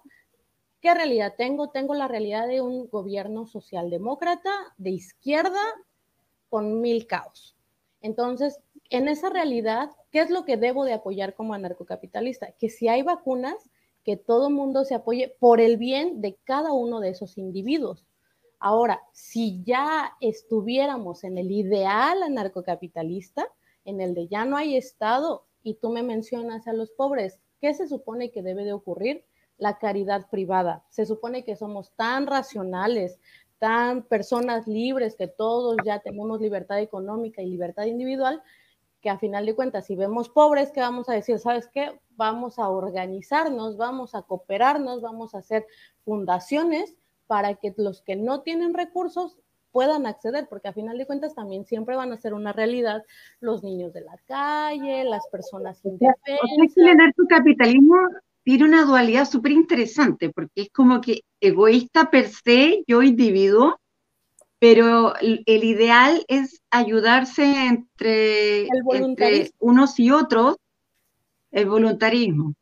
¿qué 0.81 0.95
realidad 0.95 1.35
tengo? 1.39 1.70
Tengo 1.70 1.95
la 1.95 2.09
realidad 2.09 2.47
de 2.47 2.61
un 2.61 2.89
gobierno 2.89 3.47
socialdemócrata 3.47 4.51
de 4.77 4.91
izquierda 4.91 5.62
con 6.49 6.81
mil 6.81 7.07
caos. 7.07 7.56
Entonces, 8.07 8.61
en 8.89 9.09
esa 9.09 9.31
realidad, 9.31 9.91
¿qué 10.13 10.21
es 10.21 10.31
lo 10.31 10.45
que 10.45 10.57
debo 10.57 10.85
de 10.85 10.93
apoyar 10.93 11.35
como 11.35 11.55
anarcocapitalista? 11.55 12.53
Que 12.53 12.69
si 12.69 12.87
hay 12.87 13.03
vacunas, 13.03 13.57
que 14.05 14.17
todo 14.17 14.49
mundo 14.49 14.85
se 14.85 14.95
apoye 14.95 15.37
por 15.41 15.61
el 15.61 15.77
bien 15.77 16.21
de 16.21 16.39
cada 16.45 16.73
uno 16.73 17.01
de 17.01 17.09
esos 17.09 17.37
individuos. 17.37 18.07
Ahora, 18.61 19.03
si 19.13 19.65
ya 19.65 20.13
estuviéramos 20.21 21.25
en 21.25 21.37
el 21.37 21.51
ideal 21.51 22.23
anarcocapitalista, 22.23 23.49
en 23.85 24.01
el 24.01 24.15
de 24.15 24.29
ya 24.29 24.45
no 24.45 24.57
hay 24.57 24.77
Estado, 24.77 25.45
y 25.65 25.75
tú 25.75 25.91
me 25.91 26.05
mencionas 26.05 26.69
a 26.69 26.73
los 26.73 26.93
pobres, 26.93 27.41
¿qué 27.61 27.75
se 27.75 27.89
supone 27.89 28.31
que 28.31 28.43
debe 28.43 28.65
de 28.65 28.73
ocurrir? 28.73 29.25
La 29.59 29.79
caridad 29.79 30.31
privada. 30.31 30.85
Se 30.91 31.07
supone 31.07 31.45
que 31.45 31.57
somos 31.57 31.91
tan 31.97 32.29
racionales, 32.29 33.19
tan 33.59 34.03
personas 34.03 34.67
libres, 34.67 35.17
que 35.17 35.29
todos 35.29 35.77
ya 35.85 36.01
tenemos 36.01 36.41
libertad 36.41 36.81
económica 36.81 37.43
y 37.43 37.47
libertad 37.51 37.85
individual, 37.85 38.43
que 39.01 39.11
a 39.11 39.19
final 39.19 39.47
de 39.47 39.55
cuentas, 39.55 39.87
si 39.87 39.97
vemos 39.97 40.29
pobres, 40.29 40.73
¿qué 40.73 40.81
vamos 40.81 41.09
a 41.09 41.15
decir? 41.15 41.39
¿Sabes 41.39 41.69
qué? 41.69 42.01
Vamos 42.11 42.59
a 42.59 42.69
organizarnos, 42.69 43.77
vamos 43.77 44.15
a 44.15 44.23
cooperarnos, 44.23 45.01
vamos 45.01 45.35
a 45.35 45.39
hacer 45.39 45.67
fundaciones 46.05 46.97
para 47.27 47.55
que 47.55 47.75
los 47.77 48.03
que 48.03 48.17
no 48.17 48.43
tienen 48.43 48.75
recursos 48.75 49.39
puedan 49.71 50.07
acceder, 50.07 50.49
porque 50.49 50.69
a 50.69 50.73
final 50.73 50.97
de 50.97 51.07
cuentas 51.07 51.35
también 51.35 51.67
siempre 51.67 51.97
van 51.97 52.11
a 52.11 52.17
ser 52.17 52.33
una 52.33 52.53
realidad 52.53 53.05
los 53.41 53.63
niños 53.63 53.93
de 53.93 54.01
la 54.01 54.17
calle, 54.25 55.05
las 55.05 55.27
personas 55.29 55.85
indefensas. 55.85 56.41
O 56.41 57.27
capitalismo 57.29 57.97
tiene 58.47 58.62
una 58.62 58.84
dualidad 58.84 59.28
súper 59.28 59.51
interesante, 59.51 60.30
porque 60.30 60.62
es 60.62 60.70
como 60.70 61.01
que 61.01 61.24
egoísta 61.40 62.12
per 62.12 62.28
se, 62.28 62.84
yo 62.86 63.03
individuo, 63.03 63.80
pero 64.61 65.16
el, 65.16 65.42
ideal 65.47 66.24
es 66.28 66.62
ayudarse 66.70 67.66
entre, 67.66 68.68
unos 69.59 69.99
y 69.99 70.12
otros, 70.12 70.59
el 71.51 71.66
voluntarismo. 71.66 72.55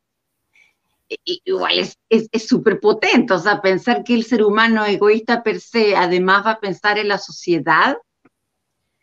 igual 1.23 1.77
es 1.77 2.47
súper 2.47 2.79
potente, 2.79 3.35
o 3.35 3.37
sea, 3.37 3.61
pensar 3.61 4.03
que 4.03 4.15
el 4.15 4.23
ser 4.23 4.41
humano 4.41 4.83
egoísta 4.87 5.43
per 5.43 5.59
se, 5.61 5.95
además 5.95 6.47
va 6.47 6.51
a 6.53 6.59
pensar 6.59 6.97
en 6.97 7.09
la 7.09 7.19
sociedad, 7.19 7.95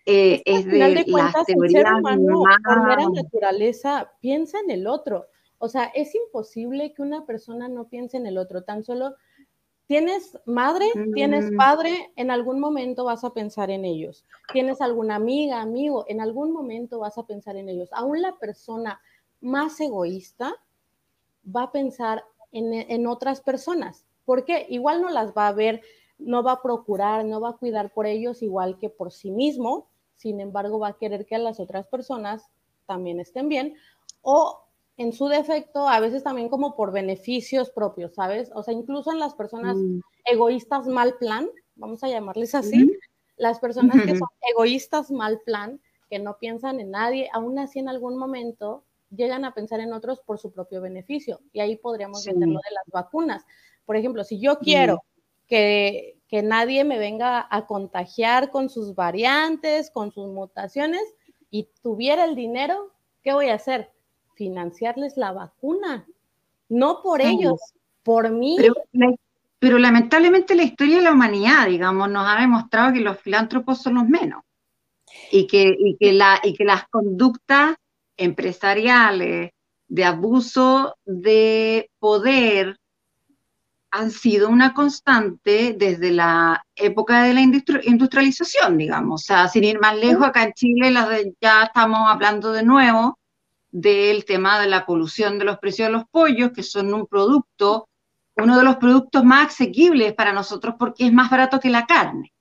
eh, 0.05 0.43
es, 0.45 0.65
de, 0.67 0.95
de 0.95 1.05
cuentas, 1.05 1.49
el 1.49 1.71
ser 1.71 1.87
humano, 1.95 2.43
por 2.65 2.83
mera 2.89 3.09
naturaleza, 3.09 4.11
piensa 4.21 4.59
en 4.59 4.73
el 4.73 4.89
otro. 4.89 5.29
O 5.65 5.69
sea, 5.69 5.85
es 5.95 6.13
imposible 6.15 6.93
que 6.93 7.03
una 7.03 7.25
persona 7.25 7.69
no 7.69 7.87
piense 7.89 8.17
en 8.17 8.27
el 8.27 8.37
otro, 8.37 8.65
tan 8.65 8.83
solo 8.83 9.15
Tienes 9.87 10.39
madre, 10.47 10.87
tienes 11.13 11.51
mm. 11.51 11.57
padre, 11.59 12.13
en 12.17 12.31
algún 12.31 12.61
momento 12.61 13.05
vas 13.05 13.25
a 13.25 13.35
pensar 13.35 13.71
en 13.71 13.85
ellos. 13.85 14.25
Tienes 14.51 14.81
alguna 14.81 15.17
amiga, 15.17 15.61
amigo, 15.61 16.07
en 16.09 16.23
algún 16.23 16.51
momento 16.51 17.01
vas 17.01 17.19
a 17.19 17.27
pensar 17.27 17.57
en 17.57 17.69
ellos. 17.69 17.91
Aún 17.93 18.23
la 18.23 18.39
persona 18.39 19.03
más 19.43 19.79
egoísta 19.81 20.55
va 21.45 21.65
a 21.65 21.73
pensar 21.73 22.25
en, 22.53 23.07
otras 23.07 23.43
personas. 23.43 24.07
porque 24.25 24.67
Igual 24.71 25.03
no 25.03 25.11
las 25.11 25.35
va 25.37 25.49
a 25.49 25.53
ver, 25.53 25.83
no 26.17 26.43
va 26.43 26.53
a 26.53 26.63
procurar, 26.63 27.27
no 27.27 27.43
va 27.43 27.51
a 27.51 27.57
cuidar 27.59 27.93
por 27.93 28.07
ellos 28.07 28.43
igual 28.43 28.79
que 28.79 28.89
por 28.89 29.13
sí 29.13 29.31
mismo. 29.31 29.91
Sin 30.17 30.41
embargo, 30.41 30.79
va 30.79 30.89
a 30.89 30.99
querer 30.99 31.27
que 31.27 31.37
las 31.37 31.61
otras 31.61 31.87
personas 31.87 32.49
también 32.87 33.21
estén 33.21 33.51
bien. 33.51 33.75
O 34.23 34.72
en 34.97 35.13
su 35.13 35.29
defecto, 35.29 35.89
a 35.89 36.01
veces 36.01 36.23
también 36.23 36.49
como 36.49 36.77
por 36.77 36.93
beneficios 36.93 37.71
propios, 37.71 38.15
¿sabes? 38.15 38.51
O 38.55 38.63
sea, 38.63 38.75
incluso 38.75 39.13
en 39.13 39.19
las 39.19 39.35
personas 39.35 39.77
mm. 39.77 40.01
egoístas 40.27 40.87
mal 40.87 41.17
plan, 41.19 41.49
vamos 41.77 42.05
a 42.05 42.09
llamarles 42.09 42.55
así, 42.55 42.93
las 43.37 43.59
personas 43.59 44.03
que 44.05 44.17
son 44.17 44.29
egoístas 44.51 45.11
mal 45.11 45.41
plan, 45.45 45.81
que 46.11 46.19
no 46.19 46.39
piensan 46.39 46.79
en 46.81 46.91
nadie, 46.91 47.31
aún 47.33 47.59
así 47.59 47.79
en 47.79 47.89
algún 47.89 48.19
momento 48.19 48.85
llegan 49.11 49.45
a 49.45 49.55
pensar 49.55 49.81
en 49.81 49.93
otros 49.93 50.21
por 50.21 50.39
su 50.39 50.53
propio 50.53 50.81
beneficio. 50.81 51.41
Y 51.53 51.61
ahí 51.61 51.77
podríamos 51.77 52.23
sí. 52.23 52.33
meterlo 52.33 52.61
de 52.69 52.75
las 52.75 52.85
vacunas. 52.93 53.45
Por 53.85 53.97
ejemplo, 53.97 54.25
si 54.25 54.39
yo 54.39 54.59
quiero 54.59 55.03
que, 55.49 56.19
que 56.29 56.43
nadie 56.43 56.85
me 56.85 56.99
venga 56.99 57.47
a 57.51 57.67
contagiar 57.67 58.51
con 58.51 58.69
sus 58.69 58.95
variantes, 58.95 59.91
con 59.91 60.13
sus 60.13 60.29
mutaciones, 60.29 61.03
y 61.51 61.69
tuviera 61.83 62.25
el 62.25 62.35
dinero, 62.35 62.93
¿qué 63.23 63.35
voy 63.35 63.49
a 63.49 63.55
hacer? 63.55 63.92
Financiarles 64.35 65.17
la 65.17 65.33
vacuna, 65.33 66.07
no 66.69 67.01
por 67.03 67.21
ellos, 67.21 67.61
por 68.03 68.31
mí. 68.31 68.57
Pero, 69.59 69.79
lamentablemente 69.79 70.57
la 70.57 70.65
historia 70.65 70.97
de 70.97 71.03
la 71.03 71.13
humanidad, 71.13 71.69
digamos, 71.69 72.11
nos 72.11 72.27
ha 72.27 72.41
demostrado 72.41 72.93
que 72.93 73.01
los 73.01 73.21
filántropos 73.21 73.81
son 73.81 73.95
los 73.95 74.09
menos 74.09 74.43
y 75.31 75.47
que, 75.47 75.77
que, 76.01 76.13
la, 76.13 76.41
y 76.43 76.55
que 76.55 76.65
las 76.65 76.89
conductas 76.89 77.77
empresariales 78.17 79.53
de 79.87 80.05
abuso 80.05 80.97
de 81.05 81.91
poder 82.01 82.79
han 83.93 84.11
sido 84.11 84.49
una 84.49 84.73
constante 84.73 85.77
desde 85.79 86.11
la 86.11 86.65
época 86.75 87.25
de 87.25 87.35
la 87.35 87.43
industrialización, 87.43 88.79
digamos. 88.79 89.23
O 89.23 89.25
sea, 89.25 89.49
sin 89.49 89.65
ir 89.65 89.79
más 89.79 89.97
lejos, 89.97 90.27
acá 90.27 90.45
en 90.45 90.55
Chile 90.55 90.93
ya 91.41 91.65
estamos 91.65 92.01
hablando 92.09 92.53
de 92.53 92.63
nuevo 92.63 93.19
del 93.73 94.25
tema 94.27 94.61
de 94.61 94.69
la 94.69 94.87
polución 94.87 95.39
de 95.39 95.47
los 95.47 95.59
precios 95.59 95.89
de 95.89 95.93
los 95.93 96.05
pollos, 96.11 96.53
que 96.53 96.63
son 96.63 96.93
un 96.95 97.07
producto, 97.07 97.89
uno 98.37 98.59
de 98.59 98.65
los 98.65 98.77
productos 98.77 99.25
más 99.25 99.49
asequibles 99.49 100.15
para 100.15 100.33
nosotros 100.33 100.75
porque 100.79 101.07
es 101.07 101.13
más 101.13 101.31
barato 101.31 101.59
que 101.59 101.71
la 101.71 101.87
carne. 101.87 102.33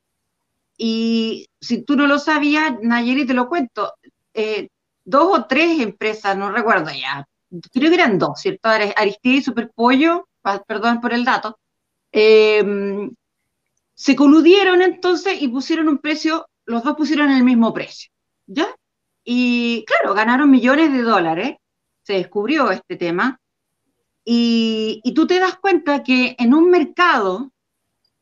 Y 0.78 1.48
si 1.60 1.84
tú 1.84 1.96
no 1.96 2.06
lo 2.08 2.20
sabías, 2.20 2.74
Nayeri, 2.82 3.26
te 3.26 3.34
lo 3.34 3.48
cuento, 3.48 3.94
eh, 4.34 4.68
dos 5.06 5.40
o 5.40 5.46
tres 5.46 5.80
empresas, 5.80 6.38
no 6.38 6.52
recuerdo 6.52 6.92
ya, 6.92 7.26
creo 7.72 7.90
que 7.90 7.96
eran 7.96 8.20
dos, 8.20 8.42
¿cierto? 8.42 8.70
Aristide 8.70 9.36
y 9.36 9.42
Superpollo, 9.42 10.28
perdón 10.68 11.02
por 11.02 11.14
el 11.14 11.26
dato, 11.26 11.60
em, 12.12 13.12
se 13.94 14.16
coludieron 14.16 14.82
entonces 14.82 15.42
y 15.42 15.48
pusieron 15.48 15.88
un 15.88 16.00
precio, 16.00 16.48
los 16.66 16.84
dos 16.84 16.96
pusieron 16.96 17.32
el 17.32 17.44
mismo 17.44 17.74
precio, 17.74 18.12
¿ya? 18.48 18.68
Y 19.34 19.86
claro, 19.86 20.14
ganaron 20.14 20.52
millones 20.52 20.92
de 20.92 21.04
dólares, 21.04 21.56
se 22.04 22.16
descubrió 22.16 22.70
este 22.70 22.98
tema, 22.98 23.40
y, 24.26 25.02
tú 25.16 25.26
te 25.26 25.40
das 25.40 25.56
cuenta 25.56 26.04
que 26.04 26.36
en 26.38 26.54
un 26.54 26.70
mercado 26.70 27.50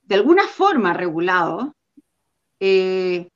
de 0.04 0.14
alguna 0.14 0.46
forma 0.46 0.94
regulado, 0.94 1.74
eh, 2.60 3.28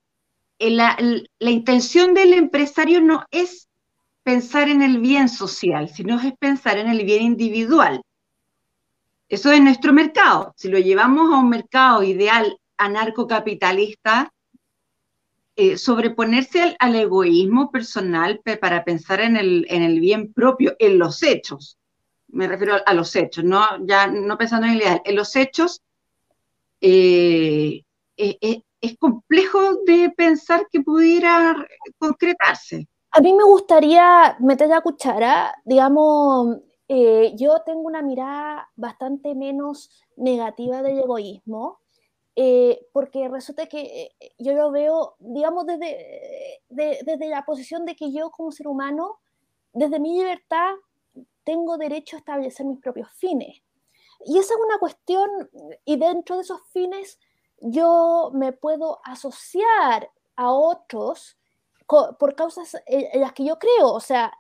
la, 0.60 0.96
la, 1.40 1.50
intención 1.50 2.14
del 2.14 2.34
empresario 2.34 3.02
no 3.02 3.26
es 3.32 3.68
pensar 4.22 4.70
en 4.70 4.84
el 4.84 5.00
bien 5.00 5.28
social, 5.28 5.90
sino 5.90 6.20
es 6.20 6.32
pensar 6.38 6.78
en 6.78 6.90
el 6.90 7.04
bien 7.04 7.24
individual. 7.24 8.04
Eso 9.28 9.52
es 9.52 9.62
nuestro 9.62 9.94
mercado. 9.94 10.54
Si 10.58 10.70
lo 10.70 10.78
llevamos 10.78 11.34
a 11.34 11.40
un 11.40 11.50
mercado 11.50 12.04
ideal 12.04 12.56
anarcocapitalista, 12.78 14.32
eh, 15.56 15.78
sobreponerse 15.78 16.76
al, 16.80 16.96
egoísmo 16.96 17.70
personal 17.70 18.42
para 18.60 18.84
pensar 18.84 19.22
en 19.22 19.38
el, 19.38 19.68
en 19.70 19.84
el 19.84 20.00
bien 20.00 20.34
propio, 20.34 20.76
en 20.80 20.98
los 20.98 21.22
hechos. 21.22 21.78
Me 22.28 22.48
refiero 22.48 22.78
a, 22.84 22.94
los 22.96 23.16
hechos, 23.16 23.44
no, 23.44 23.64
ya 23.86 24.08
no 24.08 24.36
pensando 24.38 24.66
en 24.66 24.74
el 24.74 24.80
ideal. 24.80 25.02
En 25.06 25.16
los 25.16 25.36
hechos 25.36 25.84
eh, 26.82 27.84
eh, 28.18 28.64
es 28.82 28.98
complejo 28.98 29.76
de 29.86 30.10
pensar 30.18 30.68
que 30.72 30.82
pudiera 30.82 31.56
concretarse. 32.00 32.88
A 33.12 33.22
mí 33.22 33.32
me 33.32 33.44
gustaría 33.44 34.36
meter 34.40 34.70
la 34.70 34.82
cuchara, 34.82 35.54
digamos, 35.66 36.58
yo 37.36 37.62
tengo 37.64 37.82
una 37.82 38.02
mirada 38.02 38.70
bastante 38.76 39.36
menos 39.36 39.90
negativa 40.16 40.82
del 40.82 41.00
egoísmo, 41.00 41.80
eh, 42.36 42.88
porque 42.92 43.28
resulta 43.28 43.68
que 43.68 44.12
eh, 44.20 44.32
yo 44.40 44.54
lo 44.54 44.72
veo, 44.72 45.16
digamos, 45.20 45.66
desde, 45.66 46.62
desde 46.70 47.28
la 47.28 47.46
posición 47.46 47.86
de 47.86 47.96
que 47.96 48.12
yo 48.12 48.32
como 48.32 48.52
ser 48.52 48.68
humano, 48.68 49.20
desde 49.74 50.00
mi 50.00 50.18
libertad, 50.18 50.74
tengo 51.44 51.78
derecho 51.78 52.16
a 52.16 52.20
establecer 52.20 52.66
mis 52.66 52.80
propios 52.80 53.10
fines. 53.12 53.62
Y 54.26 54.38
esa 54.38 54.54
es 54.54 54.60
una 54.66 54.80
cuestión, 54.80 55.30
y 55.86 55.98
dentro 55.98 56.38
de 56.38 56.44
esos 56.44 56.62
fines 56.72 57.20
yo 57.60 58.32
me 58.34 58.52
puedo 58.52 59.00
asociar 59.04 60.10
a 60.36 60.52
otros 60.52 61.38
por 61.88 62.36
causas 62.36 62.82
en 62.86 63.22
las 63.22 63.34
que 63.34 63.46
yo 63.46 63.60
creo, 63.60 63.92
o 63.92 64.00
sea, 64.00 64.34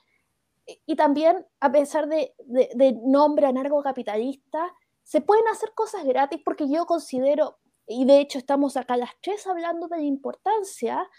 y 0.65 0.95
también 0.95 1.45
a 1.59 1.71
pesar 1.71 2.07
de, 2.07 2.33
de, 2.45 2.69
de 2.73 2.93
nombre 3.03 3.45
anarcocapitalista, 3.45 4.73
se 5.03 5.21
pueden 5.21 5.47
hacer 5.49 5.73
cosas 5.73 6.05
gratis 6.05 6.41
porque 6.43 6.69
yo 6.69 6.85
considero, 6.85 7.57
y 7.87 8.05
de 8.05 8.19
hecho 8.19 8.37
estamos 8.37 8.77
acá 8.77 8.97
las 8.97 9.11
tres 9.21 9.45
hablando 9.47 9.87
de 9.87 9.97
la 9.97 10.03
importancia 10.03 11.09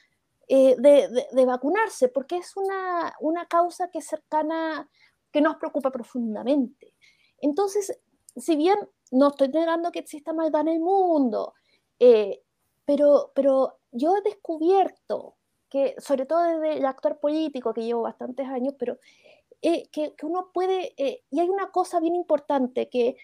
eh, 0.48 0.76
de, 0.78 1.44
vacunarse, 1.46 2.08
porque 2.08 2.36
es 2.36 2.56
una, 2.56 3.14
una 3.20 3.46
causa 3.46 3.88
que 3.88 3.98
es 3.98 4.06
cercana, 4.06 4.88
que 5.32 5.40
nos 5.40 5.56
preocupa 5.56 5.90
profundamente. 5.90 6.94
Entonces, 7.38 7.98
si 8.36 8.56
bien 8.56 8.76
no 9.10 9.28
estoy 9.28 9.48
negando 9.48 9.90
que 9.90 10.00
exista 10.00 10.32
maldad 10.32 10.62
en 10.62 10.68
el 10.68 10.80
mundo, 10.80 11.54
eh, 11.98 12.42
pero, 12.84 13.32
pero 13.34 13.78
yo 13.90 14.16
he 14.16 14.22
descubierto 14.22 15.36
que, 15.70 15.94
sobre 15.98 16.26
todo 16.26 16.42
desde 16.42 16.78
el 16.78 16.86
actor 16.86 17.18
político, 17.18 17.72
que 17.72 17.84
llevo 17.84 18.02
bastantes 18.02 18.46
años, 18.46 18.74
pero 18.78 18.98
eh, 19.62 19.88
que, 19.90 20.14
que, 20.14 20.26
uno 20.26 20.50
puede, 20.52 20.94
y 20.96 21.40
hay 21.40 21.48
una 21.48 21.70
cosa 21.70 22.00
bien 22.00 22.14
importante, 22.14 22.90
que 22.90 23.16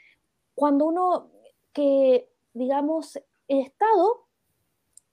cuando 0.54 0.86
uno, 0.86 1.30
que 1.72 2.30
digamos, 2.54 3.18
el 3.50 3.66
Estado 3.66 4.26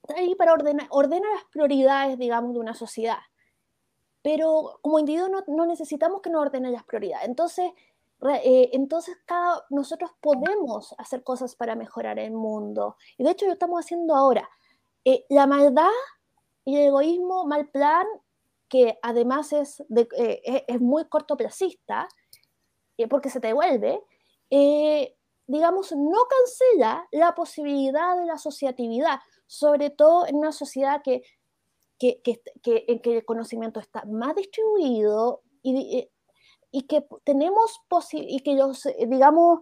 está 0.02 0.20
ahí 0.20 0.34
para 0.36 0.52
ordenar, 0.52 0.86
ordena 0.90 1.28
las 1.34 1.44
prioridades, 1.46 2.16
digamos, 2.18 2.54
de 2.54 2.60
una 2.60 2.74
sociedad. 2.74 3.18
Pero 4.22 4.78
como 4.80 5.00
individuo 5.00 5.28
no, 5.48 5.66
necesitamos 5.66 6.20
que 6.22 6.30
nos 6.30 6.42
ordenen 6.42 6.72
las 6.72 6.84
prioridades. 6.84 7.26
Entonces, 7.26 7.72
eh, 8.44 8.70
entonces 8.72 9.16
cada, 9.26 9.64
nosotros 9.70 10.12
podemos 10.20 10.94
hacer 10.98 11.24
cosas 11.24 11.56
para 11.56 11.74
mejorar 11.74 12.18
el 12.20 12.30
mundo. 12.30 12.96
Y 13.16 13.24
de 13.24 13.30
hecho 13.30 13.46
lo 13.46 13.52
estamos 13.52 13.80
haciendo 13.80 14.14
ahora. 14.14 14.48
Eh, 15.04 15.24
la 15.30 15.46
maldad 15.48 15.90
y 16.64 16.76
el 16.76 16.88
egoísmo, 16.88 17.44
mal 17.44 17.68
plan, 17.68 18.06
que 18.68 18.98
además 19.02 19.52
es, 19.52 19.82
eh, 20.16 20.64
es 20.68 20.80
muy 20.80 21.06
cortoplacista, 21.06 22.08
porque 23.08 23.30
se 23.30 23.40
te 23.40 23.48
devuelve, 23.48 24.02
digamos, 25.48 25.92
no 25.92 26.18
cancela 26.28 27.08
la 27.10 27.34
posibilidad 27.34 28.16
de 28.16 28.26
la 28.26 28.34
asociatividad, 28.34 29.18
sobre 29.46 29.88
todo 29.90 30.26
en 30.26 30.36
una 30.36 30.52
sociedad 30.52 31.00
que, 31.02 31.22
que, 31.98 32.20
en 32.62 33.00
que 33.00 33.16
el 33.16 33.24
conocimiento 33.24 33.80
está 33.80 34.04
más 34.04 34.36
distribuido 34.36 35.40
y, 35.62 36.08
y 36.70 36.82
que 36.82 37.04
tenemos 37.24 37.80
y 38.12 38.40
que 38.40 38.54
los, 38.54 38.84
eh, 38.86 39.06
digamos, 39.08 39.60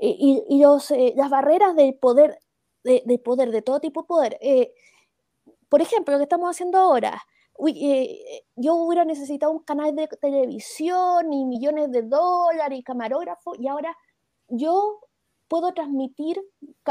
eh, 0.00 0.16
y, 0.18 0.42
y 0.48 0.62
los, 0.62 0.90
eh, 0.90 1.12
las 1.14 1.28
barreras 1.28 1.76
del 1.76 1.94
poder, 1.94 2.38
de, 2.82 3.20
poder, 3.22 3.50
de 3.50 3.60
todo 3.60 3.80
tipo 3.80 4.00
de 4.02 4.06
poder. 4.06 4.38
por 5.68 5.82
ejemplo, 5.82 6.12
lo 6.12 6.18
que 6.18 6.24
estamos 6.24 6.48
haciendo 6.48 6.78
ahora, 6.78 7.22
yo 8.56 8.74
hubiera 8.76 9.04
necesitado 9.04 9.52
un 9.52 9.58
canal 9.58 9.94
de 9.94 10.08
televisión 10.08 11.30
y 11.34 11.44
millones 11.44 11.90
de 11.90 12.02
dólares 12.02 12.78
y 12.78 12.82
camarógrafo, 12.82 13.54
y 13.56 13.68
ahora 13.68 13.94
yo 14.48 15.00
puedo 15.48 15.72
transmitir 15.72 16.40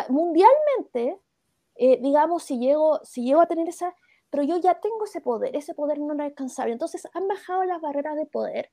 mundialmente, 0.10 1.20
digamos, 1.78 2.44
si 2.44 2.60
llego, 2.60 3.00
si 3.04 3.24
llego 3.24 3.42
a 3.42 3.48
tener 3.48 3.70
esa, 3.70 3.96
pero 4.30 4.44
yo 4.44 4.58
ya 4.58 4.80
tengo 4.80 5.06
ese 5.06 5.22
poder, 5.22 5.56
ese 5.56 5.74
poder 5.74 6.00
no 6.00 6.14
es 6.14 6.20
alcanzable. 6.20 6.74
Entonces 6.74 7.08
han 7.14 7.28
bajado 7.28 7.64
las 7.64 7.82
barreras 7.82 8.16
de 8.16 8.26
poder 8.26 8.70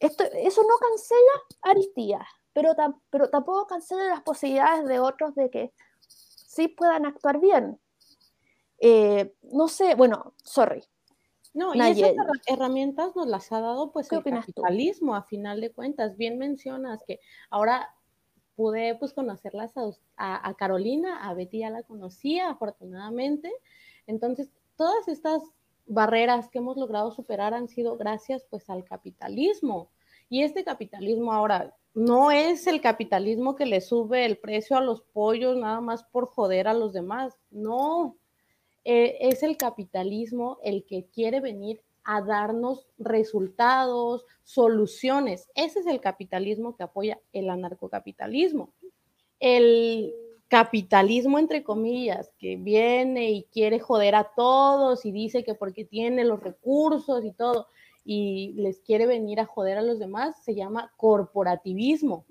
eso 0.00 0.62
no 0.62 0.76
cancela 0.78 1.32
Aristía, 1.62 2.26
pero, 2.52 2.74
pero 3.10 3.30
tampoco 3.30 3.66
cancela 3.66 4.04
las 4.08 4.22
posibilidades 4.22 4.86
de 4.86 5.00
otros 5.00 5.34
de 5.34 5.50
que 5.50 5.72
sí 6.08 6.68
puedan 6.68 7.06
actuar 7.06 7.40
bien. 7.40 7.78
Eh, 8.78 9.34
no 9.42 9.68
sé, 9.68 9.94
bueno, 9.94 10.34
sorry. 10.42 10.84
No, 11.54 11.74
y 11.74 11.80
esas 11.80 12.14
herramientas 12.46 13.14
nos 13.14 13.26
las 13.26 13.52
ha 13.52 13.60
dado 13.60 13.92
pues 13.92 14.10
el 14.10 14.24
capitalismo, 14.24 15.14
a 15.14 15.22
final 15.22 15.60
de 15.60 15.70
cuentas. 15.70 16.16
Bien 16.16 16.38
mencionas 16.38 17.02
que 17.06 17.20
ahora 17.50 17.94
pude 18.56 18.94
pues 18.96 19.12
conocerlas 19.12 19.72
a, 20.16 20.54
Carolina, 20.54 21.28
a 21.28 21.34
Betty 21.34 21.58
ya 21.58 21.70
la 21.70 21.82
conocía 21.82 22.50
afortunadamente. 22.50 23.52
Entonces, 24.06 24.50
todas 24.76 25.08
estas 25.08 25.42
barreras 25.86 26.48
que 26.48 26.58
hemos 26.58 26.76
logrado 26.76 27.10
superar 27.10 27.54
han 27.54 27.68
sido 27.68 27.96
gracias 27.96 28.44
pues 28.48 28.68
al 28.70 28.84
capitalismo. 28.84 29.90
Y 30.28 30.42
este 30.42 30.64
capitalismo 30.64 31.32
ahora 31.32 31.74
no 31.94 32.30
es 32.30 32.66
el 32.66 32.80
capitalismo 32.80 33.54
que 33.54 33.66
le 33.66 33.80
sube 33.80 34.24
el 34.24 34.38
precio 34.38 34.76
a 34.76 34.80
los 34.80 35.02
pollos 35.02 35.56
nada 35.56 35.80
más 35.80 36.04
por 36.04 36.26
joder 36.26 36.68
a 36.68 36.74
los 36.74 36.92
demás, 36.92 37.38
no, 37.50 38.16
eh, 38.84 39.18
es 39.20 39.42
el 39.42 39.56
capitalismo 39.56 40.58
el 40.64 40.84
que 40.84 41.06
quiere 41.06 41.40
venir 41.40 41.82
a 42.04 42.22
darnos 42.22 42.86
resultados, 42.98 44.24
soluciones. 44.44 45.48
Ese 45.54 45.80
es 45.80 45.86
el 45.86 46.00
capitalismo 46.00 46.76
que 46.76 46.82
apoya 46.82 47.20
el 47.32 47.50
anarcocapitalismo. 47.50 48.72
El 49.38 50.14
capitalismo, 50.48 51.38
entre 51.38 51.62
comillas, 51.62 52.32
que 52.38 52.56
viene 52.56 53.30
y 53.30 53.44
quiere 53.44 53.78
joder 53.78 54.14
a 54.14 54.32
todos 54.36 55.06
y 55.06 55.12
dice 55.12 55.44
que 55.44 55.54
porque 55.54 55.84
tiene 55.84 56.24
los 56.24 56.42
recursos 56.42 57.24
y 57.24 57.32
todo, 57.32 57.68
y 58.04 58.52
les 58.56 58.80
quiere 58.80 59.06
venir 59.06 59.40
a 59.40 59.46
joder 59.46 59.78
a 59.78 59.82
los 59.82 59.98
demás, 59.98 60.42
se 60.44 60.54
llama 60.54 60.92
corporativismo. 60.96 62.26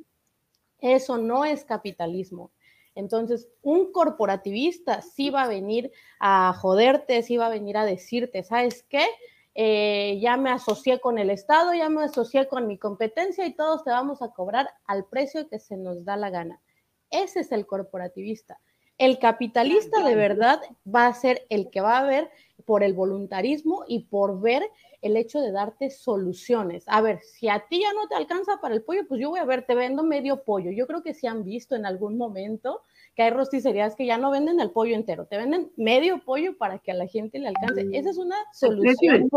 Eso 0.79 1.17
no 1.17 1.45
es 1.45 1.63
capitalismo. 1.63 2.51
Entonces, 2.93 3.47
un 3.61 3.91
corporativista 3.91 5.01
sí 5.01 5.29
va 5.29 5.43
a 5.43 5.47
venir 5.47 5.91
a 6.19 6.53
joderte, 6.53 7.23
sí 7.23 7.37
va 7.37 7.47
a 7.47 7.51
venir 7.51 7.77
a 7.77 7.85
decirte, 7.85 8.43
¿sabes 8.43 8.83
qué? 8.83 9.05
Eh, 9.53 10.19
ya 10.21 10.37
me 10.37 10.49
asocié 10.49 11.01
con 11.01 11.17
el 11.17 11.29
Estado, 11.29 11.73
ya 11.73 11.89
me 11.89 12.03
asocié 12.03 12.47
con 12.47 12.67
mi 12.67 12.77
competencia 12.77 13.45
y 13.45 13.53
todos 13.53 13.83
te 13.83 13.89
vamos 13.89 14.21
a 14.21 14.31
cobrar 14.31 14.69
al 14.85 15.05
precio 15.05 15.49
que 15.49 15.59
se 15.59 15.77
nos 15.77 16.05
da 16.05 16.15
la 16.15 16.29
gana. 16.29 16.61
Ese 17.09 17.41
es 17.41 17.51
el 17.51 17.65
corporativista. 17.65 18.59
El 18.97 19.19
capitalista 19.19 20.03
de 20.03 20.15
verdad 20.15 20.61
va 20.87 21.07
a 21.07 21.13
ser 21.13 21.45
el 21.49 21.69
que 21.71 21.81
va 21.81 21.97
a 21.97 22.03
ver 22.03 22.29
por 22.65 22.83
el 22.83 22.93
voluntarismo 22.93 23.83
y 23.87 24.05
por 24.05 24.39
ver 24.39 24.63
el 25.01 25.17
hecho 25.17 25.39
de 25.39 25.51
darte 25.51 25.89
soluciones. 25.89 26.83
A 26.87 27.01
ver, 27.01 27.21
si 27.23 27.49
a 27.49 27.65
ti 27.67 27.81
ya 27.81 27.93
no 27.93 28.07
te 28.07 28.15
alcanza 28.15 28.57
para 28.61 28.75
el 28.75 28.83
pollo, 28.83 29.07
pues 29.07 29.19
yo 29.19 29.31
voy 29.31 29.39
a 29.39 29.45
ver, 29.45 29.65
te 29.65 29.75
vendo 29.75 30.03
medio 30.03 30.43
pollo. 30.43 30.71
Yo 30.71 30.87
creo 30.87 31.01
que 31.01 31.13
si 31.13 31.27
han 31.27 31.43
visto 31.43 31.75
en 31.75 31.85
algún 31.85 32.17
momento 32.17 32.83
que 33.15 33.23
hay 33.23 33.31
rosticerías 33.31 33.95
que 33.95 34.05
ya 34.05 34.17
no 34.17 34.31
venden 34.31 34.59
el 34.59 34.71
pollo 34.71 34.95
entero, 34.95 35.25
te 35.25 35.37
venden 35.37 35.71
medio 35.75 36.23
pollo 36.23 36.57
para 36.57 36.79
que 36.79 36.91
a 36.91 36.95
la 36.95 37.07
gente 37.07 37.39
le 37.39 37.47
alcance. 37.47 37.87
Esa 37.91 38.11
es 38.11 38.17
una 38.17 38.37
solución 38.53 39.29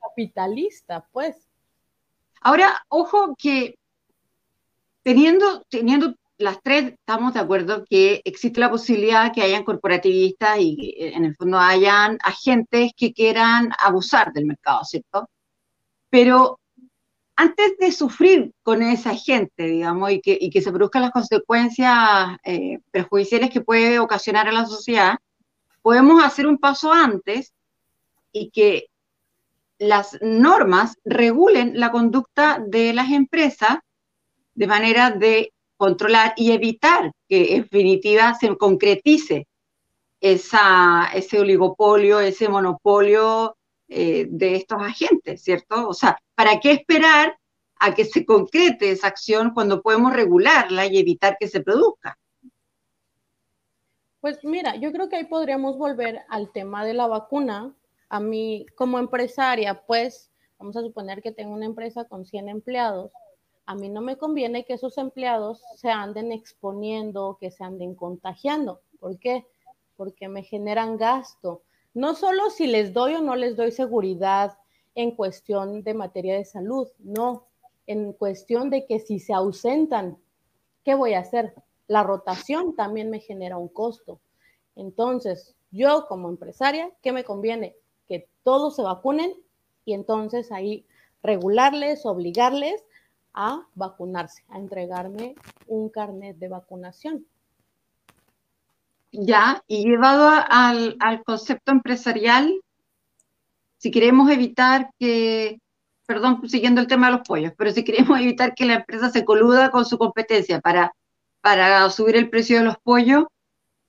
capitalista, 0.00 1.06
pues. 1.12 1.48
Ahora, 2.40 2.82
ojo 2.88 3.34
que 3.36 3.78
teniendo, 5.02 5.62
teniendo 5.68 6.14
las 6.40 6.62
tres 6.62 6.94
estamos 6.94 7.34
de 7.34 7.40
acuerdo 7.40 7.84
que 7.84 8.22
existe 8.24 8.60
la 8.60 8.70
posibilidad 8.70 9.32
que 9.32 9.42
hayan 9.42 9.62
corporativistas 9.62 10.58
y 10.58 10.94
eh, 10.98 11.12
en 11.14 11.24
el 11.24 11.36
fondo 11.36 11.58
hayan 11.58 12.18
agentes 12.22 12.92
que 12.96 13.12
quieran 13.12 13.72
abusar 13.78 14.32
del 14.32 14.46
mercado, 14.46 14.82
¿cierto? 14.84 15.28
Pero 16.08 16.58
antes 17.36 17.76
de 17.78 17.92
sufrir 17.92 18.52
con 18.62 18.82
esa 18.82 19.14
gente, 19.14 19.64
digamos, 19.66 20.10
y 20.10 20.20
que, 20.20 20.36
y 20.40 20.50
que 20.50 20.62
se 20.62 20.72
produzcan 20.72 21.02
las 21.02 21.10
consecuencias 21.10 22.36
eh, 22.44 22.78
perjudiciales 22.90 23.50
que 23.50 23.60
puede 23.60 23.98
ocasionar 23.98 24.48
a 24.48 24.52
la 24.52 24.66
sociedad, 24.66 25.18
podemos 25.82 26.22
hacer 26.24 26.46
un 26.46 26.58
paso 26.58 26.92
antes 26.92 27.52
y 28.32 28.50
que 28.50 28.86
las 29.78 30.18
normas 30.20 30.96
regulen 31.04 31.78
la 31.78 31.90
conducta 31.90 32.62
de 32.66 32.92
las 32.92 33.10
empresas 33.10 33.78
de 34.54 34.66
manera 34.66 35.10
de 35.10 35.52
controlar 35.80 36.34
y 36.36 36.52
evitar 36.52 37.10
que 37.26 37.54
en 37.54 37.62
definitiva 37.62 38.34
se 38.34 38.54
concretice 38.58 39.46
esa, 40.20 41.08
ese 41.14 41.40
oligopolio, 41.40 42.20
ese 42.20 42.50
monopolio 42.50 43.56
eh, 43.88 44.26
de 44.28 44.56
estos 44.56 44.82
agentes, 44.82 45.42
¿cierto? 45.42 45.88
O 45.88 45.94
sea, 45.94 46.18
¿para 46.34 46.60
qué 46.60 46.72
esperar 46.72 47.34
a 47.76 47.94
que 47.94 48.04
se 48.04 48.26
concrete 48.26 48.90
esa 48.90 49.06
acción 49.06 49.52
cuando 49.54 49.80
podemos 49.80 50.12
regularla 50.12 50.84
y 50.84 50.98
evitar 50.98 51.38
que 51.40 51.48
se 51.48 51.62
produzca? 51.62 52.18
Pues 54.20 54.44
mira, 54.44 54.76
yo 54.76 54.92
creo 54.92 55.08
que 55.08 55.16
ahí 55.16 55.24
podríamos 55.24 55.78
volver 55.78 56.20
al 56.28 56.52
tema 56.52 56.84
de 56.84 56.92
la 56.92 57.06
vacuna. 57.06 57.74
A 58.10 58.20
mí 58.20 58.66
como 58.76 58.98
empresaria, 58.98 59.82
pues 59.86 60.30
vamos 60.58 60.76
a 60.76 60.82
suponer 60.82 61.22
que 61.22 61.32
tengo 61.32 61.54
una 61.54 61.64
empresa 61.64 62.04
con 62.04 62.26
100 62.26 62.50
empleados 62.50 63.12
a 63.70 63.74
mí 63.76 63.88
no 63.88 64.00
me 64.00 64.18
conviene 64.18 64.64
que 64.64 64.72
esos 64.72 64.98
empleados 64.98 65.62
se 65.76 65.90
anden 65.90 66.32
exponiendo, 66.32 67.38
que 67.38 67.52
se 67.52 67.62
anden 67.62 67.94
contagiando. 67.94 68.80
¿Por 68.98 69.20
qué? 69.20 69.46
Porque 69.96 70.26
me 70.26 70.42
generan 70.42 70.96
gasto. 70.96 71.62
No 71.94 72.16
solo 72.16 72.50
si 72.50 72.66
les 72.66 72.92
doy 72.92 73.14
o 73.14 73.20
no 73.20 73.36
les 73.36 73.54
doy 73.56 73.70
seguridad 73.70 74.58
en 74.96 75.12
cuestión 75.12 75.84
de 75.84 75.94
materia 75.94 76.34
de 76.34 76.44
salud, 76.44 76.88
no, 76.98 77.46
en 77.86 78.12
cuestión 78.12 78.70
de 78.70 78.86
que 78.86 78.98
si 78.98 79.20
se 79.20 79.34
ausentan, 79.34 80.18
¿qué 80.82 80.96
voy 80.96 81.14
a 81.14 81.20
hacer? 81.20 81.54
La 81.86 82.02
rotación 82.02 82.74
también 82.74 83.08
me 83.08 83.20
genera 83.20 83.56
un 83.56 83.68
costo. 83.68 84.18
Entonces, 84.74 85.54
yo 85.70 86.08
como 86.08 86.28
empresaria, 86.28 86.90
¿qué 87.02 87.12
me 87.12 87.22
conviene? 87.22 87.76
Que 88.08 88.28
todos 88.42 88.74
se 88.74 88.82
vacunen 88.82 89.32
y 89.84 89.92
entonces 89.92 90.50
ahí 90.50 90.84
regularles, 91.22 92.04
obligarles 92.04 92.84
a 93.34 93.66
vacunarse, 93.74 94.42
a 94.48 94.58
entregarme 94.58 95.34
un 95.66 95.88
carnet 95.88 96.36
de 96.36 96.48
vacunación. 96.48 97.26
Ya, 99.12 99.62
y 99.66 99.84
llevado 99.84 100.28
al, 100.48 100.96
concepto 101.24 101.72
empresarial, 101.72 102.52
si 103.78 103.90
queremos 103.90 104.30
evitar 104.30 104.90
que, 104.98 105.60
perdón, 106.06 106.48
siguiendo 106.48 106.80
el 106.80 106.86
tema 106.86 107.06
de 107.08 107.16
los 107.16 107.26
pollos, 107.26 107.52
pero 107.56 107.72
si 107.72 107.84
queremos 107.84 108.18
evitar 108.20 108.54
que 108.54 108.66
la 108.66 108.74
empresa 108.74 109.10
se 109.10 109.24
coluda 109.24 109.70
con 109.70 109.84
su 109.84 109.98
competencia 109.98 110.60
para, 110.60 110.92
para 111.40 111.88
subir 111.90 112.16
el 112.16 112.30
precio 112.30 112.58
de 112.58 112.64
los 112.64 112.76
pollos, 112.78 113.24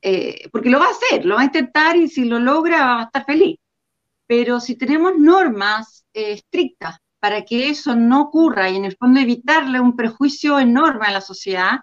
eh, 0.01 0.49
porque 0.51 0.69
lo 0.71 0.79
va 0.79 0.87
a 0.87 0.91
hacer, 0.91 1.25
lo 1.25 1.35
va 1.35 1.41
a 1.41 1.45
intentar 1.45 1.95
y 1.95 2.07
si 2.07 2.25
lo 2.25 2.39
logra 2.39 2.85
va 2.85 3.01
a 3.01 3.05
estar 3.05 3.25
feliz. 3.25 3.59
Pero 4.25 4.59
si 4.59 4.75
tenemos 4.75 5.17
normas 5.17 6.05
eh, 6.13 6.31
estrictas 6.31 7.00
para 7.22 7.45
que 7.45 7.69
eso 7.69 7.95
no 7.95 8.24
ocurra 8.24 8.72
y 8.72 8.76
en 8.76 8.84
el 8.84 8.97
fondo 8.97 9.19
evitarle 9.19 9.80
un 9.80 9.95
prejuicio 9.95 10.59
enorme 10.59 11.05
a 11.05 11.11
la 11.11 11.22
sociedad, 11.22 11.82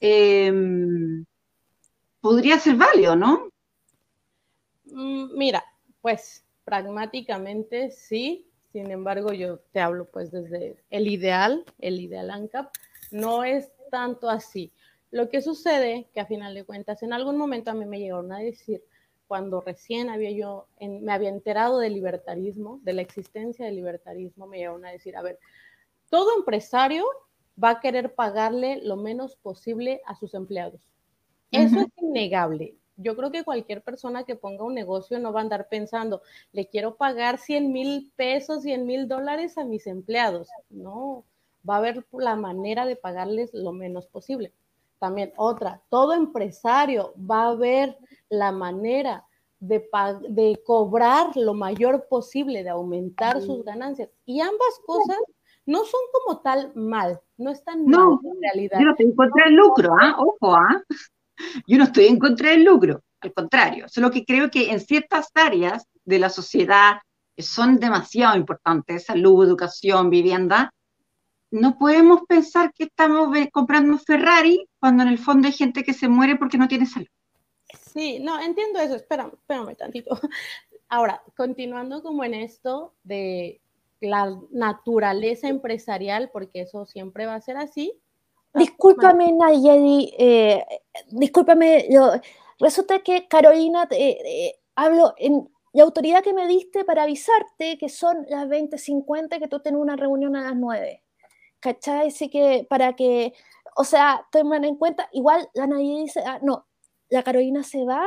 em, 0.00 1.24
podría 2.20 2.58
ser 2.58 2.76
válido, 2.76 3.16
¿no? 3.16 3.48
Mm, 4.84 5.34
mira, 5.34 5.64
pues 6.02 6.44
pragmáticamente 6.66 7.90
sí, 7.90 8.50
sin 8.70 8.90
embargo 8.90 9.32
yo 9.32 9.60
te 9.72 9.80
hablo 9.80 10.10
pues 10.10 10.30
desde 10.30 10.76
el 10.90 11.08
ideal, 11.08 11.64
el 11.78 11.98
ideal 11.98 12.30
ANCAP, 12.30 12.70
no 13.10 13.44
es 13.44 13.72
tanto 13.90 14.28
así. 14.28 14.72
Lo 15.10 15.30
que 15.30 15.40
sucede, 15.40 16.10
que 16.12 16.20
a 16.20 16.26
final 16.26 16.54
de 16.54 16.64
cuentas, 16.64 17.02
en 17.02 17.14
algún 17.14 17.38
momento 17.38 17.70
a 17.70 17.74
mí 17.74 17.86
me 17.86 17.98
llegaron 17.98 18.30
a 18.30 18.40
decir, 18.40 18.82
cuando 19.26 19.60
recién 19.60 20.08
había 20.08 20.30
yo, 20.30 20.68
me 20.80 21.12
había 21.12 21.28
enterado 21.28 21.78
del 21.78 21.94
libertarismo, 21.94 22.80
de 22.82 22.92
la 22.92 23.02
existencia 23.02 23.66
del 23.66 23.76
libertarismo, 23.76 24.46
me 24.46 24.58
llegaron 24.58 24.84
a 24.84 24.90
decir, 24.90 25.16
a 25.16 25.22
ver, 25.22 25.38
todo 26.10 26.36
empresario 26.36 27.04
va 27.62 27.70
a 27.70 27.80
querer 27.80 28.14
pagarle 28.14 28.80
lo 28.82 28.96
menos 28.96 29.36
posible 29.36 30.00
a 30.06 30.14
sus 30.14 30.34
empleados. 30.34 30.80
Eso 31.50 31.80
es 31.80 31.86
innegable. 31.96 32.76
Yo 32.96 33.16
creo 33.16 33.30
que 33.30 33.44
cualquier 33.44 33.82
persona 33.82 34.24
que 34.24 34.36
ponga 34.36 34.64
un 34.64 34.74
negocio 34.74 35.18
no 35.18 35.32
va 35.32 35.40
a 35.40 35.42
andar 35.42 35.68
pensando, 35.68 36.22
le 36.52 36.68
quiero 36.68 36.96
pagar 36.96 37.38
100 37.38 37.72
mil 37.72 38.12
pesos, 38.16 38.62
100 38.62 38.86
mil 38.86 39.08
dólares 39.08 39.58
a 39.58 39.64
mis 39.64 39.86
empleados. 39.86 40.48
No, 40.70 41.24
va 41.68 41.74
a 41.74 41.78
haber 41.78 42.06
la 42.12 42.36
manera 42.36 42.86
de 42.86 42.96
pagarles 42.96 43.52
lo 43.52 43.72
menos 43.72 44.06
posible. 44.06 44.52
También 44.98 45.32
otra, 45.36 45.82
todo 45.90 46.14
empresario 46.14 47.12
va 47.18 47.48
a 47.48 47.54
ver 47.54 47.98
la 48.28 48.52
manera 48.52 49.24
de, 49.60 49.88
de 50.28 50.62
cobrar 50.64 51.36
lo 51.36 51.54
mayor 51.54 52.06
posible, 52.08 52.62
de 52.62 52.70
aumentar 52.70 53.40
sus 53.40 53.64
ganancias. 53.64 54.10
Y 54.24 54.40
ambas 54.40 54.80
cosas 54.84 55.18
no 55.64 55.84
son 55.84 56.00
como 56.12 56.40
tal 56.40 56.72
mal, 56.74 57.20
no 57.36 57.50
están 57.50 57.84
no, 57.84 58.20
mal 58.22 58.32
en 58.34 58.42
realidad. 58.42 58.78
Yo 58.78 58.84
no 58.86 58.90
estoy 58.92 59.06
en 59.06 59.16
contra 59.16 59.44
del 59.44 59.54
lucro, 59.54 59.94
¿ah? 60.00 60.16
ojo, 60.18 60.54
¿ah? 60.54 60.82
yo 61.66 61.78
no 61.78 61.84
estoy 61.84 62.06
en 62.06 62.18
contra 62.18 62.50
del 62.50 62.64
lucro, 62.64 63.02
al 63.20 63.32
contrario, 63.32 63.88
solo 63.88 64.10
que 64.10 64.24
creo 64.24 64.50
que 64.50 64.70
en 64.70 64.80
ciertas 64.80 65.28
áreas 65.34 65.86
de 66.04 66.18
la 66.18 66.30
sociedad 66.30 66.98
que 67.34 67.42
son 67.42 67.78
demasiado 67.78 68.36
importantes, 68.36 69.04
salud, 69.04 69.44
educación, 69.44 70.08
vivienda, 70.08 70.72
no 71.50 71.76
podemos 71.78 72.22
pensar 72.26 72.72
que 72.72 72.84
estamos 72.84 73.36
comprando 73.52 73.98
Ferrari 73.98 74.66
cuando 74.78 75.02
en 75.02 75.10
el 75.10 75.18
fondo 75.18 75.46
hay 75.46 75.52
gente 75.52 75.84
que 75.84 75.92
se 75.92 76.08
muere 76.08 76.36
porque 76.36 76.58
no 76.58 76.68
tiene 76.68 76.86
salud. 76.86 77.08
Sí, 77.96 78.18
no, 78.20 78.38
entiendo 78.38 78.78
eso, 78.78 78.94
espérame, 78.94 79.32
espérame 79.32 79.74
tantito. 79.74 80.10
Ahora, 80.90 81.22
continuando 81.34 82.02
como 82.02 82.24
en 82.24 82.34
esto 82.34 82.92
de 83.04 83.62
la 84.00 84.38
naturaleza 84.50 85.48
empresarial, 85.48 86.28
porque 86.30 86.60
eso 86.60 86.84
siempre 86.84 87.24
va 87.24 87.36
a 87.36 87.40
ser 87.40 87.56
así. 87.56 87.98
Ah, 88.52 88.58
discúlpame, 88.58 89.32
Nayeli, 89.32 90.14
eh, 90.18 90.62
discúlpame, 91.08 91.88
resulta 92.58 92.98
que 92.98 93.26
Carolina, 93.28 93.88
eh, 93.90 94.18
eh, 94.26 94.60
hablo 94.74 95.14
en 95.16 95.48
la 95.72 95.84
autoridad 95.84 96.22
que 96.22 96.34
me 96.34 96.46
diste 96.46 96.84
para 96.84 97.04
avisarte 97.04 97.78
que 97.78 97.88
son 97.88 98.26
las 98.28 98.46
20.50 98.46 99.38
que 99.38 99.48
tú 99.48 99.60
tienes 99.60 99.80
una 99.80 99.96
reunión 99.96 100.36
a 100.36 100.42
las 100.42 100.54
9. 100.54 101.02
¿Cachai? 101.60 102.08
Así 102.08 102.28
que 102.28 102.66
para 102.68 102.94
que, 102.94 103.32
o 103.74 103.84
sea, 103.84 104.26
tomen 104.30 104.64
en 104.64 104.76
cuenta, 104.76 105.08
igual 105.12 105.48
la 105.54 105.66
Nayeli 105.66 106.02
dice, 106.02 106.22
ah, 106.26 106.38
no, 106.42 106.66
la 107.08 107.22
Carolina 107.22 107.62
se 107.62 107.84
va 107.84 108.04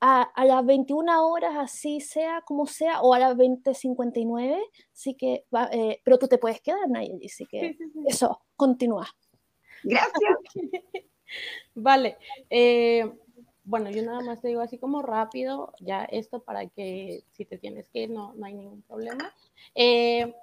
a, 0.00 0.44
las 0.44 0.64
21 0.64 1.28
horas, 1.28 1.56
así 1.56 2.00
sea 2.00 2.42
como 2.42 2.66
sea, 2.66 3.00
o 3.00 3.14
a 3.14 3.18
las 3.18 3.36
20.59, 3.36 4.58
así 4.92 5.14
que, 5.14 5.44
eh, 5.72 6.00
pero 6.04 6.18
tú 6.18 6.28
te 6.28 6.38
puedes 6.38 6.60
quedar, 6.60 6.88
Nayeli, 6.88 7.26
así 7.26 7.46
que 7.46 7.76
eso, 8.06 8.40
continúa. 8.56 9.08
Gracias. 9.82 10.38
vale. 11.74 12.16
Eh, 12.48 13.10
bueno, 13.64 13.90
yo 13.90 14.02
nada 14.02 14.20
más 14.22 14.40
te 14.40 14.48
digo 14.48 14.62
así 14.62 14.78
como 14.78 15.02
rápido, 15.02 15.74
ya 15.80 16.04
esto 16.04 16.42
para 16.42 16.66
que 16.68 17.24
si 17.32 17.44
te 17.44 17.58
tienes 17.58 17.88
que 17.90 18.04
ir 18.04 18.10
no, 18.10 18.32
no 18.34 18.46
hay 18.46 18.54
ningún 18.54 18.82
problema. 18.82 19.34
Eh, 19.74 20.34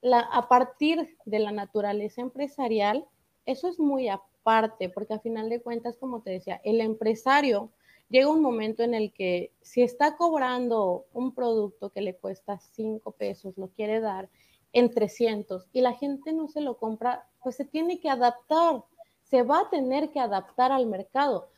la, 0.00 0.20
a 0.20 0.48
partir 0.48 1.18
de 1.26 1.38
la 1.40 1.52
naturaleza 1.52 2.22
empresarial, 2.22 3.06
eso 3.44 3.68
es 3.68 3.78
muy 3.78 4.08
aparte, 4.44 4.90
porque 4.90 5.14
a 5.14 5.18
final 5.18 5.48
de 5.48 5.62
cuentas, 5.62 5.96
como 5.96 6.20
te 6.20 6.30
decía, 6.30 6.60
el 6.64 6.82
empresario 6.82 7.70
llega 8.10 8.28
un 8.28 8.42
momento 8.42 8.82
en 8.82 8.92
el 8.92 9.10
que 9.14 9.52
si 9.62 9.80
está 9.82 10.16
cobrando 10.18 11.06
un 11.14 11.34
producto 11.34 11.88
que 11.88 12.02
le 12.02 12.14
cuesta 12.14 12.58
5 12.58 13.12
pesos, 13.12 13.56
lo 13.56 13.68
quiere 13.68 14.00
dar 14.00 14.28
en 14.74 14.90
300 14.90 15.66
y 15.72 15.80
la 15.80 15.94
gente 15.94 16.34
no 16.34 16.48
se 16.48 16.60
lo 16.60 16.76
compra, 16.76 17.26
pues 17.42 17.56
se 17.56 17.64
tiene 17.64 18.00
que 18.00 18.10
adaptar, 18.10 18.84
se 19.22 19.42
va 19.42 19.60
a 19.60 19.70
tener 19.70 20.10
que 20.10 20.20
adaptar 20.20 20.72
al 20.72 20.86
mercado. 20.86 21.48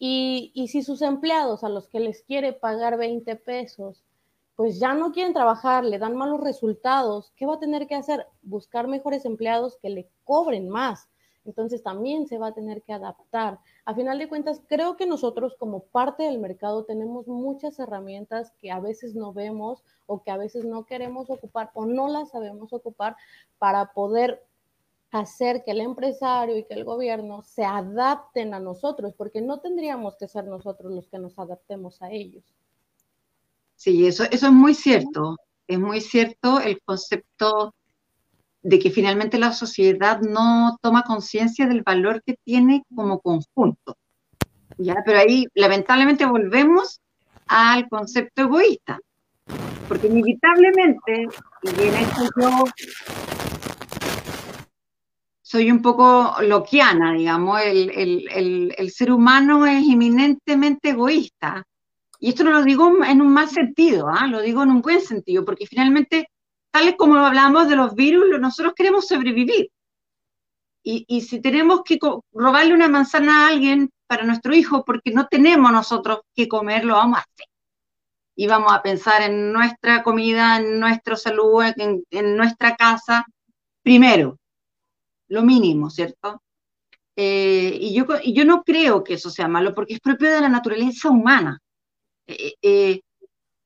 Y, 0.00 0.50
y 0.52 0.66
si 0.66 0.82
sus 0.82 1.00
empleados 1.00 1.62
a 1.62 1.68
los 1.68 1.86
que 1.88 2.00
les 2.00 2.22
quiere 2.22 2.52
pagar 2.52 2.98
20 2.98 3.36
pesos, 3.36 4.02
pues 4.56 4.80
ya 4.80 4.94
no 4.94 5.12
quieren 5.12 5.32
trabajar, 5.32 5.84
le 5.84 6.00
dan 6.00 6.16
malos 6.16 6.40
resultados, 6.40 7.32
¿qué 7.36 7.46
va 7.46 7.54
a 7.54 7.60
tener 7.60 7.86
que 7.86 7.94
hacer? 7.94 8.26
Buscar 8.42 8.88
mejores 8.88 9.24
empleados 9.24 9.78
que 9.80 9.90
le 9.90 10.08
cobren 10.24 10.68
más. 10.68 11.08
Entonces 11.44 11.82
también 11.82 12.26
se 12.26 12.38
va 12.38 12.48
a 12.48 12.54
tener 12.54 12.82
que 12.82 12.92
adaptar 12.92 13.58
a 13.84 13.94
final 13.94 14.18
de 14.18 14.28
cuentas, 14.28 14.62
creo 14.68 14.96
que 14.96 15.06
nosotros 15.06 15.56
como 15.58 15.80
parte 15.80 16.22
del 16.22 16.38
mercado 16.38 16.84
tenemos 16.84 17.26
muchas 17.26 17.78
herramientas 17.80 18.52
que 18.60 18.70
a 18.70 18.78
veces 18.78 19.14
no 19.14 19.32
vemos 19.32 19.82
o 20.06 20.22
que 20.22 20.30
a 20.30 20.36
veces 20.36 20.64
no 20.64 20.84
queremos 20.84 21.30
ocupar 21.30 21.70
o 21.74 21.84
no 21.84 22.08
las 22.08 22.30
sabemos 22.30 22.72
ocupar 22.72 23.16
para 23.58 23.92
poder 23.92 24.44
hacer 25.10 25.62
que 25.64 25.72
el 25.72 25.80
empresario 25.80 26.56
y 26.56 26.64
que 26.64 26.74
el 26.74 26.84
gobierno 26.84 27.42
se 27.42 27.64
adapten 27.64 28.54
a 28.54 28.60
nosotros, 28.60 29.14
porque 29.14 29.42
no 29.42 29.60
tendríamos 29.60 30.16
que 30.16 30.28
ser 30.28 30.44
nosotros 30.44 30.92
los 30.92 31.08
que 31.08 31.18
nos 31.18 31.38
adaptemos 31.38 32.00
a 32.00 32.10
ellos. 32.10 32.44
Sí, 33.76 34.06
eso, 34.06 34.24
eso 34.30 34.46
es 34.46 34.52
muy 34.52 34.74
cierto. 34.74 35.36
Es 35.66 35.78
muy 35.78 36.00
cierto 36.00 36.60
el 36.60 36.80
concepto 36.82 37.74
de 38.62 38.78
que 38.78 38.90
finalmente 38.90 39.38
la 39.38 39.52
sociedad 39.52 40.20
no 40.20 40.78
toma 40.80 41.02
conciencia 41.02 41.66
del 41.66 41.82
valor 41.82 42.22
que 42.24 42.36
tiene 42.44 42.84
como 42.94 43.20
conjunto. 43.20 43.96
¿ya? 44.78 45.02
Pero 45.04 45.18
ahí 45.18 45.46
lamentablemente 45.54 46.24
volvemos 46.24 47.00
al 47.46 47.88
concepto 47.88 48.42
egoísta, 48.42 48.98
porque 49.88 50.06
inevitablemente, 50.06 51.28
y 51.62 51.82
en 51.82 51.94
esto 51.94 52.22
yo 52.40 52.64
soy 55.42 55.70
un 55.70 55.82
poco 55.82 56.36
loquiana, 56.40 57.12
digamos, 57.12 57.60
el, 57.62 57.90
el, 57.90 58.74
el 58.78 58.90
ser 58.90 59.12
humano 59.12 59.66
es 59.66 59.86
eminentemente 59.86 60.90
egoísta. 60.90 61.64
Y 62.18 62.28
esto 62.28 62.44
no 62.44 62.52
lo 62.52 62.62
digo 62.62 63.04
en 63.04 63.20
un 63.20 63.34
mal 63.34 63.48
sentido, 63.48 64.08
¿ah? 64.08 64.28
lo 64.28 64.40
digo 64.40 64.62
en 64.62 64.70
un 64.70 64.80
buen 64.80 65.00
sentido, 65.00 65.44
porque 65.44 65.66
finalmente 65.66 66.28
tales 66.72 66.96
como 66.96 67.16
hablamos 67.16 67.68
de 67.68 67.76
los 67.76 67.94
virus, 67.94 68.24
nosotros 68.40 68.74
queremos 68.74 69.06
sobrevivir. 69.06 69.70
Y, 70.84 71.20
si 71.20 71.40
tenemos 71.40 71.82
que 71.84 71.96
robarle 72.32 72.74
una 72.74 72.88
manzana 72.88 73.44
a 73.46 73.48
alguien 73.50 73.88
para 74.08 74.24
nuestro 74.24 74.52
hijo 74.52 74.84
porque 74.84 75.12
no 75.12 75.28
tenemos 75.28 75.70
nosotros 75.70 76.22
que 76.34 76.48
comer, 76.48 76.84
lo 76.84 76.94
vamos 76.94 77.18
a 77.18 77.20
hacer. 77.20 77.46
Y 78.34 78.48
vamos 78.48 78.72
a 78.72 78.82
pensar 78.82 79.22
en 79.22 79.52
nuestra 79.52 80.02
comida, 80.02 80.56
en 80.56 80.80
nuestra 80.80 81.14
salud, 81.14 81.62
en, 81.76 82.36
nuestra 82.36 82.74
casa, 82.74 83.24
primero, 83.82 84.38
lo 85.28 85.42
mínimo, 85.42 85.88
¿cierto? 85.88 86.42
Eh, 87.14 87.78
y, 87.80 87.94
yo, 87.94 88.04
yo 88.24 88.44
no 88.44 88.64
creo 88.64 89.04
que 89.04 89.14
eso 89.14 89.30
sea 89.30 89.46
malo 89.46 89.74
porque 89.74 89.94
es 89.94 90.00
propio 90.00 90.32
de 90.32 90.40
la 90.40 90.48
naturaleza 90.48 91.10
humana. 91.10 91.60
Eh, 92.26 92.54
eh, 92.60 93.00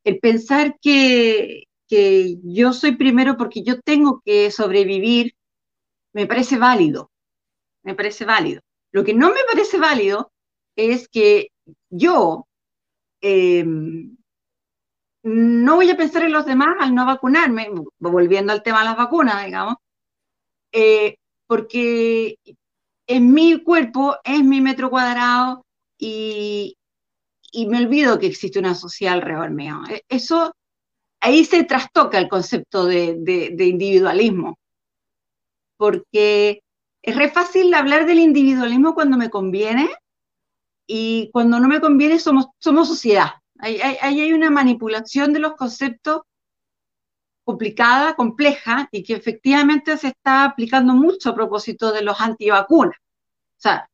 el 0.04 0.18
pensar 0.18 0.76
que, 0.80 1.65
que 1.88 2.36
yo 2.42 2.72
soy 2.72 2.96
primero 2.96 3.36
porque 3.36 3.62
yo 3.62 3.80
tengo 3.80 4.22
que 4.24 4.50
sobrevivir, 4.50 5.34
me 6.12 6.26
parece 6.26 6.58
válido, 6.58 7.10
me 7.84 7.94
parece 7.94 8.24
válido. 8.24 8.62
Lo 8.92 9.04
que 9.04 9.14
no 9.14 9.30
me 9.30 9.40
parece 9.50 9.78
válido 9.78 10.32
es 10.76 11.08
que 11.08 11.48
yo 11.90 12.46
em, 13.20 14.16
no 15.22 15.76
voy 15.76 15.90
a 15.90 15.96
pensar 15.96 16.22
en 16.22 16.32
los 16.32 16.46
demás 16.46 16.76
al 16.80 16.94
no 16.94 17.04
vacunarme, 17.06 17.68
volviendo 17.98 18.52
al 18.52 18.62
tema 18.62 18.80
de 18.80 18.84
las 18.86 18.96
vacunas, 18.96 19.44
digamos, 19.44 19.76
eh, 20.72 21.16
porque 21.46 22.36
en 23.06 23.32
mi 23.32 23.62
cuerpo, 23.62 24.16
es 24.24 24.42
mi 24.42 24.60
metro 24.60 24.90
cuadrado 24.90 25.64
y, 25.98 26.76
y 27.52 27.66
me 27.66 27.78
olvido 27.78 28.18
que 28.18 28.26
existe 28.26 28.58
una 28.58 28.74
sociedad 28.74 29.14
alrededor 29.14 29.50
mío. 29.50 29.80
Eso 30.08 30.52
ahí 31.26 31.44
se 31.44 31.64
trastoca 31.64 32.18
el 32.18 32.28
concepto 32.28 32.84
de, 32.84 33.56
individualismo, 33.58 34.58
porque 35.76 36.62
es 37.02 37.16
re 37.16 37.30
fácil 37.30 37.74
hablar 37.74 38.06
del 38.06 38.20
individualismo 38.20 38.94
cuando 38.94 39.16
me 39.16 39.28
conviene 39.28 39.90
y 40.86 41.30
cuando 41.32 41.58
no 41.58 41.66
me 41.66 41.80
conviene 41.80 42.20
somos, 42.20 42.46
somos 42.60 42.86
sociedad. 42.86 43.32
Ahí 43.58 43.80
hay, 43.80 44.32
una 44.32 44.50
manipulación 44.50 45.32
de 45.32 45.40
los 45.40 45.54
conceptos 45.54 46.22
complicada, 47.44 48.14
compleja 48.14 48.88
y 48.92 49.02
que 49.02 49.14
efectivamente 49.14 49.96
se 49.96 50.08
está 50.08 50.44
aplicando 50.44 50.92
mucho 50.94 51.30
a 51.30 51.34
propósito 51.34 51.92
de 51.92 52.02
los 52.02 52.20
antivacunas. 52.20 52.96
O 52.98 53.60
sea, 53.60 53.88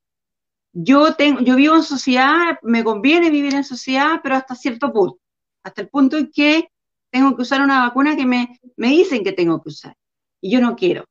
yo, 0.75 1.15
tengo, 1.15 1.41
yo 1.41 1.57
vivo 1.57 1.77
en 1.77 1.83
sociedad, 1.83 2.59
me 2.63 2.85
conviene 2.85 3.31
vivir 3.31 3.55
en 3.55 3.65
sociedad, 3.65 4.21
pero 4.23 4.37
hasta 4.37 4.55
cierto 4.55 4.93
punto, 4.93 5.19
hasta 5.63 5.81
el 5.83 5.89
punto 5.89 6.19
en 6.19 6.31
que 6.31 6.72
tengo 7.13 7.37
que 7.37 7.43
usar 7.43 7.61
una 7.61 7.81
vacuna 7.81 8.17
que 8.17 8.27
me, 8.27 8.59
me 8.77 8.89
dicen 8.89 9.23
que 9.23 9.33
tengo 9.33 9.63
que 9.63 9.69
usar 9.69 9.95
y 10.41 10.51
yo 10.51 10.61
no 10.61 10.75
quiero. 10.75 11.05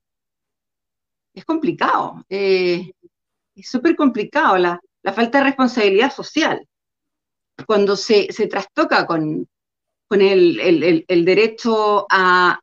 es 1.34 1.46
complicado, 1.46 2.26
eh, 2.28 2.92
es 3.56 3.70
súper 3.70 3.96
complicado 3.96 4.58
la, 4.58 4.82
falta 5.14 5.38
de 5.38 5.46
responsabilidad 5.46 6.12
social. 6.12 6.68
Cuando 7.66 7.96
se, 7.96 8.28
trastoca 8.50 9.06
con, 9.06 9.48
el, 10.10 11.26
derecho 11.26 12.06
a, 12.10 12.60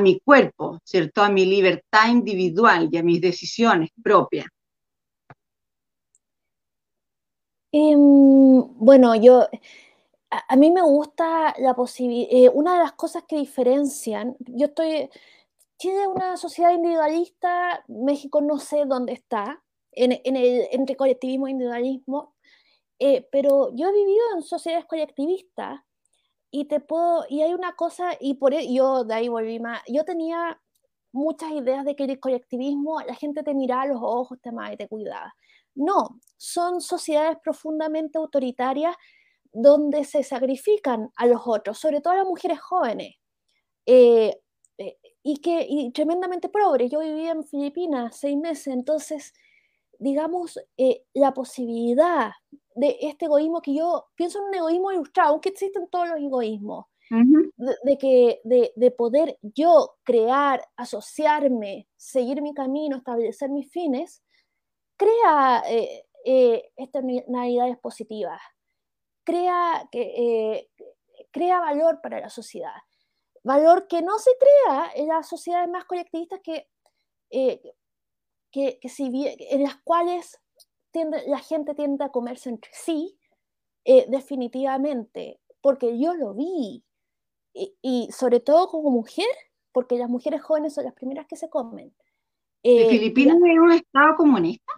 mi 0.00 0.20
cuerpo, 0.20 0.80
¿cierto? 0.84 1.22
A 1.22 1.28
mi 1.28 1.44
libertad 1.44 2.08
individual 2.08 2.88
y 2.90 2.96
a 2.96 3.02
mis 3.02 3.20
decisiones 3.20 3.90
propias. 4.02 4.46
Em, 7.72 8.62
bueno, 8.78 9.14
yo, 9.16 9.48
a, 10.32 10.56
mí 10.56 10.70
me 10.70 10.82
gusta 10.82 11.54
la 11.58 11.74
posibilidad, 11.74 12.28
eh, 12.30 12.50
una 12.52 12.74
de 12.74 12.78
las 12.80 12.92
cosas 12.92 13.24
que 13.28 13.36
diferencian, 13.36 14.34
yo 14.40 14.66
estoy, 14.66 15.10
es 15.78 16.06
una 16.06 16.36
sociedad 16.38 16.72
individualista, 16.72 17.84
México 17.88 18.40
no 18.40 18.58
sé 18.58 18.86
dónde 18.86 19.12
está, 19.12 19.62
en, 19.92 20.12
el, 20.12 20.68
entre 20.70 20.96
colectivismo 20.96 21.48
e 21.48 21.50
individualismo, 21.50 22.34
eh, 22.98 23.28
pero 23.30 23.74
yo 23.74 23.88
he 23.88 23.92
vivido 23.92 24.22
en 24.34 24.42
sociedades 24.42 24.86
colectivistas 24.86 25.80
y 26.50 26.64
te 26.64 26.80
puedo, 26.80 27.26
y 27.28 27.42
hay 27.42 27.52
una 27.52 27.74
cosa, 27.74 28.12
y 28.18 28.34
por 28.34 28.54
ello 28.54 28.70
yo 28.74 29.04
de 29.04 29.14
ahí 29.14 29.28
volví 29.28 29.60
más, 29.60 29.82
yo 29.86 30.04
tenía 30.04 30.58
muchas 31.12 31.50
ideas 31.52 31.84
de 31.84 31.94
que 31.94 32.04
el 32.04 32.20
colectivismo, 32.20 33.02
la 33.02 33.14
gente 33.14 33.42
te 33.42 33.52
miraba 33.52 33.82
a 33.82 33.86
los 33.86 34.00
ojos, 34.00 34.40
te 34.40 34.48
amaba 34.48 34.72
y 34.72 34.78
te 34.78 34.88
cuidaba. 34.88 35.34
No, 35.74 36.20
son 36.38 36.80
sociedades 36.80 37.38
profundamente 37.42 38.16
autoritarias 38.18 38.96
donde 39.52 40.04
se 40.04 40.22
sacrifican 40.22 41.10
a 41.16 41.26
los 41.26 41.42
otros, 41.44 41.78
sobre 41.78 42.00
todo 42.00 42.14
a 42.14 42.16
las 42.16 42.26
mujeres 42.26 42.60
jóvenes. 42.60 43.16
Eh, 43.86 44.36
eh, 44.78 44.96
y 45.22 45.36
que 45.38 45.66
y 45.68 45.92
tremendamente 45.92 46.48
progres. 46.48 46.90
Yo 46.90 47.00
vivía 47.00 47.32
en 47.32 47.44
Filipinas 47.44 48.16
seis 48.16 48.36
meses, 48.36 48.68
entonces, 48.68 49.32
digamos, 49.98 50.58
eh, 50.76 51.04
la 51.14 51.32
posibilidad 51.34 52.32
de 52.74 52.96
este 53.02 53.26
egoísmo 53.26 53.60
que 53.60 53.74
yo 53.74 54.06
pienso 54.14 54.38
en 54.38 54.46
un 54.46 54.54
egoísmo 54.54 54.92
ilustrado, 54.92 55.30
aunque 55.30 55.50
existen 55.50 55.88
todos 55.88 56.08
los 56.08 56.18
egoísmos, 56.18 56.86
de, 57.84 57.98
que, 57.98 58.40
de, 58.42 58.90
poder 58.90 59.38
yo 59.42 59.96
crear, 60.02 60.66
asociarme, 60.76 61.86
seguir 61.94 62.40
mi 62.40 62.54
camino, 62.54 62.96
establecer 62.96 63.50
mis 63.50 63.70
fines, 63.70 64.22
crea 64.96 65.62
eh, 66.24 66.70
externalidades 66.76 67.76
positivas, 67.78 68.40
crea, 69.24 69.88
que, 69.90 70.68
crea 71.30 71.60
valor 71.60 72.00
para 72.02 72.20
la 72.20 72.30
sociedad 72.30 72.72
valor 73.44 73.86
que 73.88 74.02
no 74.02 74.18
se 74.18 74.30
crea 74.38 74.90
en 74.94 75.08
las 75.08 75.28
sociedades 75.28 75.68
más 75.68 75.84
colectivistas 75.84 76.40
que, 76.42 76.68
eh, 77.30 77.60
que, 78.50 78.78
si 78.88 79.10
en 79.38 79.62
las 79.62 79.76
cuales 79.82 80.38
la 81.26 81.38
gente 81.38 81.74
tiende 81.74 82.04
a 82.04 82.10
comerse 82.10 82.50
entre 82.50 82.70
sí, 82.74 83.18
eh, 83.84 84.06
definitivamente, 84.08 85.40
porque 85.60 85.98
yo 85.98 86.14
lo 86.14 86.34
vi, 86.34 86.84
y, 87.54 88.08
sobre 88.12 88.40
todo 88.40 88.68
como 88.68 88.90
mujer, 88.90 89.26
porque 89.72 89.96
las 89.96 90.08
mujeres 90.08 90.42
jóvenes 90.42 90.74
son 90.74 90.84
las 90.84 90.94
primeras 90.94 91.26
que 91.26 91.36
se 91.36 91.50
comen. 91.50 91.94
Eh, 92.62 92.88
¿Filipinas 92.88 93.36
es 93.36 93.58
un 93.58 93.72
estado 93.72 94.16
comunista? 94.16 94.72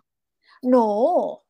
No, 0.62 1.44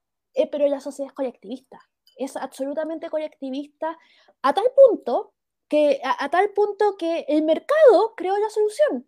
pero 0.51 0.66
la 0.66 0.80
sociedad 0.80 1.11
es 1.11 1.14
colectivista, 1.14 1.78
es 2.16 2.36
absolutamente 2.36 3.10
colectivista, 3.10 3.98
a 4.42 4.52
tal 4.52 4.66
punto 4.74 5.32
que 5.68 6.00
a, 6.04 6.28
tal 6.28 6.50
punto 6.50 6.96
que 6.96 7.24
el 7.28 7.42
mercado 7.42 8.14
creó 8.16 8.36
la 8.38 8.50
solución. 8.50 9.06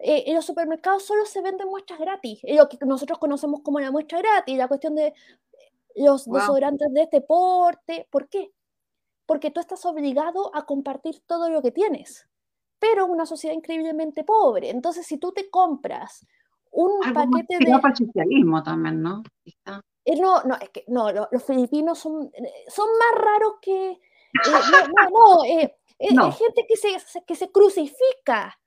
Eh, 0.00 0.24
en 0.26 0.34
los 0.34 0.44
supermercados 0.44 1.04
solo 1.04 1.24
se 1.24 1.40
venden 1.40 1.68
muestras 1.68 1.98
gratis, 1.98 2.40
lo 2.42 2.68
que 2.68 2.78
nosotros 2.84 3.18
conocemos 3.18 3.60
como 3.62 3.80
la 3.80 3.90
muestra 3.90 4.18
gratis, 4.18 4.56
la 4.56 4.68
cuestión 4.68 4.94
de 4.94 5.14
los 5.96 6.24
desodorantes 6.26 6.92
de 6.92 7.02
este 7.02 7.20
porte. 7.20 8.06
¿Por 8.10 8.28
qué? 8.28 8.52
Porque 9.26 9.50
tú 9.50 9.60
estás 9.60 9.84
obligado 9.86 10.54
a 10.54 10.66
compartir 10.66 11.22
todo 11.26 11.48
lo 11.48 11.62
que 11.62 11.70
tienes, 11.70 12.28
pero 12.78 13.04
es 13.04 13.10
una 13.10 13.24
sociedad 13.24 13.54
increíblemente 13.54 14.24
pobre. 14.24 14.70
Entonces, 14.70 15.06
si 15.06 15.16
tú 15.16 15.32
te 15.32 15.48
compras 15.48 16.26
un 16.70 17.00
paquete 17.14 17.58
de... 17.58 17.80
socialismo 17.94 18.62
también, 18.62 19.00
¿no? 19.00 19.22
Eh, 20.04 20.16
no, 20.20 20.42
no, 20.42 20.56
es 20.56 20.68
que 20.70 20.84
no, 20.88 21.10
los, 21.12 21.44
filipinos 21.44 21.98
son, 21.98 22.30
son 22.68 22.88
más 22.98 23.24
raros 23.24 23.54
que... 23.60 23.90
Eh, 23.90 23.98
no, 24.70 25.10
no, 25.10 25.38
no 26.12 26.24
hay 26.24 26.32
gente 26.32 26.66
que 26.68 26.76
se, 26.76 27.22
que 27.26 27.34
se 27.34 27.50
crucifica 27.50 28.58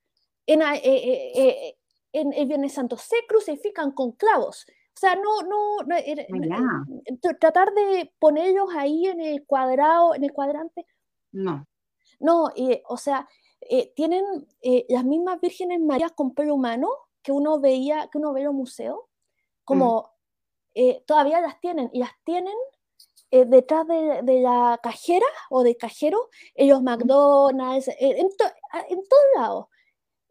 en, 0.45 0.61
eh, 0.61 0.81
eh, 0.83 1.31
eh, 1.35 1.77
en, 2.13 2.33
el 2.33 2.47
Viernes 2.47 2.73
Santo, 2.73 2.97
se 2.97 3.17
crucifican 3.27 3.91
con 3.91 4.13
clavos. 4.13 4.65
O 4.95 4.99
sea, 4.99 5.15
no, 5.15 5.43
no, 5.43 5.77
tratar 7.39 7.71
de 7.73 8.11
ponerlos 8.17 8.69
ahí 8.75 9.05
en 9.05 9.21
el 9.21 9.45
cuadrado, 9.45 10.15
en 10.15 10.23
el 10.23 10.33
cuadrante. 10.33 10.87
No. 11.31 11.67
No, 12.19 12.49
o 12.87 12.97
sea, 12.97 13.27
tienen 13.95 14.25
las 14.89 15.05
mismas 15.05 15.39
vírgenes 15.39 15.79
Marías 15.81 16.13
con 16.13 16.33
pelo 16.33 16.55
humano 16.55 16.89
que 17.21 17.31
uno 17.31 17.59
veía, 17.59 18.09
que 18.11 18.17
uno 18.17 18.33
ve 18.33 18.39
en 18.39 18.45
los 18.47 18.55
museos, 18.55 19.01
como 19.63 20.01
mm. 20.01 20.16
Todavía 21.05 21.41
las 21.41 21.59
tienen, 21.59 21.89
y 21.93 21.99
las 21.99 22.11
tienen 22.23 22.55
eh, 23.31 23.45
detrás 23.45 23.85
de, 23.87 24.39
la 24.41 24.79
cajera 24.81 25.25
o 25.49 25.63
de 25.63 25.75
cajero, 25.75 26.29
en 26.55 26.69
los 26.69 26.81
McDonald's, 26.81 27.87
eh, 27.87 27.95
en, 27.99 28.27
en 28.27 28.99
todos 29.09 29.23
lados. 29.35 29.65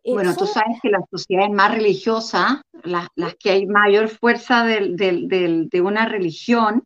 Eh, 0.03 0.12
bueno, 0.12 0.34
tú 0.36 0.47
sabes 0.47 0.78
que 0.80 0.88
las 0.88 1.03
sociedades 1.11 1.51
más 1.51 1.74
religiosas, 1.74 2.62
las, 2.84 3.09
las 3.16 3.34
que 3.34 3.51
hay 3.51 3.66
mayor 3.66 4.09
fuerza 4.09 4.64
de 4.64 5.82
una 5.82 6.07
religión, 6.07 6.84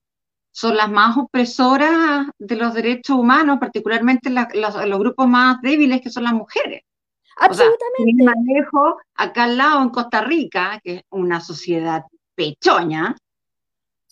son 0.53 0.77
las 0.77 0.91
más 0.91 1.17
opresoras 1.17 2.27
de 2.39 2.57
los 2.57 2.75
derechos 2.75 3.17
humanos, 3.17 3.59
particularmente 3.61 4.31
los, 4.31 4.99
grupos 4.99 5.29
más 5.29 5.61
débiles 5.63 6.01
que 6.01 6.11
son 6.11 6.25
las 6.25 6.33
mujeres. 6.33 6.83
Absolutamente. 7.37 8.25
manejo 8.25 8.99
acá 9.15 9.45
al 9.45 9.57
lado 9.57 9.83
en 9.83 9.91
Costa 9.91 10.21
Rica, 10.23 10.81
que 10.83 10.97
es 10.97 11.03
una 11.11 11.41
sociedad 11.41 12.05
pechoña, 12.35 13.17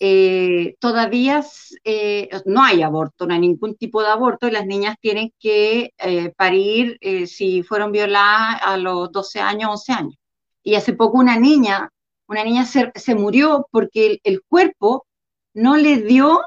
eh, 0.01 0.77
todavía 0.79 1.43
eh, 1.83 2.29
no 2.45 2.63
hay 2.63 2.81
aborto, 2.81 3.27
no 3.27 3.33
hay 3.33 3.41
ningún 3.41 3.75
tipo 3.75 4.01
de 4.01 4.07
aborto 4.07 4.47
y 4.47 4.51
las 4.51 4.65
niñas 4.65 4.95
tienen 5.01 5.33
que 5.37 5.93
eh, 5.97 6.33
parir 6.37 6.97
si 7.27 7.63
fueron 7.63 7.91
violadas 7.91 8.61
a 8.61 8.77
los 8.77 9.11
12 9.11 9.41
años, 9.41 9.71
11 9.71 9.91
años. 9.91 10.15
Y 10.63 10.75
hace 10.75 10.93
poco 10.93 11.17
una 11.17 11.37
niña, 11.37 11.89
una 12.27 12.45
niña 12.45 12.65
se, 12.65 13.15
murió 13.15 13.67
porque 13.71 14.19
el, 14.23 14.41
cuerpo 14.43 15.05
no 15.53 15.75
le 15.75 15.97
dio 15.97 16.39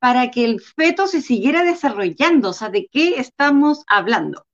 para 0.00 0.32
que 0.32 0.44
el 0.44 0.60
feto 0.60 1.06
se 1.06 1.20
siguiera 1.22 1.62
desarrollando. 1.62 2.50
O 2.50 2.52
sea, 2.52 2.70
¿de 2.70 2.88
qué 2.90 3.20
estamos 3.20 3.84
hablando? 3.86 4.44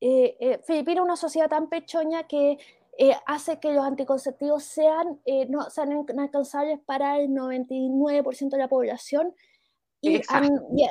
Filipina 0.00 1.00
es 1.00 1.04
una 1.04 1.16
sociedad 1.16 1.48
tan 1.48 1.68
pechoña 1.68 2.24
que 2.24 2.58
eh, 2.98 3.14
hace 3.26 3.58
que 3.58 3.72
los 3.72 3.84
anticonceptivos 3.84 4.64
sean, 4.64 5.20
eh, 5.24 5.46
no, 5.48 5.70
sean 5.70 5.92
inalcanzables 5.92 6.78
para 6.84 7.18
el 7.18 7.30
99% 7.30 8.50
de 8.50 8.58
la 8.58 8.68
población. 8.68 9.34
Y, 10.00 10.20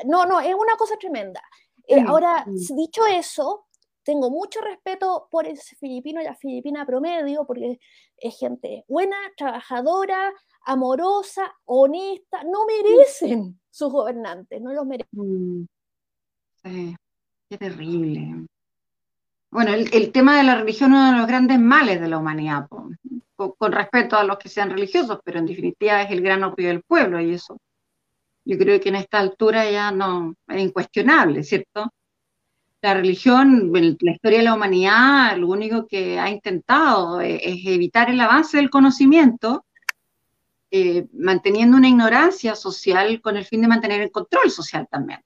no, 0.06 0.26
no, 0.26 0.40
es 0.40 0.56
una 0.56 0.76
cosa 0.78 0.96
tremenda. 0.98 1.42
Eh, 1.86 2.02
ahora, 2.08 2.46
dicho 2.48 3.06
eso, 3.06 3.68
tengo 4.04 4.30
mucho 4.30 4.62
respeto 4.62 5.28
por 5.30 5.46
el 5.46 5.58
filipino 5.58 6.22
y 6.22 6.24
la 6.24 6.36
filipina 6.36 6.86
promedio, 6.86 7.46
porque 7.46 7.80
es 8.18 8.40
gente 8.40 8.86
buena, 8.88 9.18
trabajadora, 9.38 10.34
amorosa, 10.66 11.54
honesta, 11.66 12.44
no 12.44 12.66
merecen 12.66 13.60
sus 13.70 13.92
gobernantes, 13.92 14.62
no 14.62 14.74
los 14.74 14.86
merecen. 14.86 15.10
Mm. 15.12 15.68
Sí, 16.64 16.96
qué 17.50 17.58
terrible. 17.58 18.48
Bueno, 19.52 19.74
el, 19.74 20.12
tema 20.14 20.38
de 20.38 20.44
la 20.44 20.56
religión 20.56 20.94
es 20.94 20.98
uno 20.98 21.12
de 21.12 21.18
los 21.18 21.28
grandes 21.28 21.60
males 21.60 22.00
de 22.00 22.08
la 22.08 22.18
humanidad, 22.18 22.68
con, 22.70 23.72
respeto 23.72 24.16
a 24.18 24.24
los 24.24 24.38
que 24.38 24.48
sean 24.48 24.70
religiosos, 24.70 25.20
pero 25.26 25.40
en 25.40 25.46
definitiva 25.46 26.02
es 26.02 26.12
el 26.12 26.22
gran 26.22 26.44
opio 26.44 26.70
del 26.70 26.84
pueblo 26.84 27.20
y 27.20 27.34
eso 27.34 27.58
yo 28.46 28.58
creo 28.58 28.80
que 28.80 28.90
en 28.90 28.96
esta 28.96 29.20
altura 29.20 29.70
ya 29.70 29.92
no 29.92 30.36
es 30.48 30.62
incuestionable, 30.62 31.44
¿cierto? 31.44 31.94
La 32.82 32.94
religión, 32.94 33.72
la 33.74 34.12
historia 34.12 34.40
de 34.40 34.46
la 34.46 34.54
humanidad, 34.56 35.38
lo 35.38 35.50
único 35.50 35.86
que 35.86 36.18
ha 36.18 36.30
intentado 36.30 37.22
es, 37.22 37.42
evitar 37.44 38.10
el 38.10 38.22
avance 38.22 38.58
del 38.58 38.70
conocimiento, 38.70 39.66
eh, 40.72 41.08
manteniendo 41.14 41.78
una 41.78 41.90
ignorancia 41.90 42.56
social 42.56 43.22
con 43.22 43.38
el 43.38 43.46
fin 43.46 43.62
de 43.62 43.68
mantener 43.68 44.02
el 44.02 44.12
control 44.12 44.50
social 44.50 44.88
también. 44.90 45.22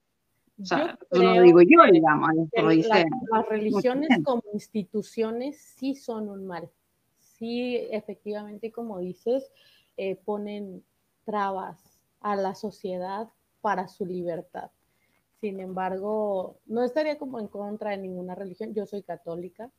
O 0.60 0.64
sea, 0.64 0.98
lo 1.10 1.42
digo 1.42 1.60
yo, 1.60 1.82
digamos, 1.90 2.30
las 2.54 3.48
religiones 3.48 4.08
como 4.24 4.42
instituciones 4.54 5.58
sí 5.60 5.94
son 5.94 6.30
un 6.30 6.46
mal. 6.46 6.70
Sí, 7.18 7.76
efectivamente, 7.90 8.72
como 8.72 8.98
dices, 8.98 9.50
eh, 9.98 10.16
ponen 10.16 10.82
trabas 11.24 12.00
a 12.20 12.36
la 12.36 12.54
sociedad 12.54 13.28
para 13.60 13.88
su 13.88 14.06
libertad. 14.06 14.70
Sin 15.40 15.60
embargo, 15.60 16.56
no 16.64 16.82
estaría 16.82 17.18
como 17.18 17.38
en 17.38 17.48
contra 17.48 17.90
de 17.90 17.98
ninguna 17.98 18.34
religión. 18.34 18.72
Yo 18.72 18.86
soy 18.86 19.02
católica, 19.02 19.70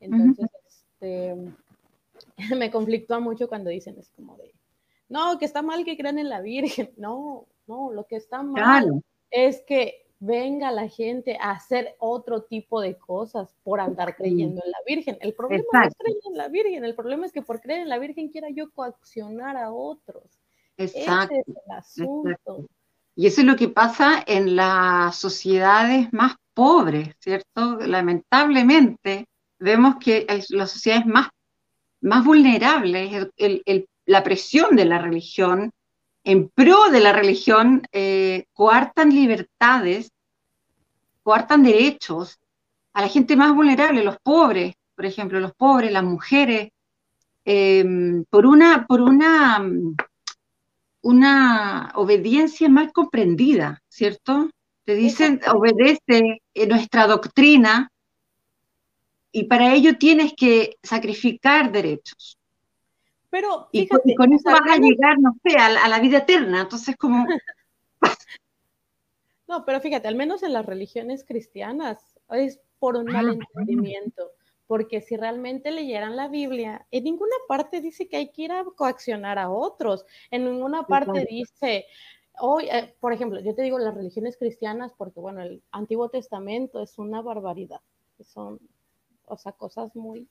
entonces, 0.00 0.48
este, 0.66 1.36
me 2.58 2.70
conflictúa 2.70 3.20
mucho 3.20 3.48
cuando 3.48 3.68
dicen, 3.68 3.96
es 3.98 4.10
como 4.10 4.36
de, 4.38 4.54
no, 5.08 5.38
que 5.38 5.44
está 5.44 5.60
mal 5.60 5.84
que 5.84 5.96
crean 5.96 6.18
en 6.18 6.30
la 6.30 6.40
Virgen. 6.40 6.90
No, 6.96 7.46
no, 7.66 7.92
lo 7.92 8.06
que 8.06 8.16
está 8.16 8.42
mal 8.42 9.02
es 9.30 9.62
que 9.62 10.01
venga 10.24 10.70
la 10.70 10.88
gente 10.88 11.36
a 11.40 11.50
hacer 11.50 11.96
otro 11.98 12.42
tipo 12.42 12.80
de 12.80 12.96
cosas 12.96 13.56
por 13.64 13.80
andar 13.80 14.14
creyendo 14.14 14.62
en 14.64 14.70
la 14.70 14.78
Virgen. 14.86 15.18
El 15.20 15.34
problema 15.34 15.64
no 15.72 15.82
es 15.82 15.94
creer 15.98 16.18
en 16.30 16.36
la 16.36 16.48
Virgen, 16.48 16.84
el 16.84 16.94
problema 16.94 17.26
es 17.26 17.32
que 17.32 17.42
por 17.42 17.60
creer 17.60 17.80
en 17.80 17.88
la 17.88 17.98
Virgen 17.98 18.28
quiera 18.28 18.48
yo 18.48 18.70
coaccionar 18.70 19.56
a 19.56 19.72
otros. 19.72 20.22
Exacto. 20.76 21.34
Ese 21.34 21.40
es 21.40 21.56
el 21.56 21.72
asunto. 21.76 22.68
Y 23.16 23.26
eso 23.26 23.40
es 23.40 23.46
lo 23.48 23.56
que 23.56 23.68
pasa 23.68 24.22
en 24.24 24.54
las 24.54 25.16
sociedades 25.16 26.12
más 26.12 26.36
pobres, 26.54 27.16
¿cierto? 27.18 27.78
Lamentablemente 27.80 29.26
vemos 29.58 29.96
que 29.96 30.24
las 30.50 30.70
sociedades 30.70 31.04
más, 31.04 31.30
más 32.00 32.24
vulnerables, 32.24 33.28
la 34.06 34.22
presión 34.22 34.76
de 34.76 34.84
la 34.84 34.98
religión, 34.98 35.72
en 36.24 36.48
pro 36.48 36.90
de 36.90 37.00
la 37.00 37.12
religión, 37.12 37.82
eh, 37.92 38.46
coartan 38.52 39.10
libertades, 39.10 40.12
coartan 41.22 41.62
derechos 41.62 42.38
a 42.92 43.02
la 43.02 43.08
gente 43.08 43.36
más 43.36 43.54
vulnerable, 43.54 44.04
los 44.04 44.18
pobres, 44.22 44.74
por 44.94 45.06
ejemplo, 45.06 45.40
los 45.40 45.54
pobres, 45.54 45.90
las 45.92 46.04
mujeres, 46.04 46.70
em, 47.44 48.24
por 48.30 48.46
una, 48.46 48.86
por 48.86 49.00
una, 49.00 49.64
una 51.02 51.92
obediencia 51.94 52.68
mal 52.68 52.92
comprendida, 52.92 53.82
¿cierto? 53.88 54.50
Te 54.84 54.94
dicen, 54.94 55.40
obedece 55.52 56.42
nuestra 56.68 57.06
doctrina 57.06 57.90
y 59.32 59.44
para 59.44 59.74
ello 59.74 59.96
tienes 59.96 60.34
que 60.36 60.76
sacrificar 60.82 61.72
derechos. 61.72 62.38
Pero 63.32 63.68
y, 63.72 63.88
con, 63.88 64.34
eso 64.34 64.50
vas 64.50 64.60
a 64.70 64.76
llegar, 64.76 65.18
no 65.18 65.34
sé, 65.42 65.56
a, 65.56 65.88
la 65.88 65.98
vida 66.00 66.18
eterna. 66.18 66.60
Entonces, 66.60 66.94
como. 66.98 67.26
no, 69.48 69.64
pero 69.64 69.80
fíjate, 69.80 70.06
al 70.06 70.16
menos 70.16 70.42
en 70.42 70.52
las 70.52 70.66
religiones 70.66 71.24
cristianas 71.24 72.20
es 72.28 72.60
por 72.78 72.94
un 72.94 73.06
mal 73.06 73.30
entendimiento. 73.30 74.32
Porque 74.66 75.00
si 75.00 75.16
realmente 75.16 75.70
leyeran 75.70 76.14
la 76.14 76.28
Biblia, 76.28 76.86
en 76.90 77.04
ninguna 77.04 77.34
parte 77.48 77.80
dice 77.80 78.06
que 78.06 78.18
hay 78.18 78.30
que 78.32 78.42
ir 78.42 78.52
a 78.52 78.66
coaccionar 78.76 79.38
a 79.38 79.48
otros. 79.48 80.04
En 80.30 80.44
ninguna 80.44 80.86
parte 80.86 81.24
dice, 81.24 81.86
hoy, 82.38 82.68
eh, 82.70 82.94
por 83.00 83.14
ejemplo, 83.14 83.40
yo 83.40 83.54
te 83.54 83.62
digo 83.62 83.78
las 83.78 83.94
religiones 83.94 84.36
cristianas 84.36 84.92
porque, 84.92 85.20
bueno, 85.20 85.40
el 85.40 85.62
Antiguo 85.70 86.10
Testamento 86.10 86.82
es 86.82 86.98
una 86.98 87.22
barbaridad. 87.22 87.80
Son, 88.22 88.60
o 89.24 89.38
sea, 89.38 89.52
cosas 89.52 89.96
muy 89.96 90.28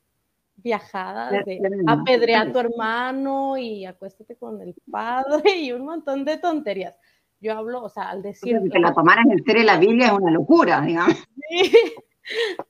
viajadas 0.55 1.31
de 1.45 1.59
apedrear 1.87 2.47
a 2.47 2.51
tu 2.51 2.59
hermano 2.59 3.57
y 3.57 3.85
acuéstate 3.85 4.35
con 4.35 4.61
el 4.61 4.75
padre 4.89 5.55
y 5.57 5.71
un 5.71 5.85
montón 5.85 6.25
de 6.25 6.37
tonterías. 6.37 6.97
Yo 7.39 7.57
hablo, 7.57 7.83
o 7.83 7.89
sea, 7.89 8.09
al 8.09 8.21
decir... 8.21 8.59
Que 8.71 8.79
la 8.79 8.93
tomaran 8.93 9.31
en 9.31 9.43
serio 9.43 9.63
la 9.63 9.77
Biblia 9.77 10.07
es 10.07 10.13
una 10.13 10.31
locura, 10.31 10.81
digamos. 10.81 11.17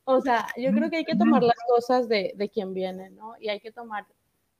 O 0.06 0.22
sea, 0.22 0.48
yo 0.58 0.72
creo 0.72 0.90
que 0.90 0.98
hay 0.98 1.04
que 1.04 1.18
tomar 1.18 1.44
las 1.44 1.58
cosas 1.68 2.08
de, 2.08 2.34
de 2.36 2.50
quien 2.50 2.74
viene, 2.74 3.10
¿no? 3.12 3.34
Y 3.40 3.50
hay 3.50 3.60
que 3.60 3.72
tomar 3.72 4.06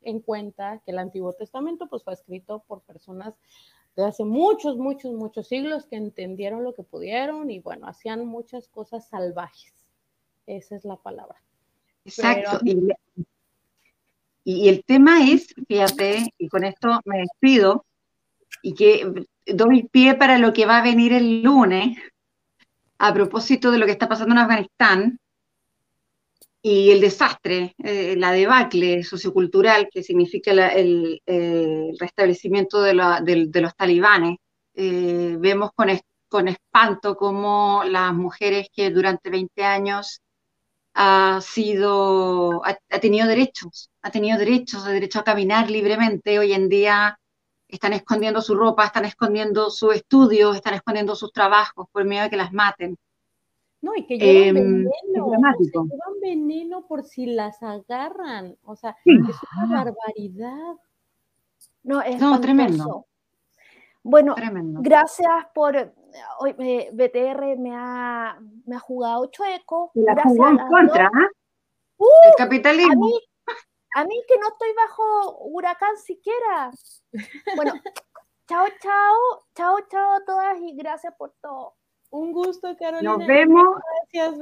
en 0.02 0.20
cuenta 0.20 0.82
que 0.86 0.92
el 0.92 1.00
Antiguo 1.00 1.34
Testamento 1.34 1.88
pues 1.88 2.04
fue 2.04 2.14
escrito 2.14 2.64
por 2.68 2.82
personas 2.82 3.34
de 3.96 4.06
hace 4.06 4.24
muchos, 4.24 4.78
muchos, 4.78 5.14
muchos 5.14 5.48
siglos 5.48 5.86
que 5.86 5.96
entendieron 5.96 6.64
lo 6.64 6.74
que 6.74 6.84
pudieron 6.84 7.52
y 7.52 7.60
bueno, 7.60 7.88
hacían 7.88 8.26
muchas 8.26 8.68
cosas 8.68 9.08
salvajes. 9.08 9.74
Esa 10.48 10.76
es 10.76 10.86
la 10.86 10.98
palabra. 10.98 11.42
Exacto. 12.06 12.60
Y, 14.44 14.68
el 14.68 14.84
tema 14.84 15.30
es, 15.30 15.54
fíjate, 15.68 16.34
y 16.38 16.48
con 16.48 16.64
esto 16.64 17.00
me 17.06 17.20
despido, 17.20 17.86
y 18.64 18.74
que 18.74 19.26
doy 19.46 19.84
pie 19.84 20.16
para 20.16 20.40
lo 20.40 20.52
que 20.52 20.66
va 20.66 20.80
a 20.80 20.84
venir 20.84 21.14
el 21.14 21.44
lunes, 21.44 21.98
a 22.98 23.14
propósito 23.14 23.72
de 23.72 23.78
lo 23.78 23.86
que 23.86 23.92
está 23.92 24.08
pasando 24.08 24.34
en 24.34 24.40
Afganistán 24.40 25.20
y 26.62 26.92
el 26.92 27.02
desastre, 27.02 27.76
eh, 27.84 28.16
la 28.18 28.32
debacle 28.32 29.04
sociocultural 29.04 29.90
que 29.92 30.04
significa 30.04 30.52
el, 30.52 31.22
restablecimiento 32.00 32.82
de, 32.82 32.94
los 32.94 33.76
talibanes. 33.76 34.38
Eh, 34.74 35.36
vemos 35.40 35.72
con, 35.76 35.90
con 36.30 36.48
espanto 36.48 37.16
cómo 37.16 37.84
las 37.86 38.14
mujeres 38.14 38.68
que 38.74 38.90
durante 38.90 39.30
20 39.30 39.64
años 39.64 40.22
ha 40.94 41.40
sido, 41.42 42.62
ha, 42.66 43.00
tenido 43.00 43.28
derechos, 43.28 43.90
ha 44.02 44.12
tenido 44.12 44.38
derechos, 44.38 44.86
el 44.86 44.94
derecho 44.94 45.20
a 45.20 45.24
caminar 45.24 45.70
libremente. 45.70 46.38
Hoy 46.38 46.54
en 46.54 46.70
día 46.70 47.18
están 47.68 47.94
escondiendo 47.94 48.42
su 48.42 48.56
ropa, 48.56 48.86
están 48.86 49.06
escondiendo 49.06 49.70
su 49.70 49.92
estudio, 49.92 50.54
están 50.54 50.74
escondiendo 50.74 51.16
sus 51.16 51.32
trabajos 51.32 51.88
por 51.92 52.04
miedo 52.04 52.24
de 52.24 52.30
que 52.30 52.38
las 52.38 52.52
maten. 52.52 52.98
No, 53.82 53.96
y 53.96 54.06
que 54.06 54.18
llevan 54.18 54.58
em, 54.58 54.84
veneno, 54.84 55.32
llevan 55.62 56.20
veneno 56.22 56.86
por 56.86 57.04
si 57.04 57.26
las 57.26 57.64
agarran. 57.64 58.56
O 58.64 58.76
sea, 58.76 58.96
es 59.06 59.38
una 59.58 59.84
barbaridad. 59.84 60.76
No, 61.84 62.02
es 62.02 62.20
no, 62.20 62.40
tremendo. 62.40 63.08
Bueno, 64.04 64.36
gracias 64.82 65.48
por 65.54 65.94
hoy 66.40 66.54
BTR 66.54 67.58
me 67.58 67.72
ha, 67.76 68.38
me 68.66 68.76
ha 68.76 68.80
jugado 68.80 69.28
chueco. 69.28 69.92
La 69.96 70.22
jugó 70.24 70.50
en 70.50 70.58
contra, 70.58 71.06
¿ah? 71.06 71.28
uh, 71.98 72.06
El 72.28 72.36
capitalismo. 72.38 73.10
A 73.94 74.06
mí, 74.06 74.24
que 74.28 74.38
no 74.40 74.48
estoy 74.48 74.70
bajo 74.74 75.38
huracán 75.48 75.98
siquiera. 75.98 76.72
Bueno, 77.56 77.74
chao, 78.48 78.66
chao, 78.80 79.16
chao, 79.54 79.78
chao 79.90 80.12
a 80.14 80.26
todas 80.26 80.58
y 80.62 80.76
gracias 80.78 81.14
por 81.18 81.34
todo. 81.42 81.76
Un 82.10 82.32
gusto, 82.32 82.76
Carolina. 82.78 83.18
Nos 83.18 83.28
vemos. 83.28 83.78
Gracias. 84.14 84.40